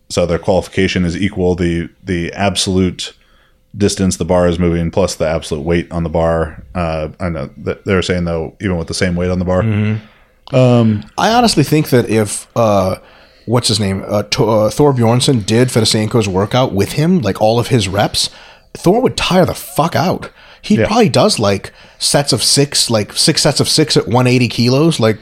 so 0.09 0.25
their 0.25 0.39
qualification 0.39 1.05
is 1.05 1.15
equal. 1.17 1.55
The 1.55 1.89
the 2.03 2.31
absolute 2.33 3.13
distance 3.75 4.17
the 4.17 4.25
bar 4.25 4.47
is 4.47 4.59
moving 4.59 4.91
plus 4.91 5.15
the 5.15 5.27
absolute 5.27 5.63
weight 5.63 5.91
on 5.91 6.03
the 6.03 6.09
bar. 6.09 6.63
Uh, 6.75 7.09
I 7.19 7.29
know 7.29 7.49
that 7.57 7.85
they're 7.85 8.01
saying 8.03 8.25
though, 8.25 8.55
even 8.61 8.77
with 8.77 8.87
the 8.87 8.93
same 8.93 9.15
weight 9.15 9.31
on 9.31 9.39
the 9.39 9.45
bar, 9.45 9.63
I 11.17 11.31
honestly 11.33 11.63
think 11.63 11.89
that 11.89 12.09
if 12.09 12.47
uh, 12.55 12.97
what's 13.45 13.67
his 13.69 13.79
name, 13.79 14.03
uh, 14.07 14.23
T- 14.23 14.43
uh, 14.43 14.69
Thor 14.69 14.93
Bjornsson 14.93 15.45
did 15.45 15.69
Fedosienko's 15.69 16.27
workout 16.27 16.73
with 16.73 16.93
him, 16.93 17.21
like 17.21 17.41
all 17.41 17.59
of 17.59 17.67
his 17.67 17.87
reps, 17.87 18.29
Thor 18.75 19.01
would 19.01 19.17
tire 19.17 19.45
the 19.45 19.55
fuck 19.55 19.95
out. 19.95 20.29
He 20.63 20.75
Yeah. 20.77 20.87
probably 20.87 21.09
does 21.09 21.37
like 21.39 21.71
sets 21.99 22.33
of 22.33 22.41
six, 22.41 22.89
like 22.89 23.13
six 23.13 23.41
sets 23.43 23.59
of 23.59 23.67
six 23.69 23.95
at 23.97 24.07
180 24.07 24.47
kilos. 24.47 24.99
Like 24.99 25.19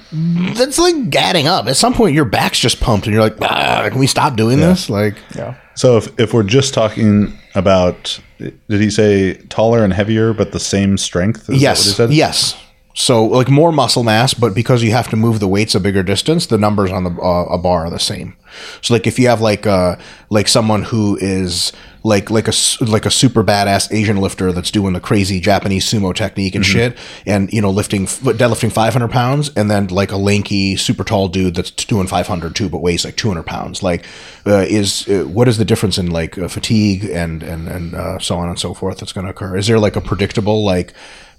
that's 0.56 0.78
like 0.80 1.14
adding 1.16 1.48
up. 1.48 1.68
At 1.68 1.76
some 1.76 1.94
point, 1.94 2.16
your 2.16 2.26
back's 2.26 2.60
just 2.60 2.80
pumped, 2.80 3.08
and 3.08 3.14
you're 3.14 3.24
like, 3.24 3.36
ah, 3.42 3.88
can 3.90 4.00
we 4.00 4.08
stop 4.08 4.36
doing 4.38 4.60
this? 4.60 4.90
Like, 4.90 5.16
Yeah. 5.36 5.56
So 5.76 5.98
if, 5.98 6.20
if 6.20 6.34
we're 6.34 6.44
just 6.44 6.74
talking 6.74 7.34
about, 7.56 8.20
did 8.38 8.54
he 8.82 8.90
say 8.92 9.34
taller 9.50 9.84
and 9.84 9.92
heavier, 9.94 10.32
but 10.34 10.52
the 10.52 10.60
same 10.60 10.98
strength? 10.98 11.42
Is 11.42 11.48
that 11.48 11.52
what 11.54 11.58
he 11.58 11.64
yes, 11.64 11.96
said? 11.96 12.14
yes. 12.14 12.56
So 12.94 13.26
like 13.26 13.50
more 13.50 13.72
muscle 13.72 14.04
mass, 14.04 14.34
but 14.34 14.54
because 14.54 14.84
you 14.84 14.92
have 14.92 15.08
to 15.10 15.16
move 15.16 15.40
the 15.40 15.48
weights 15.48 15.74
a 15.74 15.80
bigger 15.80 16.04
distance, 16.04 16.48
the 16.48 16.58
numbers 16.58 16.92
on 16.92 17.06
the 17.06 17.12
uh, 17.22 17.46
a 17.46 17.58
bar 17.58 17.86
are 17.86 17.90
the 17.90 18.00
same. 18.00 18.36
So 18.82 18.94
like 18.94 19.08
if 19.08 19.18
you 19.18 19.28
have 19.30 19.40
like 19.40 19.66
uh 19.66 19.96
like 20.30 20.50
someone 20.50 20.84
who 20.84 21.18
is 21.22 21.72
like 22.04 22.30
like 22.30 22.48
a 22.48 22.54
like 22.82 23.06
a 23.06 23.12
super 23.12 23.44
badass 23.44 23.92
Asian 23.92 24.18
lifter 24.18 24.52
that's 24.52 24.72
doing 24.72 24.94
the 24.94 25.00
crazy 25.00 25.40
Japanese 25.40 25.86
sumo 25.86 26.14
technique 26.16 26.56
and 26.56 26.66
shit, 26.66 26.98
and 27.26 27.52
you 27.54 27.62
know 27.62 27.70
lifting 27.70 28.06
deadlifting 28.06 28.72
500 28.72 29.10
pounds, 29.12 29.52
and 29.56 29.70
then 29.70 29.88
like 29.88 30.12
a 30.12 30.18
lanky 30.18 30.76
super 30.76 31.04
tall 31.04 31.28
dude 31.28 31.56
that's 31.56 31.72
doing 31.72 32.08
500 32.08 32.56
too, 32.56 32.70
but 32.70 32.80
weighs 32.80 33.06
like 33.06 33.18
200 33.18 33.44
pounds. 33.44 33.84
Like 33.84 34.06
uh, 34.48 34.66
is 34.68 35.08
uh, 35.08 35.26
what 35.28 35.48
is 35.48 35.58
the 35.58 35.66
difference 35.66 35.98
in 35.98 36.10
like 36.10 36.38
uh, 36.38 36.48
fatigue 36.48 37.06
and 37.06 37.44
and 37.44 37.68
and 37.68 37.94
uh, 37.94 38.20
so 38.20 38.38
on 38.38 38.50
and 38.50 38.58
so 38.58 38.74
forth 38.74 38.98
that's 38.98 39.14
going 39.14 39.26
to 39.26 39.32
occur? 39.32 39.58
Is 39.58 39.68
there 39.68 39.80
like 39.80 39.96
a 39.96 40.02
predictable 40.02 40.66
like 40.66 40.94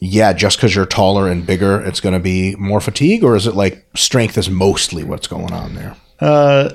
yeah, 0.05 0.33
just 0.33 0.57
because 0.59 0.75
you're 0.75 0.87
taller 0.87 1.29
and 1.29 1.46
bigger, 1.46 1.81
it's 1.81 2.01
going 2.01 2.12
to 2.12 2.18
be 2.18 2.57
more 2.57 2.81
fatigue, 2.81 3.22
or 3.22 3.37
is 3.37 3.46
it 3.46 3.55
like 3.55 3.85
strength 3.94 4.37
is 4.37 4.51
mostly 4.51 5.05
what's 5.05 5.29
going 5.29 5.53
on 5.53 5.77
there? 5.77 5.96
Uh, 6.18 6.70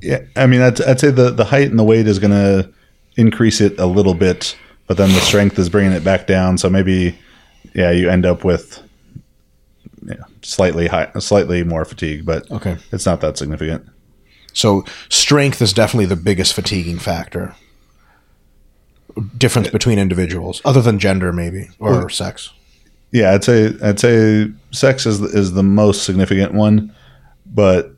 yeah, 0.00 0.20
I 0.36 0.46
mean, 0.46 0.62
I'd, 0.62 0.80
I'd 0.80 0.98
say 0.98 1.10
the, 1.10 1.30
the 1.30 1.44
height 1.44 1.68
and 1.68 1.78
the 1.78 1.84
weight 1.84 2.06
is 2.06 2.18
going 2.18 2.30
to 2.30 2.72
increase 3.16 3.60
it 3.60 3.78
a 3.78 3.86
little 3.86 4.14
bit, 4.14 4.56
but 4.86 4.96
then 4.96 5.10
the 5.10 5.20
strength 5.20 5.58
is 5.58 5.68
bringing 5.68 5.92
it 5.92 6.04
back 6.04 6.26
down. 6.26 6.58
So 6.58 6.68
maybe, 6.70 7.18
yeah, 7.74 7.90
you 7.90 8.08
end 8.10 8.26
up 8.26 8.44
with 8.44 8.82
yeah, 10.06 10.14
slightly 10.42 10.86
high, 10.86 11.10
slightly 11.18 11.64
more 11.64 11.84
fatigue, 11.84 12.24
but 12.24 12.50
Okay. 12.50 12.76
it's 12.92 13.06
not 13.06 13.20
that 13.22 13.36
significant. 13.38 13.86
So 14.52 14.84
strength 15.08 15.60
is 15.60 15.72
definitely 15.72 16.06
the 16.06 16.16
biggest 16.16 16.54
fatiguing 16.54 16.98
factor. 16.98 17.54
Difference 19.38 19.68
between 19.68 19.98
individuals, 19.98 20.60
other 20.64 20.82
than 20.82 20.98
gender, 20.98 21.32
maybe 21.32 21.70
or 21.78 22.10
sex. 22.10 22.52
Yeah, 23.12 23.32
I'd 23.32 23.44
say 23.44 23.72
I'd 23.82 23.98
say 23.98 24.50
sex 24.72 25.06
is 25.06 25.20
is 25.22 25.52
the 25.52 25.62
most 25.62 26.04
significant 26.04 26.52
one, 26.52 26.94
but 27.46 27.92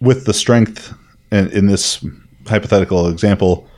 with 0.00 0.24
the 0.24 0.32
strength 0.32 0.94
in, 1.30 1.48
in 1.50 1.66
this 1.66 2.02
hypothetical 2.46 3.08
example, 3.08 3.68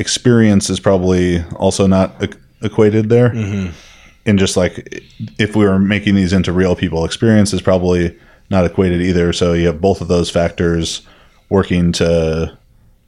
experience 0.00 0.70
is 0.70 0.80
probably 0.80 1.42
also 1.56 1.86
not 1.86 2.22
e- 2.22 2.28
equated 2.62 3.08
there. 3.08 3.32
And 4.26 4.38
just 4.38 4.56
like 4.56 5.02
if 5.38 5.54
we 5.56 5.64
were 5.64 5.78
making 5.78 6.14
these 6.14 6.32
into 6.32 6.52
real 6.52 6.74
people, 6.76 7.04
experience 7.04 7.52
is 7.52 7.62
probably 7.62 8.18
not 8.50 8.64
equated 8.64 9.00
either. 9.00 9.32
So 9.32 9.52
you 9.52 9.66
have 9.66 9.80
both 9.80 10.00
of 10.00 10.08
those 10.08 10.30
factors 10.30 11.02
working 11.48 11.92
to 11.92 12.56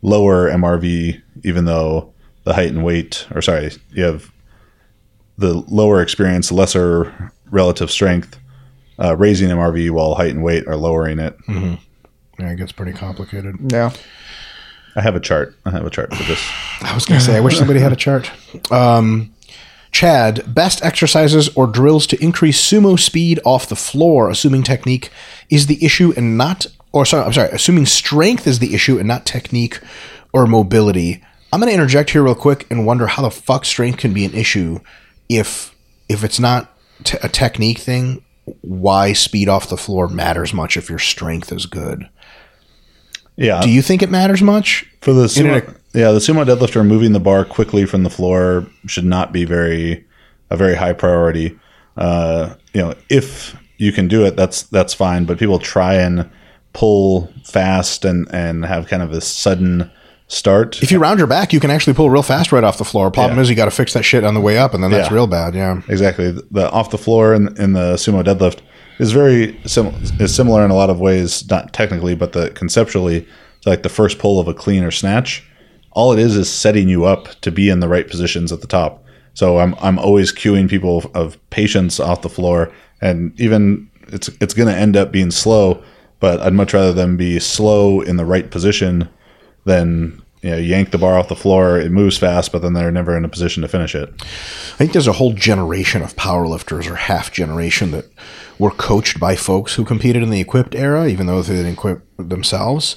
lower 0.02 0.48
MRV, 0.50 1.20
even 1.44 1.64
though 1.64 2.12
the 2.44 2.54
height 2.54 2.70
and 2.70 2.84
weight, 2.84 3.26
or 3.34 3.42
sorry, 3.42 3.70
you 3.90 4.02
have 4.04 4.32
the 5.38 5.54
lower 5.68 6.00
experience, 6.02 6.50
lesser 6.52 7.32
relative 7.50 7.90
strength, 7.90 8.38
uh, 8.98 9.16
raising 9.16 9.48
MRV 9.48 9.90
while 9.90 10.14
height 10.14 10.30
and 10.34 10.42
weight 10.42 10.66
are 10.66 10.76
lowering 10.76 11.18
it. 11.18 11.36
Yeah, 11.48 12.50
it 12.50 12.56
gets 12.56 12.72
pretty 12.72 12.92
complicated. 12.92 13.56
Yeah. 13.70 13.92
I 14.94 15.00
have 15.00 15.16
a 15.16 15.20
chart. 15.20 15.54
I 15.64 15.70
have 15.70 15.86
a 15.86 15.90
chart 15.90 16.14
for 16.14 16.22
this. 16.24 16.40
I 16.82 16.94
was 16.94 17.04
going 17.04 17.18
to 17.20 17.24
say, 17.24 17.36
I 17.36 17.40
wish 17.40 17.56
somebody 17.56 17.80
had 17.80 17.92
a 17.92 17.96
chart. 17.96 18.30
Um, 18.70 19.32
Chad, 19.92 20.54
best 20.54 20.82
exercises 20.82 21.50
or 21.54 21.66
drills 21.66 22.06
to 22.08 22.22
increase 22.22 22.60
sumo 22.60 22.98
speed 22.98 23.38
off 23.44 23.68
the 23.68 23.76
floor, 23.76 24.30
assuming 24.30 24.62
technique 24.62 25.10
is 25.50 25.66
the 25.66 25.84
issue 25.84 26.14
and 26.16 26.38
not, 26.38 26.66
or 26.92 27.04
sorry, 27.04 27.24
I'm 27.24 27.32
sorry, 27.34 27.50
assuming 27.50 27.84
strength 27.84 28.46
is 28.46 28.58
the 28.58 28.74
issue 28.74 28.98
and 28.98 29.06
not 29.06 29.26
technique 29.26 29.80
or 30.32 30.46
mobility. 30.46 31.22
I'm 31.52 31.60
going 31.60 31.68
to 31.68 31.74
interject 31.74 32.10
here 32.10 32.22
real 32.22 32.34
quick 32.34 32.66
and 32.70 32.86
wonder 32.86 33.06
how 33.06 33.22
the 33.22 33.30
fuck 33.30 33.66
strength 33.66 33.98
can 33.98 34.14
be 34.14 34.24
an 34.24 34.32
issue 34.32 34.80
if 35.28 35.74
if 36.08 36.24
it's 36.24 36.40
not 36.40 36.74
t- 37.04 37.18
a 37.22 37.28
technique 37.28 37.78
thing. 37.78 38.24
Why 38.62 39.12
speed 39.12 39.48
off 39.48 39.68
the 39.68 39.76
floor 39.76 40.08
matters 40.08 40.54
much 40.54 40.78
if 40.78 40.88
your 40.88 40.98
strength 40.98 41.52
is 41.52 41.66
good? 41.66 42.08
Yeah. 43.36 43.60
Do 43.62 43.70
you 43.70 43.82
think 43.82 44.02
it 44.02 44.10
matters 44.10 44.42
much? 44.42 44.86
for 45.00 45.12
the 45.12 45.24
sumo, 45.26 45.60
yeah, 45.94 46.12
the 46.12 46.18
sumo 46.20 46.44
deadlifter 46.46 46.86
moving 46.86 47.12
the 47.12 47.18
bar 47.20 47.44
quickly 47.44 47.84
from 47.86 48.04
the 48.04 48.10
floor 48.10 48.66
should 48.86 49.04
not 49.04 49.32
be 49.32 49.44
very 49.44 50.04
a 50.50 50.56
very 50.56 50.74
high 50.76 50.92
priority. 50.92 51.58
Uh, 51.96 52.54
you 52.72 52.80
know, 52.80 52.94
if 53.08 53.56
you 53.78 53.90
can 53.92 54.06
do 54.08 54.24
it, 54.24 54.36
that's 54.36 54.62
that's 54.64 54.94
fine. 54.94 55.24
But 55.24 55.38
people 55.38 55.58
try 55.58 55.94
and 55.94 56.28
pull 56.72 57.32
fast 57.44 58.04
and 58.04 58.28
and 58.32 58.64
have 58.64 58.86
kind 58.86 59.02
of 59.02 59.10
a 59.12 59.20
sudden 59.20 59.90
start. 60.28 60.82
If 60.82 60.90
you 60.92 60.98
round 60.98 61.18
your 61.18 61.26
back, 61.26 61.52
you 61.52 61.60
can 61.60 61.70
actually 61.70 61.94
pull 61.94 62.08
real 62.10 62.22
fast 62.22 62.52
right 62.52 62.64
off 62.64 62.78
the 62.78 62.84
floor. 62.84 63.10
Problem 63.10 63.36
Yeah. 63.38 63.42
is, 63.42 63.50
you 63.50 63.56
got 63.56 63.64
to 63.66 63.70
fix 63.70 63.92
that 63.94 64.02
shit 64.04 64.24
on 64.24 64.34
the 64.34 64.40
way 64.40 64.56
up, 64.58 64.72
and 64.74 64.82
then 64.84 64.90
that's 64.90 65.08
Yeah. 65.10 65.14
real 65.14 65.26
bad. 65.26 65.54
Yeah. 65.54 65.82
Exactly. 65.88 66.30
The 66.50 66.70
off 66.70 66.90
the 66.90 66.96
floor 66.98 67.34
in, 67.34 67.54
in 67.60 67.72
the 67.72 67.94
sumo 67.94 68.22
deadlift 68.24 68.60
is 68.98 69.12
very 69.12 69.58
sim- 69.66 69.94
is 70.20 70.34
similar 70.34 70.64
in 70.64 70.70
a 70.70 70.74
lot 70.74 70.90
of 70.90 71.00
ways, 71.00 71.48
not 71.48 71.72
technically, 71.72 72.14
but 72.14 72.32
the 72.32 72.50
conceptually, 72.50 73.26
like 73.66 73.82
the 73.82 73.88
first 73.88 74.18
pull 74.18 74.40
of 74.40 74.48
a 74.48 74.54
clean 74.54 74.84
or 74.84 74.90
snatch. 74.90 75.46
All 75.92 76.12
it 76.12 76.18
is 76.18 76.36
is 76.36 76.50
setting 76.50 76.88
you 76.88 77.04
up 77.04 77.28
to 77.42 77.50
be 77.50 77.68
in 77.68 77.80
the 77.80 77.88
right 77.88 78.08
positions 78.08 78.50
at 78.52 78.60
the 78.60 78.66
top. 78.66 79.04
So 79.34 79.58
I'm 79.58 79.74
I'm 79.80 79.98
always 79.98 80.32
cueing 80.32 80.68
people 80.68 80.98
of, 80.98 81.06
of 81.14 81.50
patience 81.50 82.00
off 82.00 82.22
the 82.22 82.28
floor, 82.28 82.72
and 83.00 83.38
even 83.40 83.90
it's 84.08 84.28
it's 84.40 84.54
going 84.54 84.72
to 84.72 84.78
end 84.78 84.96
up 84.96 85.12
being 85.12 85.30
slow, 85.30 85.82
but 86.20 86.40
I'd 86.40 86.52
much 86.52 86.74
rather 86.74 86.92
them 86.92 87.16
be 87.16 87.38
slow 87.38 88.00
in 88.00 88.16
the 88.16 88.26
right 88.26 88.50
position 88.50 89.08
than 89.64 90.21
you 90.42 90.50
know 90.50 90.56
yank 90.56 90.90
the 90.90 90.98
bar 90.98 91.18
off 91.18 91.28
the 91.28 91.36
floor. 91.36 91.78
It 91.78 91.90
moves 91.90 92.18
fast, 92.18 92.52
but 92.52 92.62
then 92.62 92.74
they're 92.74 92.90
never 92.90 93.16
in 93.16 93.24
a 93.24 93.28
position 93.28 93.62
to 93.62 93.68
finish 93.68 93.94
it. 93.94 94.12
I 94.20 94.76
think 94.76 94.92
there's 94.92 95.06
a 95.06 95.12
whole 95.12 95.32
generation 95.32 96.02
of 96.02 96.16
powerlifters, 96.16 96.90
or 96.90 96.96
half 96.96 97.32
generation, 97.32 97.92
that 97.92 98.06
were 98.58 98.70
coached 98.70 99.18
by 99.18 99.36
folks 99.36 99.74
who 99.74 99.84
competed 99.84 100.22
in 100.22 100.30
the 100.30 100.40
equipped 100.40 100.74
era, 100.74 101.08
even 101.08 101.26
though 101.26 101.42
they 101.42 101.54
didn't 101.54 101.72
equip 101.72 102.02
themselves. 102.16 102.96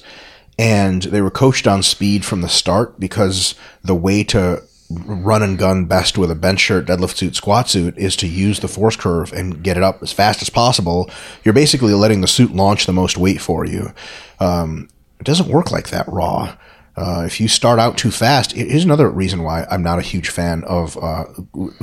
And 0.58 1.02
they 1.02 1.20
were 1.20 1.30
coached 1.30 1.66
on 1.66 1.82
speed 1.82 2.24
from 2.24 2.40
the 2.40 2.48
start 2.48 2.98
because 2.98 3.54
the 3.84 3.94
way 3.94 4.24
to 4.24 4.62
run 4.88 5.42
and 5.42 5.58
gun 5.58 5.84
best 5.84 6.16
with 6.16 6.30
a 6.30 6.34
bench 6.34 6.60
shirt, 6.60 6.86
deadlift 6.86 7.16
suit, 7.16 7.36
squat 7.36 7.68
suit 7.68 7.96
is 7.98 8.16
to 8.16 8.26
use 8.26 8.60
the 8.60 8.68
force 8.68 8.96
curve 8.96 9.32
and 9.32 9.62
get 9.62 9.76
it 9.76 9.82
up 9.82 10.02
as 10.02 10.12
fast 10.12 10.42
as 10.42 10.50
possible. 10.50 11.10
You're 11.44 11.54
basically 11.54 11.92
letting 11.92 12.20
the 12.20 12.28
suit 12.28 12.54
launch 12.54 12.86
the 12.86 12.92
most 12.92 13.18
weight 13.18 13.40
for 13.40 13.66
you. 13.66 13.92
Um, 14.40 14.88
it 15.18 15.24
doesn't 15.24 15.48
work 15.48 15.70
like 15.70 15.88
that 15.90 16.08
raw. 16.08 16.56
Uh, 16.96 17.24
if 17.26 17.40
you 17.40 17.46
start 17.48 17.78
out 17.78 17.98
too 17.98 18.10
fast, 18.10 18.52
here's 18.52 18.84
another 18.84 19.08
reason 19.10 19.42
why 19.42 19.66
I'm 19.70 19.82
not 19.82 19.98
a 19.98 20.02
huge 20.02 20.30
fan 20.30 20.64
of 20.64 20.96
uh, 20.96 21.24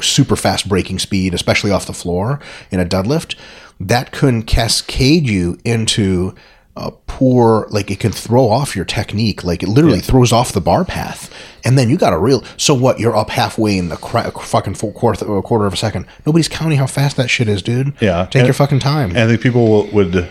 super 0.02 0.36
fast 0.36 0.67
braking 0.67 0.97
speed, 0.99 1.34
especially 1.36 1.69
off 1.71 1.86
the 1.86 1.93
floor 1.93 2.39
in 2.71 2.80
a 2.80 2.86
deadlift. 2.86 3.36
That 3.80 4.12
can 4.12 4.41
cascade 4.41 5.30
you 5.30 5.58
into 5.63 6.34
a 6.76 6.89
poor, 6.89 7.67
like 7.69 7.91
it 7.91 7.99
can 7.99 8.12
throw 8.12 8.49
off 8.49 8.76
your 8.76 8.86
technique. 8.86 9.43
Like 9.43 9.62
it 9.62 9.69
literally 9.69 9.99
throws 9.99 10.32
off 10.32 10.52
the 10.52 10.62
bar 10.62 10.84
path, 10.84 11.32
and 11.63 11.78
then 11.78 11.91
you 11.91 11.97
got 11.97 12.13
a 12.13 12.17
real. 12.17 12.43
So 12.58 12.73
what? 12.73 12.99
You're 12.99 13.15
up 13.15 13.30
halfway 13.30 13.78
in 13.78 13.89
the 13.89 13.97
cra- 13.97 14.32
fucking 14.32 14.73
full 14.76 14.93
quarter, 14.93 15.38
a 15.38 15.41
quarter 15.43 15.67
of 15.67 15.73
a 15.73 15.78
second. 15.78 16.08
Nobody's 16.26 16.47
counting 16.47 16.80
how 16.80 16.88
fast 16.88 17.18
that 17.18 17.30
shit 17.30 17.47
is, 17.47 17.61
dude. 17.61 17.93
Yeah. 18.01 18.26
take 18.26 18.39
And- 18.41 18.47
your 18.47 18.53
fucking 18.55 18.80
time. 18.80 19.11
And 19.11 19.20
I 19.20 19.28
think 19.28 19.41
people 19.41 19.68
will, 19.70 19.88
would 19.91 20.28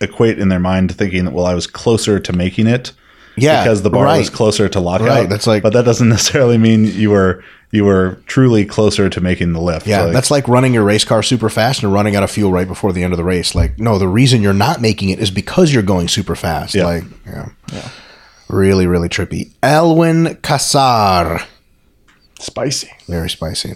equate 0.00 0.40
in 0.40 0.48
their 0.48 0.58
mind 0.60 0.94
thinking 0.96 1.24
that, 1.26 1.32
well, 1.34 1.46
I 1.46 1.54
was 1.54 1.68
closer 1.68 2.18
to 2.18 2.32
making 2.32 2.66
it 2.66 2.92
Yeah, 3.36 3.62
because 3.64 3.82
the 3.82 3.90
bar 3.90 4.06
was 4.18 4.30
closer 4.30 4.68
to 4.68 4.80
lockout. 4.80 5.08
Right, 5.08 5.28
that's 5.28 5.46
like- 5.46 5.62
but 5.62 5.72
that 5.74 5.84
doesn't 5.84 6.08
necessarily 6.16 6.58
mean 6.58 6.84
you 6.86 7.10
were 7.10 7.42
you 7.72 7.84
were 7.84 8.18
truly 8.26 8.64
closer 8.64 9.10
to 9.10 9.20
making 9.20 9.52
the 9.52 9.60
lift. 9.60 9.86
Yeah, 9.86 10.02
Like, 10.04 10.12
that's 10.12 10.30
like 10.30 10.46
running 10.48 10.72
your 10.72 10.84
race 10.84 11.04
car 11.04 11.22
super 11.22 11.48
fast 11.50 11.82
and 11.82 11.92
running 11.92 12.14
out 12.16 12.22
of 12.22 12.30
fuel 12.30 12.52
right 12.52 12.66
before 12.66 12.92
the 12.92 13.02
end 13.02 13.12
of 13.12 13.16
the 13.16 13.24
race. 13.24 13.54
Like, 13.56 13.78
no, 13.78 13.98
the 13.98 14.06
reason 14.08 14.40
you're 14.40 14.52
not 14.54 14.80
making 14.80 15.08
it 15.10 15.18
is 15.18 15.30
because 15.32 15.74
you're 15.74 15.82
going 15.82 16.06
super 16.08 16.36
fast. 16.36 16.74
Yeah. 16.76 16.84
Like, 16.86 17.04
yeah. 17.26 17.48
Really, 18.48 18.86
really 18.86 19.08
trippy. 19.08 19.50
Elwin 19.64 20.36
Kassar. 20.42 21.44
Spicy. 22.38 22.90
Very 23.08 23.28
spicy. 23.28 23.74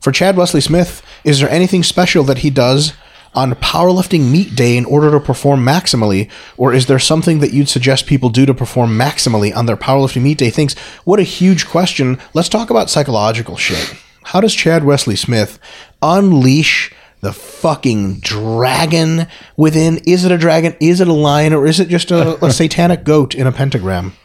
For 0.00 0.12
Chad 0.12 0.36
Wesley 0.36 0.62
Smith, 0.62 1.02
is 1.22 1.40
there 1.40 1.50
anything 1.50 1.82
special 1.82 2.24
that 2.24 2.38
he 2.38 2.48
does 2.50 2.94
on 3.34 3.54
powerlifting 3.54 4.30
meet 4.30 4.54
day 4.56 4.76
in 4.76 4.84
order 4.84 5.10
to 5.10 5.20
perform 5.20 5.64
maximally, 5.64 6.30
or 6.56 6.72
is 6.72 6.86
there 6.86 6.98
something 6.98 7.38
that 7.38 7.52
you'd 7.52 7.68
suggest 7.68 8.06
people 8.06 8.28
do 8.28 8.44
to 8.46 8.54
perform 8.54 8.90
maximally 8.90 9.54
on 9.54 9.66
their 9.66 9.76
powerlifting 9.76 10.22
meet 10.22 10.38
day? 10.38 10.50
things? 10.50 10.74
what 11.04 11.20
a 11.20 11.24
huge 11.24 11.66
question. 11.66 12.18
Let's 12.34 12.48
talk 12.48 12.70
about 12.70 12.90
psychological 12.90 13.56
shit. 13.56 13.94
How 14.24 14.40
does 14.40 14.54
Chad 14.54 14.84
Wesley 14.84 15.16
Smith 15.16 15.58
unleash 16.02 16.92
the 17.20 17.32
fucking 17.32 18.20
dragon 18.20 19.26
within? 19.56 19.98
Is 20.06 20.24
it 20.24 20.32
a 20.32 20.38
dragon? 20.38 20.76
Is 20.80 21.00
it 21.00 21.08
a 21.08 21.12
lion? 21.12 21.52
Or 21.52 21.66
is 21.66 21.80
it 21.80 21.88
just 21.88 22.10
a, 22.10 22.44
a 22.44 22.52
satanic 22.52 23.04
goat 23.04 23.34
in 23.34 23.46
a 23.46 23.52
pentagram? 23.52 24.12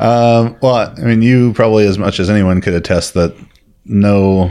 Um, 0.00 0.56
well, 0.62 0.94
I 0.96 1.02
mean, 1.02 1.20
you 1.20 1.52
probably 1.52 1.86
as 1.86 1.98
much 1.98 2.20
as 2.20 2.30
anyone 2.30 2.62
could 2.62 2.72
attest 2.72 3.14
that 3.14 3.36
no 3.84 4.50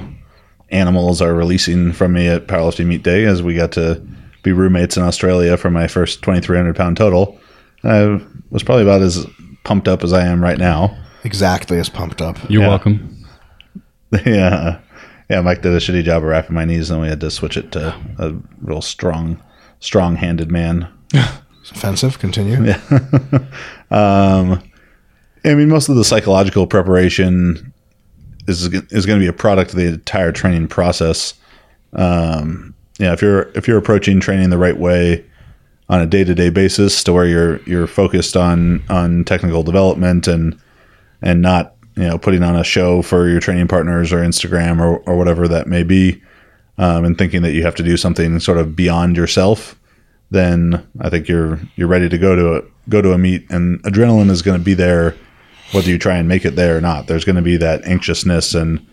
animals 0.71 1.21
are 1.21 1.33
releasing 1.33 1.91
from 1.93 2.13
me 2.13 2.27
at 2.27 2.47
powerlifting 2.47 2.85
meet 2.87 3.03
day, 3.03 3.25
as 3.25 3.41
we 3.41 3.55
got 3.55 3.71
to 3.73 4.01
be 4.43 4.51
roommates 4.51 4.95
in 4.97 5.03
Australia 5.03 5.57
for 5.57 5.69
my 5.69 5.87
first 5.87 6.21
2,300 6.21 6.75
pound 6.75 6.97
total. 6.97 7.39
I 7.83 8.19
was 8.51 8.63
probably 8.63 8.83
about 8.83 9.01
as 9.01 9.25
pumped 9.63 9.87
up 9.87 10.03
as 10.03 10.13
I 10.13 10.25
am 10.25 10.41
right 10.41 10.57
now. 10.57 10.97
exactly 11.23 11.77
as 11.79 11.89
pumped 11.89 12.21
up. 12.21 12.37
You're 12.49 12.61
Yeah. 12.63 12.67
welcome. 12.69 13.25
yeah, 14.25 14.79
yeah. 15.29 15.41
Mike 15.41 15.61
did 15.61 15.73
a 15.73 15.77
shitty 15.77 16.03
job 16.03 16.23
of 16.23 16.29
wrapping 16.29 16.55
my 16.55 16.65
knees, 16.65 16.89
and 16.89 17.01
we 17.01 17.07
had 17.07 17.19
to 17.21 17.29
switch 17.31 17.57
it 17.57 17.71
to 17.73 17.95
a 18.17 18.33
real 18.61 18.81
strong, 18.81 19.41
strong-handed 19.79 20.49
man. 20.51 20.87
It's 21.13 21.71
offensive. 21.71 22.19
Continue. 22.19 22.73
Yeah. 22.73 22.79
Um, 23.91 24.61
I 25.45 25.53
mean, 25.55 25.69
most 25.69 25.89
of 25.89 25.95
the 25.95 26.03
psychological 26.03 26.67
preparation 26.67 27.68
is 28.47 28.65
is 28.91 29.05
going 29.05 29.19
to 29.19 29.23
be 29.23 29.27
a 29.27 29.33
product 29.33 29.71
of 29.71 29.77
the 29.77 29.87
entire 29.87 30.31
training 30.31 30.67
process. 30.67 31.33
Um, 31.93 32.73
yeah, 32.99 33.13
if 33.13 33.21
you're 33.21 33.49
if 33.55 33.67
you're 33.67 33.77
approaching 33.77 34.19
training 34.19 34.49
the 34.49 34.57
right 34.57 34.77
way 34.77 35.25
on 35.89 36.01
a 36.01 36.05
day 36.05 36.23
to 36.23 36.35
day 36.35 36.49
basis, 36.49 37.03
to 37.03 37.13
where 37.13 37.25
you're 37.25 37.61
you're 37.63 37.87
focused 37.87 38.35
on 38.35 38.83
on 38.89 39.23
technical 39.25 39.63
development 39.63 40.27
and 40.27 40.59
and 41.21 41.41
not 41.41 41.75
you 41.95 42.03
know 42.03 42.17
putting 42.17 42.43
on 42.43 42.55
a 42.55 42.63
show 42.63 43.01
for 43.01 43.27
your 43.27 43.39
training 43.39 43.67
partners 43.67 44.11
or 44.13 44.17
Instagram 44.17 44.79
or 44.79 44.99
or 45.09 45.17
whatever 45.17 45.47
that 45.47 45.67
may 45.67 45.83
be, 45.83 46.21
um, 46.77 47.05
and 47.05 47.17
thinking 47.17 47.41
that 47.41 47.53
you 47.53 47.63
have 47.63 47.75
to 47.75 47.83
do 47.83 47.97
something 47.97 48.39
sort 48.39 48.57
of 48.57 48.75
beyond 48.75 49.17
yourself 49.17 49.75
then 50.31 50.87
I 51.01 51.09
think 51.09 51.27
you're 51.27 51.59
you're 51.75 51.87
ready 51.87 52.09
to 52.09 52.17
go 52.17 52.35
to 52.35 52.57
a 52.57 52.61
go 52.87 53.01
to 53.01 53.13
a 53.13 53.17
meet, 53.17 53.49
and 53.49 53.81
adrenaline 53.83 54.29
is 54.29 54.41
going 54.41 54.57
to 54.57 54.63
be 54.63 54.73
there, 54.73 55.15
whether 55.71 55.89
you 55.89 55.97
try 55.97 56.17
and 56.17 56.27
make 56.27 56.45
it 56.45 56.55
there 56.55 56.77
or 56.77 56.81
not. 56.81 57.07
There's 57.07 57.25
going 57.25 57.35
to 57.37 57.41
be 57.41 57.57
that 57.57 57.83
anxiousness 57.85 58.53
and 58.55 58.85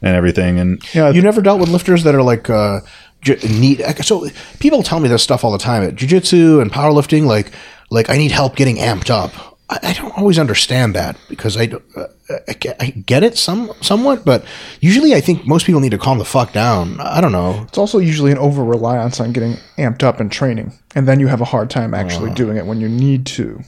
and 0.00 0.14
everything, 0.14 0.60
and 0.60 0.80
yeah, 0.94 1.10
You 1.10 1.22
never 1.22 1.40
dealt 1.42 1.58
with 1.58 1.68
lifters 1.70 2.04
that 2.04 2.14
are 2.14 2.22
like 2.22 2.48
uh, 2.48 2.80
j- 3.20 3.36
neat. 3.58 3.80
So 4.02 4.28
people 4.60 4.84
tell 4.84 5.00
me 5.00 5.08
this 5.08 5.24
stuff 5.24 5.42
all 5.44 5.50
the 5.50 5.58
time 5.58 5.82
at 5.82 5.96
jujitsu 5.96 6.62
and 6.62 6.70
powerlifting. 6.72 7.26
Like, 7.26 7.50
like 7.90 8.08
I 8.08 8.16
need 8.16 8.30
help 8.30 8.54
getting 8.54 8.76
amped 8.76 9.10
up. 9.10 9.32
I, 9.68 9.78
I 9.82 9.92
don't 9.94 10.16
always 10.16 10.38
understand 10.38 10.94
that 10.94 11.16
because 11.28 11.56
I, 11.56 11.68
uh, 11.96 12.06
I, 12.46 12.52
get- 12.52 12.76
I 12.80 12.90
get 12.90 13.24
it 13.24 13.36
some 13.36 13.72
somewhat, 13.80 14.24
but 14.24 14.44
usually 14.80 15.14
I 15.16 15.20
think 15.20 15.44
most 15.48 15.66
people 15.66 15.80
need 15.80 15.90
to 15.90 15.98
calm 15.98 16.18
the 16.18 16.24
fuck 16.24 16.52
down. 16.52 17.00
I 17.00 17.20
don't 17.20 17.32
know. 17.32 17.64
It's 17.66 17.76
also 17.78 17.98
usually 17.98 18.30
an 18.30 18.38
over 18.38 18.62
reliance 18.62 19.18
on 19.18 19.32
getting 19.32 19.54
amped 19.78 20.04
up 20.04 20.20
in 20.20 20.28
training, 20.28 20.74
and 20.94 21.08
then 21.08 21.18
you 21.18 21.26
have 21.26 21.40
a 21.40 21.44
hard 21.44 21.70
time 21.70 21.92
actually 21.92 22.30
doing 22.34 22.56
it 22.56 22.66
when 22.66 22.80
you 22.80 22.88
need 22.88 23.26
to. 23.26 23.60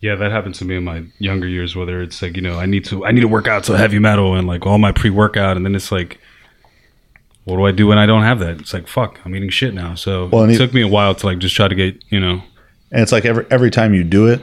Yeah, 0.00 0.14
that 0.14 0.30
happened 0.30 0.54
to 0.56 0.64
me 0.64 0.76
in 0.76 0.84
my 0.84 1.04
younger 1.18 1.48
years. 1.48 1.74
Whether 1.74 2.00
it's 2.02 2.22
like 2.22 2.36
you 2.36 2.42
know, 2.42 2.58
I 2.58 2.66
need 2.66 2.84
to 2.86 3.04
I 3.04 3.10
need 3.12 3.22
to 3.22 3.28
work 3.28 3.48
out 3.48 3.64
to 3.64 3.76
heavy 3.76 3.98
metal 3.98 4.34
and 4.36 4.46
like 4.46 4.64
all 4.66 4.78
my 4.78 4.92
pre 4.92 5.10
workout, 5.10 5.56
and 5.56 5.66
then 5.66 5.74
it's 5.74 5.90
like, 5.90 6.20
what 7.44 7.56
do 7.56 7.64
I 7.64 7.72
do 7.72 7.86
when 7.88 7.98
I 7.98 8.06
don't 8.06 8.22
have 8.22 8.38
that? 8.40 8.60
It's 8.60 8.72
like 8.72 8.86
fuck, 8.86 9.18
I'm 9.24 9.34
eating 9.34 9.50
shit 9.50 9.74
now. 9.74 9.94
So 9.94 10.26
Well, 10.26 10.44
it 10.44 10.52
it- 10.54 10.58
took 10.58 10.72
me 10.72 10.82
a 10.82 10.88
while 10.88 11.14
to 11.16 11.26
like 11.26 11.38
just 11.38 11.56
try 11.56 11.66
to 11.68 11.74
get 11.74 12.02
you 12.10 12.20
know 12.20 12.42
and 12.92 13.02
it's 13.02 13.12
like 13.12 13.24
every 13.24 13.44
every 13.50 13.70
time 13.70 13.92
you 13.92 14.04
do 14.04 14.26
it, 14.28 14.40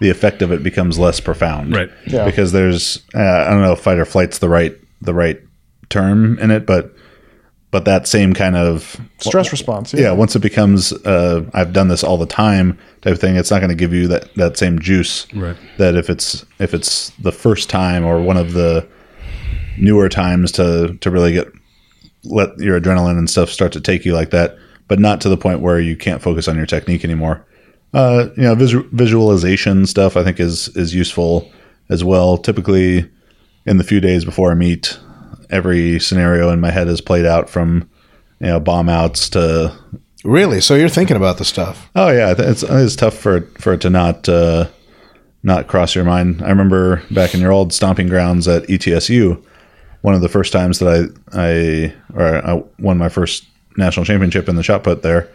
the 0.00 0.10
effect 0.10 0.42
of 0.42 0.50
it 0.50 0.62
becomes 0.64 0.98
less 0.98 1.20
profound, 1.20 1.72
Right. 1.74 1.90
Yeah. 2.06 2.24
Because 2.24 2.50
there's 2.52 3.02
uh, 3.14 3.20
I 3.20 3.50
don't 3.50 3.62
know 3.62 3.72
if 3.72 3.80
fight 3.80 3.98
or 3.98 4.04
flight's 4.06 4.38
the 4.38 4.48
right 4.48 4.76
the 5.02 5.14
right 5.14 5.40
term 5.88 6.38
in 6.40 6.50
it, 6.50 6.66
but 6.66 6.92
but 7.76 7.84
that 7.84 8.08
same 8.08 8.32
kind 8.32 8.56
of 8.56 8.98
Stress 9.18 9.52
response. 9.52 9.92
yeah, 9.92 10.10
once 10.12 10.34
it 10.34 10.38
becomes 10.40 10.94
uh, 11.04 11.44
I've 11.52 11.74
done 11.74 11.88
this 11.88 12.02
all 12.02 12.16
the 12.16 12.24
time 12.24 12.78
type 13.02 13.12
of 13.12 13.20
thing, 13.20 13.36
it's 13.36 13.50
not 13.50 13.58
going 13.58 13.68
to 13.68 13.74
give 13.76 13.92
you 13.92 14.08
that 14.08 14.34
that 14.36 14.56
same 14.56 14.78
juice 14.78 15.26
Right. 15.34 15.56
that 15.76 15.94
if 15.94 16.08
it's 16.08 16.46
if 16.58 16.72
it's 16.72 17.10
the 17.22 17.32
first 17.32 17.68
time 17.68 18.02
or 18.06 18.22
one 18.22 18.38
of 18.38 18.54
the 18.54 18.88
newer 19.78 20.08
times 20.08 20.52
to 20.52 20.96
to 21.02 21.10
really 21.10 21.32
get 21.32 21.48
let 22.24 22.56
your 22.58 22.80
adrenaline 22.80 23.18
and 23.18 23.28
stuff 23.28 23.50
start 23.50 23.72
to 23.72 23.80
take 23.80 24.06
you 24.06 24.14
like 24.14 24.30
that, 24.30 24.56
but 24.88 24.98
not 24.98 25.20
to 25.20 25.28
the 25.28 25.36
point 25.36 25.60
where 25.60 25.78
you 25.78 25.96
can't 25.96 26.22
focus 26.22 26.48
on 26.48 26.56
your 26.56 26.66
technique 26.66 27.04
anymore. 27.04 27.44
Uh, 27.92 28.28
you 28.38 28.42
know, 28.44 28.54
visu- 28.54 28.88
visualization 28.92 29.84
stuff 29.86 30.16
I 30.16 30.24
think 30.24 30.40
is 30.40 30.68
is 30.76 30.94
useful 30.94 31.52
as 31.90 32.02
well. 32.02 32.38
Typically, 32.38 33.04
in 33.66 33.76
the 33.76 33.84
few 33.84 34.00
days 34.00 34.24
before 34.24 34.50
a 34.50 34.56
meet, 34.56 34.98
every 35.50 35.98
scenario 36.00 36.50
in 36.50 36.60
my 36.60 36.70
head 36.70 36.88
is 36.88 37.00
played 37.00 37.26
out 37.26 37.48
from 37.48 37.88
you 38.40 38.48
know 38.48 38.60
bomb 38.60 38.88
outs 38.88 39.28
to 39.30 39.76
Really? 40.26 40.60
So 40.60 40.74
you're 40.74 40.88
thinking 40.88 41.16
about 41.16 41.38
the 41.38 41.44
stuff? 41.44 41.88
Oh 41.94 42.10
yeah, 42.10 42.34
it's 42.36 42.64
it's 42.64 42.96
tough 42.96 43.14
for 43.14 43.42
for 43.58 43.74
it 43.74 43.80
to 43.82 43.90
not 43.90 44.28
uh, 44.28 44.68
not 45.44 45.68
cross 45.68 45.94
your 45.94 46.04
mind. 46.04 46.42
I 46.42 46.48
remember 46.48 47.00
back 47.12 47.32
in 47.32 47.40
your 47.40 47.52
old 47.52 47.72
stomping 47.72 48.08
grounds 48.08 48.48
at 48.48 48.64
ETSU, 48.64 49.40
one 50.00 50.14
of 50.14 50.22
the 50.22 50.28
first 50.28 50.52
times 50.52 50.80
that 50.80 51.14
I 51.32 51.40
I 51.40 51.94
or 52.12 52.44
I 52.44 52.62
won 52.80 52.98
my 52.98 53.08
first 53.08 53.46
national 53.76 54.04
championship 54.04 54.48
in 54.48 54.56
the 54.56 54.64
shot 54.64 54.82
put 54.82 55.02
there, 55.02 55.30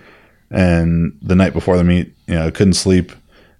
and 0.49 1.17
the 1.21 1.35
night 1.35 1.53
before 1.53 1.77
the 1.77 1.85
meet, 1.85 2.13
you 2.27 2.35
know, 2.35 2.47
I 2.47 2.51
couldn't 2.51 2.73
sleep 2.73 3.13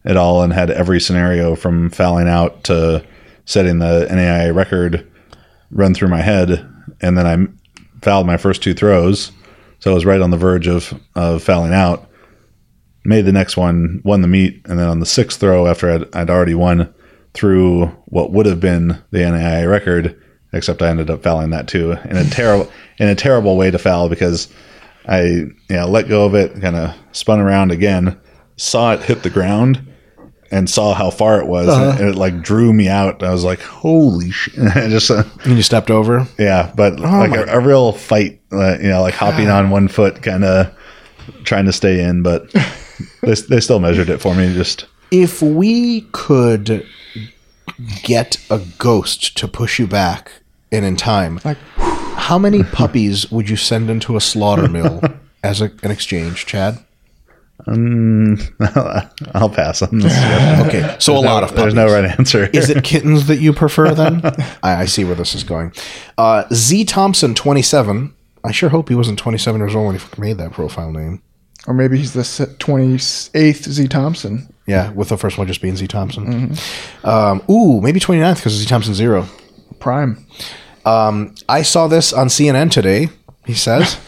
at 0.04 0.18
all 0.18 0.44
and 0.44 0.52
had 0.52 0.70
every 0.70 1.00
scenario 1.00 1.56
from 1.56 1.92
fouling 1.92 2.28
out 2.28 2.66
to 2.66 3.06
setting 3.46 3.80
the 3.80 4.08
NAIA 4.12 4.54
record 4.54 5.10
run 5.72 5.94
through 5.94 6.10
my 6.10 6.22
head, 6.22 6.68
and 7.02 7.18
then 7.18 7.26
I 7.26 8.04
fouled 8.04 8.28
my 8.28 8.38
first 8.38 8.64
two 8.64 8.74
throws, 8.74 9.32
so 9.80 9.92
I 9.92 9.94
was 9.94 10.06
right 10.06 10.22
on 10.22 10.32
the 10.32 10.38
verge 10.38 10.68
of 10.68 10.94
of 11.16 11.44
fouling 11.44 11.74
out 11.74 12.12
made 13.04 13.26
the 13.26 13.32
next 13.32 13.58
one, 13.58 14.02
won 14.04 14.22
the 14.22 14.28
meet, 14.28 14.62
and 14.66 14.78
then 14.78 14.88
on 14.88 15.00
the 15.00 15.06
sixth 15.06 15.40
throw, 15.40 15.68
after 15.68 15.92
I'd, 15.92 16.16
I'd 16.16 16.30
already 16.30 16.54
won 16.54 16.94
through 17.34 17.88
what 18.06 18.32
would 18.32 18.46
have 18.46 18.60
been 18.60 19.02
the 19.12 19.20
NAIA 19.20 19.70
record, 19.70 20.22
except 20.54 20.82
I 20.82 20.90
ended 20.90 21.10
up 21.10 21.24
fouling 21.24 21.50
that 21.52 21.68
too 21.68 21.94
in 22.06 22.18
a 22.18 22.26
terrible 22.26 22.70
in 23.00 23.08
a 23.08 23.16
terrible 23.16 23.56
way 23.56 23.72
to 23.72 23.80
foul 23.80 24.10
because 24.10 24.50
I 25.08 25.22
you 25.22 25.56
know 25.70 25.88
let 25.88 26.10
go 26.10 26.26
of 26.26 26.36
it, 26.36 26.60
kind 26.62 26.76
of 26.76 26.96
spun 27.14 27.40
around 27.40 27.72
again, 27.72 28.20
saw 28.58 28.94
it 28.94 29.02
hit 29.02 29.24
the 29.24 29.30
ground. 29.30 29.88
And 30.54 30.70
saw 30.70 30.94
how 30.94 31.12
far 31.12 31.40
it 31.40 31.48
was, 31.48 31.70
and 31.70 32.10
it 32.10 32.16
like 32.16 32.42
drew 32.42 32.74
me 32.74 32.90
out. 32.90 33.24
I 33.24 33.32
was 33.32 33.46
like, 33.46 33.62
"Holy 33.62 34.32
shit!" 34.32 34.60
I 34.76 34.90
just, 34.90 35.10
uh, 35.10 35.24
And 35.46 35.56
you 35.56 35.64
stepped 35.64 35.90
over? 35.90 36.28
yeah, 36.38 36.74
but 36.76 37.00
like 37.00 37.32
a, 37.32 37.46
a 37.46 37.60
real 37.62 37.94
fight, 37.94 38.42
uh, 38.52 38.78
you 38.78 38.90
know, 38.90 39.02
like 39.02 39.14
hopping 39.14 39.48
on 39.48 39.70
one 39.70 39.88
foot, 39.88 40.22
kind 40.22 40.44
of 40.44 40.74
trying 41.46 41.66
to 41.68 41.72
stay 41.72 42.04
in, 42.04 42.22
but 42.22 42.52
they, 43.22 43.34
they 43.34 43.60
still 43.62 43.80
measured 43.80 44.10
it 44.10 44.18
for 44.18 44.36
me. 44.36 44.54
Just 44.54 44.88
If 45.10 45.42
we 45.42 46.02
could 46.12 46.86
get 48.04 48.38
a 48.50 48.60
ghost 48.78 49.38
to 49.38 49.48
push 49.48 49.80
you 49.80 49.88
back 49.88 50.32
and 50.72 50.84
in 50.84 50.98
time, 50.98 51.40
Like- 51.46 51.58
how 51.78 52.38
many 52.38 52.64
puppies 52.64 53.32
would 53.32 53.50
you 53.50 53.56
send 53.56 53.90
into 53.90 54.16
a 54.18 54.22
slaughter 54.22 54.68
mill 54.68 55.02
as 55.44 55.62
a, 55.62 55.72
an 55.82 55.92
exchange, 55.92 56.46
Chad? 56.46 56.78
I'll 59.34 59.50
pass 59.50 59.82
on 59.82 60.00
this. 60.00 60.12
Okay, 60.68 60.96
so 61.00 61.18
a 61.18 61.20
lot 61.20 61.44
of 61.44 61.50
puppies. 61.50 61.62
There's 61.62 61.74
no 61.74 61.88
right 61.88 62.06
answer. 62.06 62.46
Is 62.54 62.70
it 62.70 62.84
kittens 62.84 63.28
that 63.28 63.38
you 63.38 63.54
prefer 63.54 63.94
then? 63.94 64.22
I, 64.64 64.82
I 64.82 64.86
see 64.86 65.04
where 65.04 65.16
this 65.16 65.34
is 65.36 65.44
going. 65.44 65.74
Uh, 66.18 66.44
Z 66.54 66.86
Thompson, 66.86 67.34
27. 67.36 68.14
I 68.44 68.52
sure 68.52 68.70
hope 68.70 68.90
he 68.90 68.96
wasn't 68.96 69.20
27 69.20 69.60
years 69.62 69.76
old 69.76 69.88
when 69.88 69.98
he 69.98 70.22
made 70.22 70.38
that 70.38 70.52
profile 70.52 70.92
name. 70.92 71.22
Or 71.68 71.74
maybe 71.74 71.98
he's 71.98 72.14
the 72.14 72.56
twenty 72.58 72.96
eighth 73.36 73.70
Z 73.70 73.88
Thompson. 73.88 74.52
Yeah, 74.66 74.92
with 74.92 75.10
the 75.10 75.18
first 75.18 75.38
one 75.38 75.46
just 75.48 75.62
being 75.62 75.76
Z 75.76 75.88
Thompson. 75.88 76.56
Um, 77.04 77.44
ooh, 77.50 77.82
maybe 77.82 78.00
29th 78.00 78.38
because 78.38 78.54
Z 78.54 78.66
Thompson 78.66 78.94
zero. 78.96 79.28
Prime. 79.80 80.26
I 80.86 81.62
saw 81.64 81.88
this 81.88 82.14
on 82.14 82.28
CNN 82.28 82.72
today. 82.72 83.10
He 83.46 83.54
says, 83.54 84.00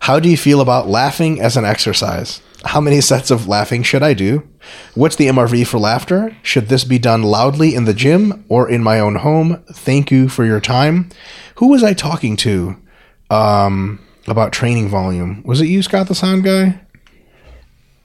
How 0.00 0.20
do 0.20 0.28
you 0.28 0.36
feel 0.36 0.60
about 0.60 0.88
laughing 0.88 1.40
as 1.40 1.56
an 1.56 1.64
exercise? 1.64 2.42
How 2.64 2.80
many 2.80 3.00
sets 3.00 3.30
of 3.30 3.48
laughing 3.48 3.82
should 3.82 4.02
I 4.02 4.14
do? 4.14 4.48
What's 4.94 5.16
the 5.16 5.26
MRV 5.26 5.66
for 5.66 5.78
laughter? 5.78 6.36
Should 6.42 6.68
this 6.68 6.84
be 6.84 6.98
done 6.98 7.22
loudly 7.22 7.74
in 7.74 7.84
the 7.86 7.94
gym 7.94 8.44
or 8.48 8.68
in 8.70 8.82
my 8.82 9.00
own 9.00 9.16
home? 9.16 9.62
Thank 9.72 10.10
you 10.10 10.28
for 10.28 10.44
your 10.44 10.60
time. 10.60 11.10
Who 11.56 11.68
was 11.68 11.82
I 11.82 11.92
talking 11.92 12.36
to 12.38 12.76
um, 13.30 14.00
about 14.28 14.52
training 14.52 14.88
volume? 14.88 15.42
Was 15.44 15.60
it 15.60 15.66
you, 15.66 15.82
Scott, 15.82 16.06
the 16.06 16.14
sound 16.14 16.44
guy? 16.44 16.80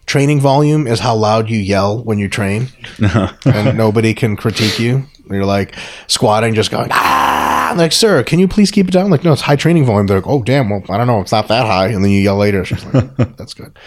Training 0.07 0.39
volume 0.39 0.87
is 0.87 1.01
how 1.01 1.15
loud 1.15 1.49
you 1.49 1.57
yell 1.57 2.01
when 2.01 2.17
you 2.17 2.29
train, 2.29 2.69
and 3.45 3.77
nobody 3.77 4.13
can 4.13 4.37
critique 4.37 4.79
you. 4.79 5.05
You're 5.29 5.45
like 5.45 5.75
squatting, 6.07 6.55
just 6.55 6.71
going, 6.71 6.87
ah! 6.91 7.46
Ah, 7.67 7.71
I'm 7.71 7.77
like, 7.77 7.91
sir, 7.91 8.23
can 8.23 8.39
you 8.39 8.47
please 8.47 8.71
keep 8.71 8.87
it 8.87 8.91
down? 8.91 9.09
Like, 9.09 9.23
no, 9.23 9.33
it's 9.33 9.41
high 9.41 9.55
training 9.55 9.85
volume. 9.85 10.07
They're 10.07 10.17
like, 10.17 10.27
oh, 10.27 10.43
damn, 10.43 10.69
well, 10.69 10.83
I 10.89 10.97
don't 10.97 11.07
know, 11.07 11.21
it's 11.21 11.31
not 11.31 11.47
that 11.49 11.65
high. 11.65 11.87
And 11.87 12.03
then 12.03 12.11
you 12.11 12.21
yell 12.21 12.37
later. 12.37 12.63
She's 12.65 12.83
like, 12.85 13.15
that's 13.37 13.53
good. 13.53 13.77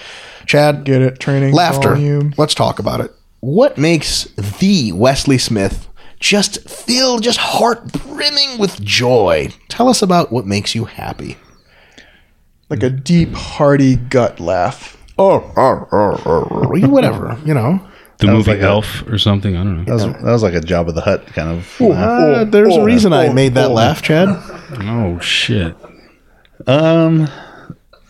Chad, 0.46 0.84
Get 0.84 1.02
it? 1.02 1.18
Training 1.20 1.54
laughter. 1.54 1.90
volume. 1.90 2.34
Let's 2.36 2.54
talk 2.54 2.78
about 2.78 3.00
it. 3.00 3.12
What 3.40 3.78
makes 3.78 4.24
the 4.34 4.92
Wesley 4.92 5.38
Smith 5.38 5.88
just 6.18 6.68
feel 6.68 7.18
just 7.18 7.38
heart 7.38 7.92
brimming 7.92 8.58
with 8.58 8.80
joy? 8.82 9.48
Tell 9.68 9.88
us 9.88 10.02
about 10.02 10.30
what 10.30 10.46
makes 10.46 10.74
you 10.74 10.84
happy. 10.84 11.36
Like 12.68 12.82
a 12.82 12.90
deep, 12.90 13.32
hearty 13.32 13.96
gut 13.96 14.38
laugh. 14.40 14.96
Oh, 15.18 15.52
oh, 15.56 15.88
oh, 15.90 16.22
oh, 16.24 16.48
oh. 16.50 16.88
whatever, 16.88 17.38
you 17.44 17.54
know. 17.54 17.80
The 18.20 18.26
That 18.26 18.32
movie 18.32 18.50
like 18.52 18.60
a- 18.60 18.64
Elf 18.64 19.06
or 19.08 19.18
something. 19.18 19.56
I 19.56 19.64
don't 19.64 19.78
know. 19.78 19.84
That 19.84 19.92
was 19.94 20.22
that 20.22 20.32
was 20.32 20.42
like 20.42 20.54
a 20.54 20.60
Jabba 20.60 20.94
the 20.94 21.00
Hutt 21.00 21.26
kind 21.28 21.48
of. 21.48 21.80
laugh. 21.80 21.98
Uh, 22.38 22.44
there's 22.44 22.76
a 22.76 22.80
oh, 22.80 22.84
reason 22.84 23.12
I 23.12 23.28
oh, 23.28 23.32
made 23.32 23.54
that 23.54 23.70
oh. 23.70 23.74
laugh, 23.74 24.02
Chad. 24.02 24.28
Oh 24.82 25.18
shit. 25.20 25.74
Um, 26.66 27.28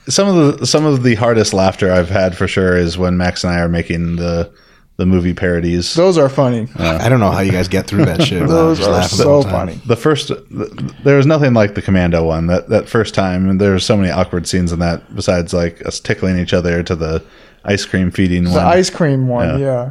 some 0.09 0.29
of 0.29 0.59
the 0.59 0.67
some 0.67 0.85
of 0.85 1.03
the 1.03 1.15
hardest 1.15 1.55
laughter 1.55 1.93
I've 1.93 2.11
had 2.11 2.37
for 2.37 2.49
sure 2.49 2.77
is 2.77 2.99
when 2.99 3.17
Max 3.17 3.45
and 3.45 3.53
I 3.53 3.61
are 3.61 3.69
making 3.69 4.17
the 4.17 4.53
the 4.97 5.07
movie 5.07 5.33
parodies. 5.33 5.95
Those 5.95 6.19
are 6.19 6.29
funny. 6.29 6.69
I 6.77 7.09
don't 7.09 7.21
know 7.21 7.31
how 7.31 7.41
you 7.41 7.53
guys 7.53 7.69
get 7.69 7.87
through 7.87 8.05
that 8.05 8.23
shit. 8.23 8.47
Those 8.47 8.81
are 8.81 8.91
laughing 8.91 9.17
the 9.19 9.25
so 9.25 9.43
funny. 9.43 9.81
the 9.87 9.97
first 9.97 10.29
th- 10.29 10.71
there 11.05 11.17
was 11.17 11.25
nothing 11.25 11.55
like 11.55 11.75
the 11.75 11.81
commando 11.81 12.23
one 12.25 12.49
that 12.49 12.69
that 12.69 12.87
first 12.87 13.15
time 13.15 13.49
and 13.49 13.59
there's 13.61 13.85
so 13.87 13.97
many 13.97 14.11
awkward 14.11 14.47
scenes 14.47 14.73
in 14.73 14.79
that 14.81 15.15
besides 15.15 15.55
like 15.55 15.85
us 15.87 16.01
tickling 16.01 16.39
each 16.39 16.53
other 16.53 16.83
to 16.83 16.95
the 16.95 17.25
ice 17.65 17.87
cream 17.87 18.11
feeding 18.11 18.45
The 18.45 18.51
one 18.51 18.61
ice 18.61 18.91
cream 18.91 19.27
one, 19.27 19.59
Yeah. 19.59 19.67
yeah. 19.67 19.91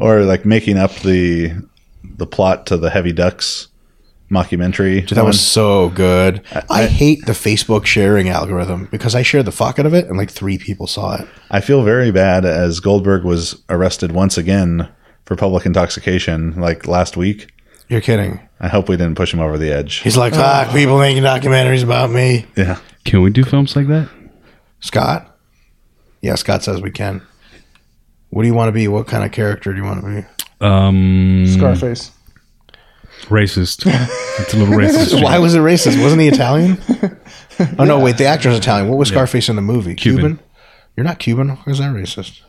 Or 0.00 0.22
like 0.22 0.44
making 0.44 0.78
up 0.78 0.94
the 0.96 1.52
the 2.04 2.26
plot 2.26 2.66
to 2.66 2.76
the 2.76 2.90
heavy 2.90 3.12
ducks 3.12 3.68
mockumentary 4.30 5.00
Dude, 5.00 5.10
that 5.10 5.22
one. 5.22 5.26
was 5.26 5.40
so 5.40 5.88
good. 5.90 6.42
I, 6.70 6.86
hate 6.86 7.26
the 7.26 7.32
Facebook 7.32 7.84
sharing 7.84 8.28
algorithm 8.28 8.86
because 8.90 9.14
I 9.16 9.22
shared 9.22 9.44
the 9.44 9.52
fuck 9.52 9.78
out 9.80 9.86
of 9.86 9.94
it 9.94 10.06
and 10.06 10.16
like 10.16 10.30
three 10.30 10.56
people 10.56 10.86
saw 10.86 11.16
it. 11.16 11.28
I 11.50 11.60
feel 11.60 11.82
very 11.82 12.12
bad 12.12 12.44
as 12.44 12.78
Goldberg 12.78 13.24
was 13.24 13.60
arrested 13.68 14.12
once 14.12 14.38
again 14.38 14.88
for 15.24 15.34
public 15.34 15.66
intoxication 15.66 16.54
like 16.60 16.86
last 16.86 17.16
week 17.16 17.52
You're 17.88 18.00
kidding. 18.00 18.40
I 18.60 18.68
hope 18.68 18.88
we 18.88 18.96
didn't 18.96 19.16
push 19.16 19.34
him 19.34 19.40
over 19.40 19.58
the 19.58 19.72
edge 19.72 19.96
He's 19.96 20.16
like, 20.16 20.34
fuck, 20.34 20.68
ah. 20.68 20.72
people 20.72 20.98
making 20.98 21.24
documentaries 21.24 21.82
about 21.82 22.10
me. 22.10 22.46
yeah 22.56 22.78
Can 23.04 23.22
we 23.22 23.30
do 23.30 23.42
films 23.42 23.74
like 23.74 23.88
that? 23.88 24.08
Scott? 24.78 25.36
Yeah, 26.22 26.36
Scott 26.36 26.62
says 26.62 26.80
we 26.80 26.90
can. 26.90 27.22
What 28.30 28.42
do 28.42 28.48
you 28.48 28.54
want 28.54 28.68
to 28.68 28.72
be? 28.72 28.88
What 28.88 29.06
kind 29.06 29.24
of 29.24 29.32
character 29.32 29.72
do 29.72 29.78
you 29.78 29.84
want 29.84 30.04
to 30.04 30.06
be? 30.22 30.64
Um, 30.64 31.46
Scarface. 31.46 32.12
racist. 33.24 33.82
It's 34.40 34.54
a 34.54 34.56
little 34.56 34.74
racist. 34.74 35.22
Why 35.24 35.38
was 35.38 35.54
it 35.54 35.58
racist? 35.58 36.00
Wasn't 36.02 36.20
he 36.20 36.28
Italian? 36.28 36.78
oh 37.78 37.84
no, 37.84 37.98
wait, 37.98 38.18
the 38.18 38.26
actor's 38.26 38.56
Italian. 38.56 38.88
What 38.88 38.98
was 38.98 39.08
Scarface 39.08 39.48
in 39.48 39.56
the 39.56 39.62
movie? 39.62 39.94
Cuban. 39.94 40.38
You're 40.96 41.04
not 41.04 41.18
Cuban. 41.18 41.50
Why 41.50 41.72
is 41.72 41.78
that 41.78 41.92
racist? 41.92 42.40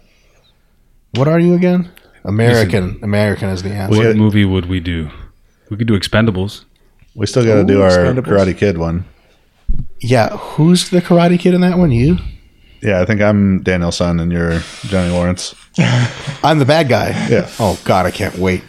What 1.16 1.28
are 1.28 1.40
you 1.40 1.54
again? 1.56 1.92
American. 2.24 3.00
American 3.02 3.50
is 3.50 3.64
the 3.64 3.72
answer. 3.72 3.98
What 3.98 4.16
movie 4.16 4.46
would 4.46 4.68
we 4.68 4.80
do? 4.80 5.10
We 5.70 5.78
could 5.78 5.88
do 5.88 5.98
Expendables. 5.98 6.66
we 7.16 7.26
still 7.26 7.44
got 7.46 7.56
to 7.56 7.64
do 7.64 7.80
Ooh, 7.80 7.84
our 7.84 7.90
Expendables. 7.90 8.26
Karate 8.26 8.58
Kid 8.58 8.78
one 8.78 9.06
Yeah, 10.00 10.30
who's 10.38 10.90
the 10.90 11.02
Karate 11.02 11.40
Kid 11.40 11.54
in 11.54 11.62
that 11.62 11.78
one? 11.78 11.92
You? 11.92 12.18
yeah 12.82 13.00
I 13.02 13.06
think 13.06 13.22
I'm 13.22 13.62
Daniel-san 13.64 14.20
and 14.20 14.32
you're 14.32 14.60
Johnny 14.88 15.12
Lawrence 15.12 15.56
I'm 16.44 16.60
the 16.60 16.66
bad 16.66 16.90
guy. 16.90 17.10
Yeah. 17.30 17.50
Oh 17.60 17.80
God, 17.86 18.06
I 18.06 18.12
can't 18.12 18.38
wait. 18.38 18.64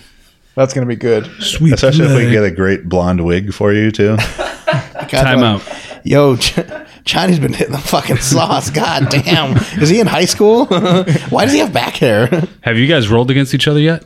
That's 0.54 0.74
going 0.74 0.86
to 0.86 0.88
be 0.88 0.96
good. 0.98 1.26
Sweet. 1.42 1.72
especially 1.72 2.04
if 2.06 2.16
we 2.16 2.30
get 2.30 2.44
a 2.44 2.50
great 2.50 2.88
blonde 2.88 3.24
wig 3.24 3.54
for 3.54 3.72
you 3.72 3.90
too 3.90 4.16
Time 5.08 5.42
out. 5.42 5.62
Yo, 6.04 6.36
Ch- 6.36 6.58
Johnny's 7.04 7.38
been 7.38 7.52
hitting 7.54 7.72
the 7.72 7.78
fucking 7.78 8.18
sauce. 8.18 8.68
God 8.82 9.08
damn. 9.10 9.56
Is 9.80 9.88
he 9.88 9.98
in 10.00 10.06
high 10.06 10.24
school? 10.26 10.66
Why 10.66 11.44
does 11.44 11.52
he 11.52 11.58
have 11.60 11.72
back 11.72 11.94
hair? 11.94 12.26
Have 12.62 12.76
you 12.78 12.86
guys 12.86 13.08
rolled 13.08 13.30
against 13.30 13.54
each 13.54 13.66
other 13.66 13.80
yet? 13.80 14.04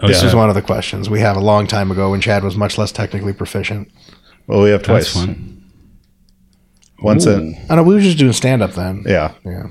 Oh, 0.00 0.06
This 0.08 0.22
yeah. 0.22 0.28
is 0.28 0.34
one 0.34 0.48
of 0.48 0.54
the 0.54 0.62
questions 0.62 1.08
we 1.10 1.20
have 1.20 1.36
a 1.36 1.40
long 1.40 1.66
time 1.66 1.90
ago 1.90 2.10
when 2.10 2.20
Chad 2.20 2.44
was 2.44 2.56
much 2.56 2.76
less 2.78 2.92
technically 2.92 3.32
proficient. 3.32 3.90
well 4.46 4.62
we 4.62 4.70
have 4.70 4.82
That's 4.84 5.12
twice 5.12 5.26
fun. 5.26 5.64
once 7.02 7.26
in 7.26 7.56
I 7.70 7.76
know 7.76 7.82
we 7.84 7.94
were 7.94 8.00
just 8.00 8.18
doing 8.18 8.32
stand 8.32 8.62
up 8.62 8.72
then. 8.72 9.02
yeah 9.06 9.34
Yeah. 9.44 9.66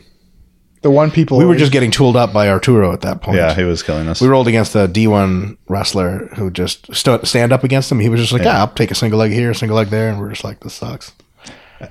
The 0.82 0.92
one 0.92 1.12
people 1.12 1.38
We 1.38 1.46
were 1.46 1.56
just 1.56 1.72
getting 1.72 1.92
tooled 1.92 2.16
up 2.16 2.32
by 2.32 2.50
Arturo 2.50 2.94
at 2.94 3.02
that 3.02 3.22
point. 3.22 3.38
yeah 3.38 3.54
he 3.56 3.64
was 3.64 3.82
killing 3.84 4.08
us 4.08 4.22
We 4.22 4.28
rolled 4.28 4.48
against 4.48 4.76
a 4.76 4.88
D1 4.88 5.58
wrestler 5.68 6.28
who 6.36 6.50
just 6.52 6.94
stood 6.96 7.28
stand 7.28 7.52
up 7.52 7.64
against 7.64 7.92
him. 7.92 8.00
He 8.00 8.10
was 8.10 8.20
just 8.22 8.32
like, 8.34 8.44
yeah. 8.44 8.60
I'll 8.60 8.68
take 8.74 8.92
a 8.92 8.96
single 8.96 9.20
leg 9.20 9.32
here, 9.32 9.52
a 9.52 9.56
single 9.56 9.76
leg 9.78 9.88
there. 9.90 10.10
And 10.10 10.20
we're 10.20 10.30
just 10.30 10.44
like, 10.44 10.60
this 10.62 10.74
sucks. 10.76 11.14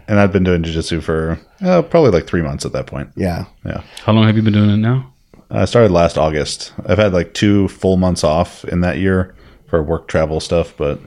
and 0.08 0.18
I've 0.20 0.32
been 0.32 0.44
doing 0.44 0.62
jiu-jitsu 0.62 1.00
for 1.00 1.38
uh, 1.62 1.82
probably 1.82 2.10
like 2.10 2.26
three 2.26 2.42
months 2.42 2.64
at 2.64 2.72
that 2.72 2.86
point 2.86 3.10
Yeah. 3.16 3.44
yeah 3.64 3.82
How 4.04 4.12
long 4.12 4.26
have 4.26 4.36
you 4.36 4.42
been 4.42 4.52
doing 4.52 4.70
it 4.70 4.76
now? 4.78 5.12
I 5.50 5.64
started 5.64 5.92
last 5.92 6.18
August. 6.18 6.72
I've 6.86 6.98
had 6.98 7.12
like 7.12 7.34
two 7.34 7.68
full 7.68 7.96
months 7.96 8.24
off 8.24 8.64
in 8.64 8.80
that 8.80 8.98
year 8.98 9.34
for 9.68 9.80
work 9.82 10.08
travel 10.08 10.40
stuff, 10.40 10.74
but 10.76 10.98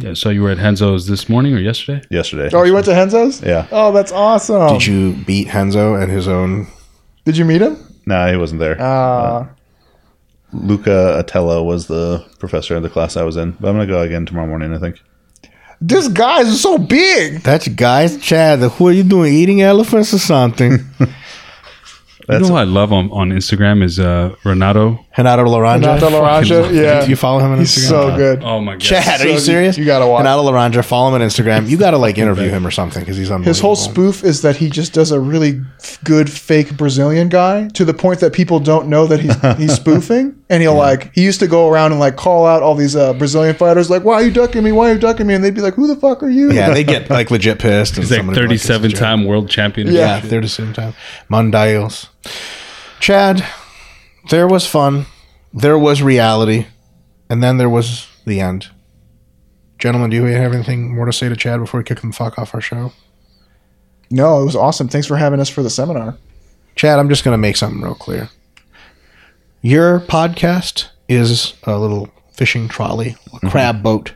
Yeah. 0.00 0.14
So 0.14 0.28
you 0.30 0.42
were 0.42 0.50
at 0.50 0.58
Renzo's 0.58 1.06
this 1.06 1.28
morning 1.28 1.54
or 1.54 1.58
yesterday? 1.58 2.04
yesterday. 2.10 2.50
Oh, 2.54 2.62
you 2.64 2.72
went 2.74 2.86
to 2.86 2.92
Renzo's? 2.92 3.42
Yeah. 3.42 3.66
Oh, 3.72 3.90
that's 3.92 4.12
awesome. 4.12 4.72
Did 4.74 4.86
you 4.86 5.12
beat 5.24 5.52
Renzo 5.52 5.96
at 5.96 6.08
his 6.08 6.28
own? 6.28 6.66
Did 7.28 7.36
you 7.36 7.44
meet 7.44 7.60
him? 7.60 7.76
No, 8.06 8.26
he 8.32 8.38
wasn't 8.38 8.58
there. 8.60 8.80
Uh, 8.80 9.46
Luca 10.54 11.22
Atalla 11.22 11.62
was 11.62 11.86
the 11.86 12.24
professor 12.38 12.74
of 12.74 12.82
the 12.82 12.88
class 12.88 13.18
I 13.18 13.22
was 13.22 13.36
in, 13.36 13.50
but 13.60 13.68
I'm 13.68 13.74
gonna 13.74 13.86
go 13.86 14.00
again 14.00 14.24
tomorrow 14.24 14.46
morning. 14.46 14.72
I 14.74 14.78
think. 14.78 14.96
this 15.82 16.08
guy 16.08 16.40
is 16.40 16.58
so 16.62 16.78
big. 16.78 17.42
That's 17.42 17.68
guys, 17.68 18.16
Chad. 18.22 18.60
Who 18.60 18.88
are 18.88 18.92
you 18.92 19.02
doing? 19.02 19.34
Eating 19.34 19.60
elephants 19.60 20.14
or 20.14 20.18
something? 20.18 20.78
You 22.30 22.38
know 22.40 22.48
who 22.48 22.54
I 22.56 22.64
love 22.64 22.92
on, 22.92 23.10
on 23.10 23.30
Instagram 23.30 23.82
is 23.82 23.98
uh, 23.98 24.34
Renato. 24.44 25.02
Renato 25.18 25.44
Laranja. 25.46 25.80
Renato 25.96 26.08
Laranja, 26.10 26.72
yeah. 26.74 27.04
Do 27.04 27.10
you 27.10 27.16
follow 27.16 27.40
him 27.40 27.50
on 27.50 27.58
He's 27.58 27.76
Instagram? 27.76 27.88
so 27.88 28.16
good. 28.16 28.42
Oh 28.44 28.60
my 28.60 28.74
god. 28.74 28.80
Chad, 28.80 29.06
are 29.06 29.18
So 29.18 29.24
you 29.24 29.32
you- 29.32 29.38
serious? 29.40 29.76
you 29.76 29.84
gotta 29.84 30.06
watch. 30.06 30.20
Renato 30.20 30.44
Laranja. 30.44 30.84
Follow 30.84 31.08
him 31.08 31.20
on 31.20 31.28
Instagram. 31.28 31.68
You 31.68 31.76
got 31.76 31.90
to 31.90 31.98
like 31.98 32.16
interview 32.18 32.48
him 32.48 32.64
or 32.66 32.70
something 32.70 33.02
because 33.02 33.16
he's 33.16 33.28
unbelievable. 33.30 33.48
His 33.50 33.60
whole 33.60 33.76
spoof 33.76 34.22
is 34.24 34.42
that 34.42 34.56
he 34.56 34.70
just 34.70 34.92
does 34.94 35.10
a 35.10 35.18
really 35.20 35.60
good 36.04 36.30
fake 36.30 36.76
Brazilian 36.76 37.28
guy 37.28 37.68
to 37.74 37.84
the 37.84 37.94
point 37.94 38.20
that 38.20 38.32
people 38.32 38.60
don't 38.60 38.86
know 38.88 39.06
that 39.08 39.20
he's 39.20 39.34
he's 39.58 39.74
spoofing. 39.74 40.36
And 40.50 40.62
he'll 40.62 40.76
like 40.76 41.12
he 41.14 41.24
used 41.24 41.40
to 41.40 41.46
go 41.48 41.68
around 41.68 41.90
and 41.92 42.00
like 42.00 42.16
call 42.16 42.46
out 42.46 42.62
all 42.62 42.74
these 42.74 42.94
uh, 42.96 43.12
Brazilian 43.14 43.54
fighters 43.56 43.90
like, 43.90 44.04
"Why 44.04 44.14
are 44.14 44.22
you 44.22 44.30
ducking 44.30 44.62
me? 44.62 44.72
Why 44.72 44.90
are 44.90 44.94
you 44.94 44.98
ducking 45.00 45.26
me?" 45.26 45.34
And 45.34 45.42
they'd 45.44 45.54
be 45.54 45.60
like, 45.60 45.74
"Who 45.74 45.86
the 45.86 45.96
fuck 45.96 46.22
are 46.22 46.30
you?" 46.30 46.52
Yeah, 46.52 46.70
they 46.72 46.84
get 46.94 47.10
like 47.10 47.30
legit 47.30 47.58
pissed. 47.58 47.94
And 47.96 48.04
He's 48.04 48.10
like 48.12 48.18
somebody 48.20 48.40
would 48.40 48.48
be 48.50 48.54
it's 48.54 48.64
a 48.64 48.68
37 48.78 48.90
joke. 48.90 48.98
time 49.00 49.24
world 49.24 49.50
champion. 49.50 49.88
Yeah. 49.88 49.92
Yeah, 49.92 50.20
they're 50.20 50.40
the 50.40 50.48
same 50.48 50.72
time. 50.72 50.94
Mundials. 51.28 52.08
Chad, 53.00 53.44
there 54.30 54.46
was 54.46 54.66
fun. 54.66 55.06
There 55.52 55.78
was 55.78 56.02
reality. 56.02 56.66
And 57.30 57.42
then 57.42 57.58
there 57.58 57.70
was 57.70 58.08
the 58.24 58.40
end. 58.40 58.68
Gentlemen, 59.78 60.10
do 60.10 60.16
you 60.16 60.24
have 60.24 60.52
anything 60.52 60.94
more 60.94 61.06
to 61.06 61.12
say 61.12 61.28
to 61.28 61.36
Chad 61.36 61.60
before 61.60 61.78
we 61.78 61.84
kick 61.84 62.00
him 62.00 62.10
the 62.10 62.16
fuck 62.16 62.38
off 62.38 62.54
our 62.54 62.60
show? 62.60 62.92
No, 64.10 64.40
it 64.42 64.44
was 64.44 64.56
awesome. 64.56 64.88
Thanks 64.88 65.06
for 65.06 65.16
having 65.16 65.40
us 65.40 65.48
for 65.48 65.62
the 65.62 65.70
seminar. 65.70 66.16
Chad, 66.74 66.98
I'm 66.98 67.08
just 67.08 67.24
going 67.24 67.34
to 67.34 67.38
make 67.38 67.56
something 67.56 67.80
real 67.80 67.94
clear. 67.94 68.30
Your 69.60 70.00
podcast 70.00 70.88
is 71.08 71.54
a 71.64 71.78
little 71.78 72.10
fishing 72.32 72.68
trolley, 72.68 73.10
a 73.10 73.12
mm-hmm. 73.12 73.48
crab 73.48 73.82
boat. 73.82 74.14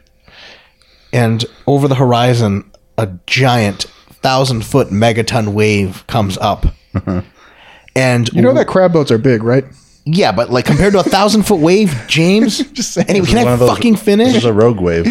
And 1.12 1.44
over 1.66 1.88
the 1.88 1.94
horizon, 1.94 2.70
a 2.96 3.08
giant 3.26 3.84
thousand 4.22 4.64
foot 4.64 4.88
megaton 4.88 5.48
wave 5.48 6.06
comes 6.06 6.38
up. 6.38 6.66
and 7.96 8.32
You 8.32 8.42
know 8.42 8.54
that 8.54 8.68
crab 8.68 8.92
boats 8.92 9.10
are 9.10 9.18
big, 9.18 9.42
right? 9.42 9.64
Yeah, 10.04 10.32
but 10.32 10.50
like 10.50 10.64
compared 10.64 10.92
to 10.94 11.00
a 11.00 11.04
thousand 11.04 11.44
foot 11.44 11.60
wave, 11.60 11.94
James. 12.08 12.58
Just 12.72 12.92
saying. 12.94 13.08
Anyway, 13.08 13.26
can 13.26 13.46
I 13.46 13.56
those- 13.56 13.68
fucking 13.70 13.92
This 13.94 14.02
finish? 14.02 14.34
is 14.36 14.44
a 14.44 14.52
rogue 14.52 14.80
wave. 14.80 15.06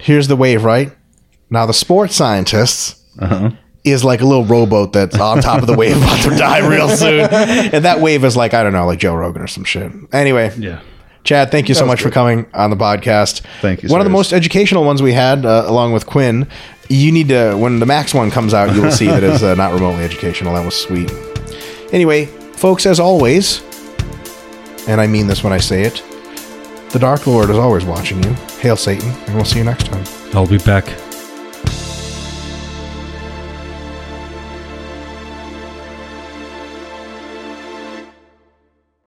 Here's 0.00 0.28
the 0.28 0.36
wave, 0.36 0.64
right? 0.64 0.92
Now 1.50 1.66
the 1.66 1.72
sports 1.74 2.14
scientists 2.16 3.02
is 3.84 4.02
like 4.04 4.20
a 4.20 4.24
little 4.24 4.44
rowboat 4.44 4.92
that's 4.92 5.18
on 5.18 5.40
top 5.40 5.60
of 5.60 5.66
the 5.68 5.74
wave 5.76 5.96
about 5.96 6.20
to 6.24 6.30
die 6.30 6.66
real 6.68 6.88
soon, 6.96 7.20
and 7.20 7.84
that 7.84 8.00
wave 8.00 8.24
is 8.24 8.36
like 8.36 8.52
I 8.52 8.62
don't 8.64 8.72
know, 8.72 8.84
like 8.86 8.98
Joe 8.98 9.14
Rogan 9.14 9.42
or 9.42 9.46
some 9.46 9.64
shit. 9.64 9.92
Anyway, 10.12 10.52
Yeah. 10.58 10.80
Chad, 11.22 11.50
thank 11.50 11.68
you 11.68 11.74
so 11.74 11.82
was 11.82 11.88
much 11.88 12.02
for 12.02 12.10
coming 12.10 12.46
on 12.54 12.70
the 12.70 12.76
podcast. 12.76 13.42
Thank 13.60 13.82
you, 13.82 13.88
One 13.88 14.00
of 14.00 14.04
the 14.04 14.10
most 14.10 14.32
educational 14.32 14.84
ones 14.84 15.02
we 15.02 15.12
had, 15.12 15.44
uh, 15.44 15.64
along 15.66 15.92
with 15.92 16.06
Quinn. 16.06 16.46
You 16.88 17.10
need 17.10 17.28
to 17.28 17.54
when 17.56 17.80
the 17.80 17.86
Max 17.86 18.12
one 18.14 18.30
comes 18.30 18.54
out, 18.54 18.74
you 18.76 18.82
will 18.82 18.92
see 18.92 19.06
that 19.06 19.24
it's 19.24 19.42
uh, 19.42 19.54
not 19.56 19.72
remotely 19.72 20.04
educational. 20.04 20.54
That 20.54 20.64
was 20.64 20.74
sweet. 20.76 21.10
Anyway, 21.92 22.26
folks, 22.26 22.86
as 22.86 23.00
always, 23.00 23.60
and 24.86 25.00
I 25.00 25.06
mean 25.06 25.26
this 25.26 25.42
when 25.42 25.52
I 25.52 25.58
say 25.58 25.82
it, 25.82 26.02
the 26.90 26.98
Dark 26.98 27.26
Lord 27.26 27.50
is 27.50 27.58
always 27.58 27.84
watching 27.84 28.22
you. 28.22 28.32
Hail 28.60 28.76
Satan, 28.76 29.10
and 29.10 29.34
we'll 29.34 29.44
see 29.44 29.58
you 29.58 29.64
next 29.64 29.86
time. 29.86 30.04
I'll 30.32 30.46
be 30.46 30.58
back. 30.58 30.86